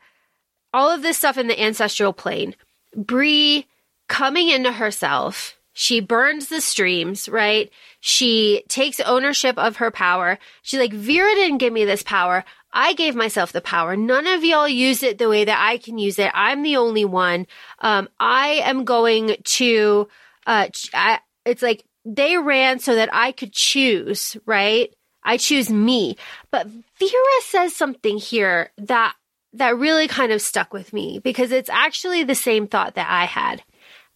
[0.74, 2.56] all of this stuff in the ancestral plane.
[2.96, 3.68] Bree
[4.08, 5.58] coming into herself.
[5.74, 7.72] She burns the streams, right?
[8.02, 10.38] She takes ownership of her power.
[10.62, 12.44] She's like, Vera didn't give me this power.
[12.74, 13.96] I gave myself the power.
[13.96, 16.32] None of y'all use it the way that I can use it.
[16.34, 17.48] I'm the only one.
[17.80, 20.08] Um, I am going to,
[20.46, 24.94] uh, I, it's like they ran so that I could choose, right?
[25.24, 26.18] I choose me.
[26.50, 29.16] But Vera says something here that
[29.54, 33.26] that really kind of stuck with me because it's actually the same thought that I
[33.26, 33.64] had.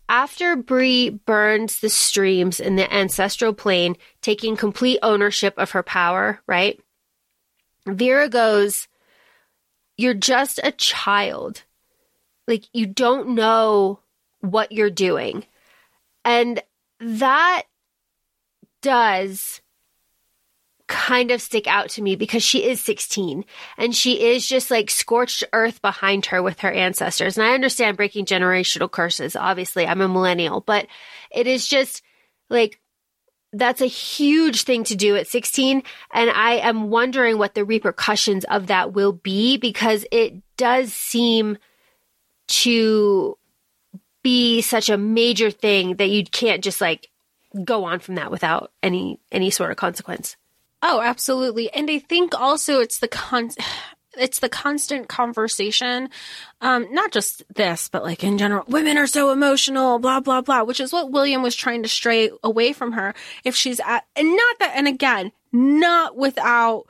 [0.08, 6.42] After Bree burns the streams in the ancestral plane, taking complete ownership of her power,
[6.48, 6.80] right?
[7.88, 8.88] Vera goes,
[9.98, 11.64] You're just a child.
[12.48, 14.00] Like, you don't know
[14.42, 15.46] what you're doing.
[16.24, 16.62] And
[17.00, 17.64] that
[18.82, 19.62] does
[20.88, 23.44] kind of stick out to me because she is 16
[23.78, 27.38] and she is just like scorched earth behind her with her ancestors.
[27.38, 29.36] And I understand breaking generational curses.
[29.36, 30.88] Obviously, I'm a millennial, but
[31.32, 32.04] it is just
[32.50, 32.80] like
[33.52, 35.82] that's a huge thing to do at 16.
[36.14, 41.58] And I am wondering what the repercussions of that will be because it does seem
[42.48, 43.38] to
[44.24, 47.10] be such a major thing that you can't just like
[47.64, 50.36] go on from that without any any sort of consequence.
[50.88, 51.74] Oh, absolutely.
[51.74, 53.50] And I think also it's the con
[54.18, 56.08] it's the constant conversation
[56.62, 60.64] um not just this but like in general women are so emotional blah blah blah
[60.64, 63.14] which is what william was trying to stray away from her
[63.44, 66.86] if she's at and not that and again not without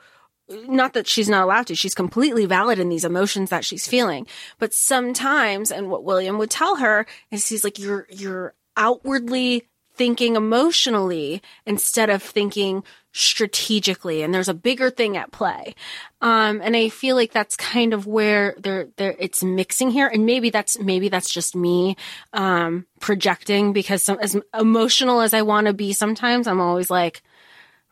[0.68, 4.24] not that she's not allowed to she's completely valid in these emotions that she's feeling
[4.60, 9.66] but sometimes and what william would tell her is he's like you're you're outwardly
[9.96, 12.84] thinking emotionally instead of thinking
[13.16, 15.74] strategically and there's a bigger thing at play.
[16.20, 20.06] Um and i feel like that's kind of where there there it's mixing here.
[20.06, 21.96] And maybe that's maybe that's just me
[22.34, 27.22] um projecting because some, as emotional as i want to be sometimes i'm always like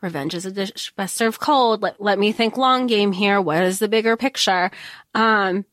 [0.01, 1.81] revenge is a dish best served cold.
[1.81, 3.41] Let, let me think long game here.
[3.41, 4.69] What is the bigger picture?
[5.15, 5.65] Um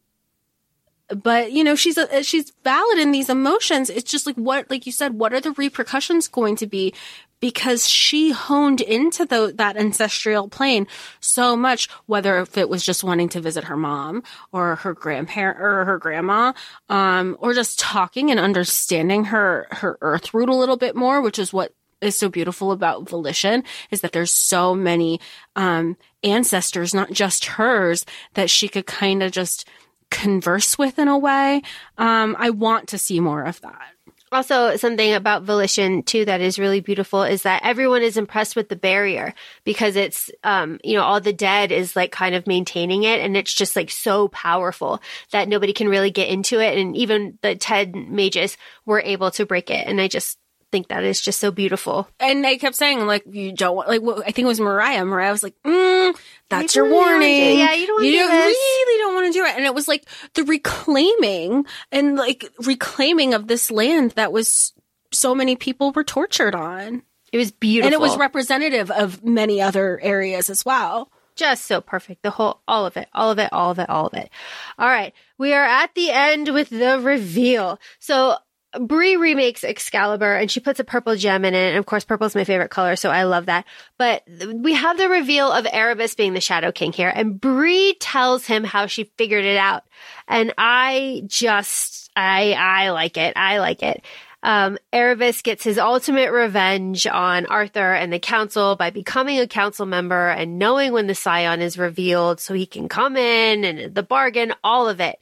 [1.08, 3.90] but you know she's a, she's valid in these emotions.
[3.90, 6.94] It's just like what like you said what are the repercussions going to be
[7.42, 10.86] because she honed into the, that ancestral plane
[11.20, 15.60] so much whether if it was just wanting to visit her mom or her grandparent
[15.60, 16.52] or her grandma
[16.88, 21.38] um, or just talking and understanding her her earth root a little bit more which
[21.38, 25.20] is what is so beautiful about volition is that there's so many
[25.56, 29.68] um, ancestors not just hers that she could kind of just
[30.10, 31.62] converse with in a way.
[31.96, 33.91] Um, I want to see more of that.
[34.32, 38.70] Also, something about volition too that is really beautiful is that everyone is impressed with
[38.70, 43.02] the barrier because it's, um, you know, all the dead is like kind of maintaining
[43.02, 45.02] it and it's just like so powerful
[45.32, 46.78] that nobody can really get into it.
[46.78, 48.56] And even the Ted mages
[48.86, 49.86] were able to break it.
[49.86, 50.38] And I just
[50.72, 52.08] think that is just so beautiful.
[52.18, 55.04] And they kept saying like you don't want like I think it was Mariah.
[55.04, 56.16] Mariah was like, mm,
[56.48, 57.58] "That's your warning.
[57.58, 58.02] Yeah, you don't.
[58.04, 60.04] You do don't, really don't want to do it." And it was like
[60.34, 64.72] the reclaiming and like reclaiming of this land that was
[65.12, 69.60] so many people were tortured on, It was beautiful, and it was representative of many
[69.60, 71.10] other areas as well.
[71.36, 72.22] just so perfect.
[72.22, 74.30] The whole, all of it, all of it, all of it, all of it.
[74.78, 77.78] All right, we are at the end with the reveal.
[77.98, 78.36] So
[78.80, 81.68] Bree remakes Excalibur and she puts a purple gem in it.
[81.70, 83.66] And of course, purple is my favorite color, so I love that.
[83.98, 84.24] But
[84.54, 88.64] we have the reveal of Erebus being the Shadow King here, and Bree tells him
[88.64, 89.84] how she figured it out.
[90.26, 93.36] And I just, I, I like it.
[93.36, 94.04] I like it.
[94.44, 99.86] Um, Erebus gets his ultimate revenge on Arthur and the council by becoming a council
[99.86, 104.02] member and knowing when the scion is revealed so he can come in and the
[104.02, 105.20] bargain, all of it.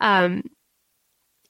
[0.00, 0.50] Um,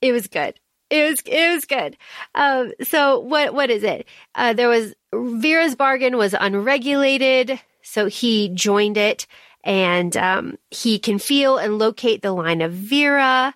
[0.00, 0.54] it was good.
[0.90, 1.96] It was it was good.
[2.34, 4.06] Um, so what what is it?
[4.34, 9.26] Uh, there was Vera's bargain was unregulated, so he joined it,
[9.64, 13.54] and um, he can feel and locate the line of Vera.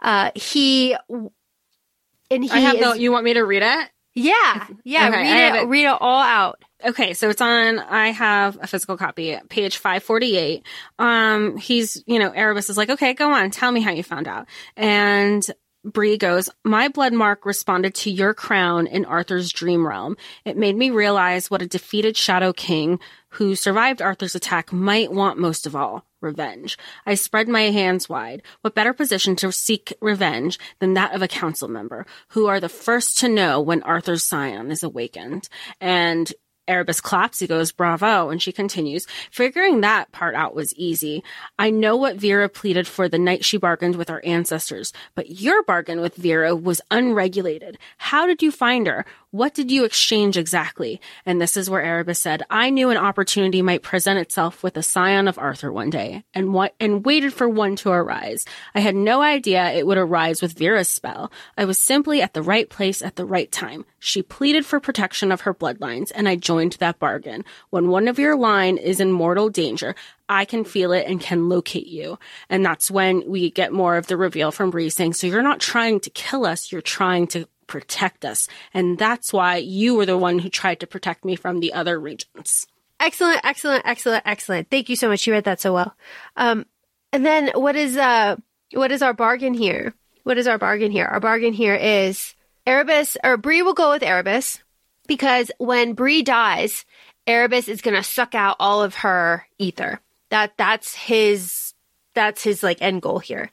[0.00, 3.00] Uh, he and he I have is, the.
[3.00, 3.88] You want me to read it?
[4.14, 5.68] yeah yeah Okay, read it, it.
[5.68, 6.62] read it all out.
[6.84, 7.78] Okay, so it's on.
[7.78, 10.64] I have a physical copy, page five forty eight.
[10.98, 14.26] Um, he's you know Erebus is like, okay, go on, tell me how you found
[14.28, 14.46] out,
[14.76, 15.46] and
[15.84, 20.16] Bree goes, My blood mark responded to your crown in Arthur's dream realm.
[20.44, 23.00] It made me realize what a defeated Shadow King
[23.30, 26.78] who survived Arthur's attack might want most of all revenge.
[27.04, 28.42] I spread my hands wide.
[28.60, 32.68] What better position to seek revenge than that of a council member, who are the
[32.68, 35.48] first to know when Arthur's scion is awakened?
[35.80, 36.32] And
[36.68, 37.40] Erebus claps.
[37.40, 38.30] He goes, bravo.
[38.30, 41.22] And she continues, figuring that part out was easy.
[41.58, 45.62] I know what Vera pleaded for the night she bargained with our ancestors, but your
[45.64, 47.78] bargain with Vera was unregulated.
[47.98, 49.04] How did you find her?
[49.32, 51.00] What did you exchange exactly?
[51.24, 54.82] And this is where Erebus said, I knew an opportunity might present itself with a
[54.82, 58.44] scion of Arthur one day and and waited for one to arise.
[58.74, 61.32] I had no idea it would arise with Vera's spell.
[61.56, 63.86] I was simply at the right place at the right time.
[63.98, 67.46] She pleaded for protection of her bloodlines and I joined that bargain.
[67.70, 69.94] When one of your line is in mortal danger,
[70.28, 72.18] I can feel it and can locate you.
[72.50, 75.60] And that's when we get more of the reveal from Bree saying, so you're not
[75.60, 78.48] trying to kill us, you're trying to protect us.
[78.74, 81.98] And that's why you were the one who tried to protect me from the other
[81.98, 82.66] regents.
[83.00, 84.70] Excellent, excellent, excellent, excellent.
[84.70, 85.26] Thank you so much.
[85.26, 85.96] You read that so well.
[86.36, 86.66] Um,
[87.14, 88.36] and then what is uh
[88.74, 89.94] what is our bargain here?
[90.24, 91.06] What is our bargain here?
[91.06, 92.34] Our bargain here is
[92.66, 94.60] Erebus or Bree will go with Erebus
[95.08, 96.84] because when Bree dies
[97.26, 100.00] Erebus is going to suck out all of her ether.
[100.30, 101.74] That that's his
[102.14, 103.50] that's his like end goal here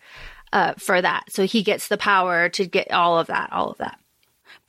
[0.54, 1.32] uh, for that.
[1.32, 4.00] So he gets the power to get all of that, all of that.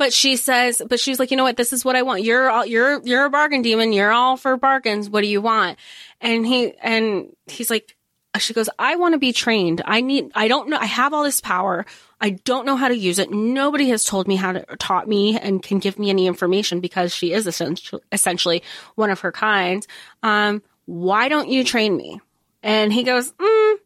[0.00, 1.58] But she says, but she's like, you know what?
[1.58, 2.22] This is what I want.
[2.22, 3.92] You're all, you're, you're a bargain demon.
[3.92, 5.10] You're all for bargains.
[5.10, 5.78] What do you want?
[6.22, 7.98] And he, and he's like,
[8.38, 9.82] she goes, I want to be trained.
[9.84, 10.78] I need, I don't know.
[10.78, 11.84] I have all this power.
[12.18, 13.30] I don't know how to use it.
[13.30, 17.14] Nobody has told me how to, taught me and can give me any information because
[17.14, 18.62] she is essentially, essentially
[18.94, 19.86] one of her kind.
[20.22, 22.22] Um, why don't you train me?
[22.62, 23.76] And he goes, mm,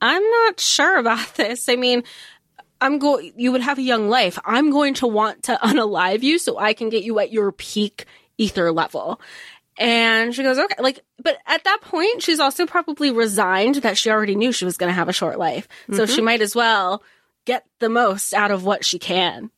[0.00, 1.68] I'm not sure about this.
[1.68, 2.04] I mean,
[2.84, 4.38] I'm going, you would have a young life.
[4.44, 8.04] I'm going to want to unalive you so I can get you at your peak
[8.36, 9.20] ether level.
[9.78, 14.10] And she goes, okay, like, but at that point, she's also probably resigned that she
[14.10, 15.66] already knew she was going to have a short life.
[15.84, 15.94] Mm-hmm.
[15.94, 17.02] So she might as well
[17.46, 19.50] get the most out of what she can.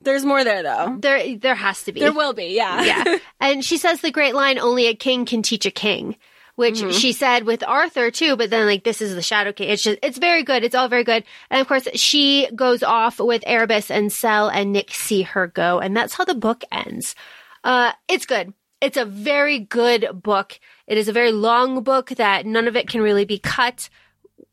[0.00, 0.96] There's more there though.
[0.98, 2.00] There, there has to be.
[2.00, 2.82] There will be, yeah.
[2.82, 3.18] yeah.
[3.40, 6.16] And she says the great line, only a king can teach a king
[6.60, 6.90] which mm-hmm.
[6.90, 9.70] she said with Arthur too, but then like this is the Shadow King.
[9.70, 10.62] It's just it's very good.
[10.62, 11.24] It's all very good.
[11.48, 15.78] And of course she goes off with Erebus and Sel and Nick see her go,
[15.78, 17.14] and that's how the book ends.
[17.64, 18.52] Uh it's good.
[18.82, 20.60] It's a very good book.
[20.86, 23.88] It is a very long book that none of it can really be cut.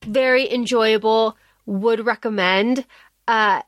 [0.06, 1.38] Very enjoyable.
[1.66, 2.86] Would recommend.
[3.28, 3.64] Uh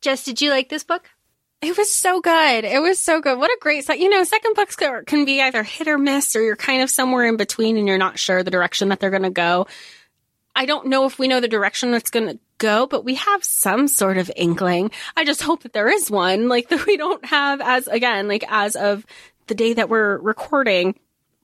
[0.00, 1.10] Jess, did you like this book?
[1.60, 2.64] It was so good.
[2.64, 3.36] It was so good.
[3.36, 3.98] What a great set.
[3.98, 7.26] You know, second books can be either hit or miss, or you're kind of somewhere
[7.26, 9.66] in between and you're not sure the direction that they're going to go.
[10.54, 13.42] I don't know if we know the direction that's going to go, but we have
[13.42, 14.92] some sort of inkling.
[15.16, 18.44] I just hope that there is one, like that we don't have as, again, like
[18.48, 19.04] as of
[19.48, 20.98] the day that we're recording,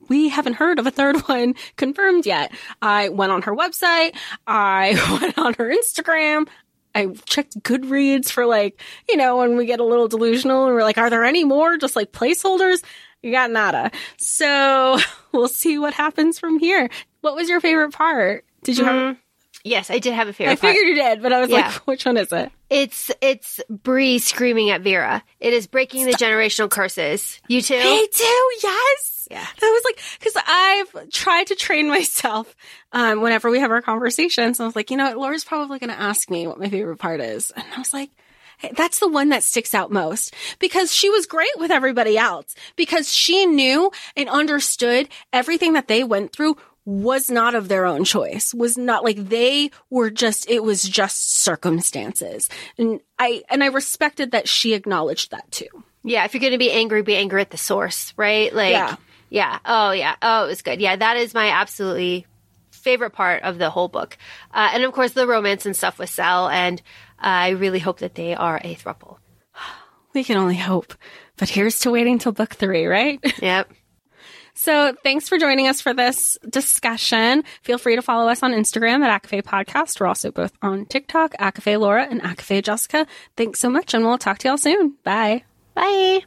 [0.09, 2.53] we haven't heard of a third one confirmed yet.
[2.81, 4.17] I went on her website.
[4.47, 6.49] I went on her Instagram.
[6.95, 10.83] I checked Goodreads for like, you know, when we get a little delusional and we're
[10.83, 12.83] like, are there any more just like placeholders?
[13.23, 13.91] You got nada.
[14.17, 14.99] So
[15.33, 16.89] we'll see what happens from here.
[17.23, 18.45] What was your favorite part?
[18.63, 19.07] Did you mm-hmm.
[19.09, 19.17] have?
[19.65, 20.53] Yes, I did have a favorite.
[20.53, 20.87] I figured part.
[20.87, 21.57] you did, but I was yeah.
[21.57, 22.53] like, which one is it?
[22.69, 25.25] It's it's Bree screaming at Vera.
[25.41, 26.19] It is breaking Stop.
[26.19, 27.41] the generational curses.
[27.49, 27.79] You too?
[27.79, 28.51] Me too.
[28.63, 29.27] Yes.
[29.31, 29.47] Yeah.
[29.59, 32.55] That was like, cause I've tried to train myself,
[32.93, 34.61] um, whenever we have our conversations.
[34.61, 35.17] I was like, you know what?
[35.17, 37.51] Laura's probably going to ask me what my favorite part is.
[37.51, 38.11] And I was like,
[38.77, 43.13] that's the one that sticks out most because she was great with everybody else because
[43.13, 48.53] she knew and understood everything that they went through was not of their own choice,
[48.53, 52.49] was not like they were just, it was just circumstances.
[52.77, 55.85] And I, and I respected that she acknowledged that too.
[56.03, 56.25] Yeah.
[56.25, 58.55] If you're going to be angry, be angry at the source, right?
[58.55, 58.97] Like, yeah.
[59.31, 59.59] Yeah.
[59.65, 60.15] Oh, yeah.
[60.23, 60.81] Oh, it was good.
[60.81, 62.27] Yeah, that is my absolutely
[62.71, 64.17] favorite part of the whole book.
[64.53, 66.49] Uh, and of course, the romance and stuff with Sel.
[66.49, 66.81] And
[67.19, 69.17] uh, I really hope that they are a thruple.
[70.13, 70.95] We can only hope.
[71.37, 73.19] But here's to waiting till book three, right?
[73.43, 73.73] Yep.
[74.55, 77.45] So thanks for joining us for this discussion.
[77.63, 80.01] Feel free to follow us on Instagram at ACOFAE Podcast.
[80.01, 83.07] We're also both on TikTok, ACOFAE Laura and ACOFAE Jessica.
[83.37, 84.95] Thanks so much, and we'll talk to y'all soon.
[85.03, 85.43] Bye.
[85.75, 86.25] Bye.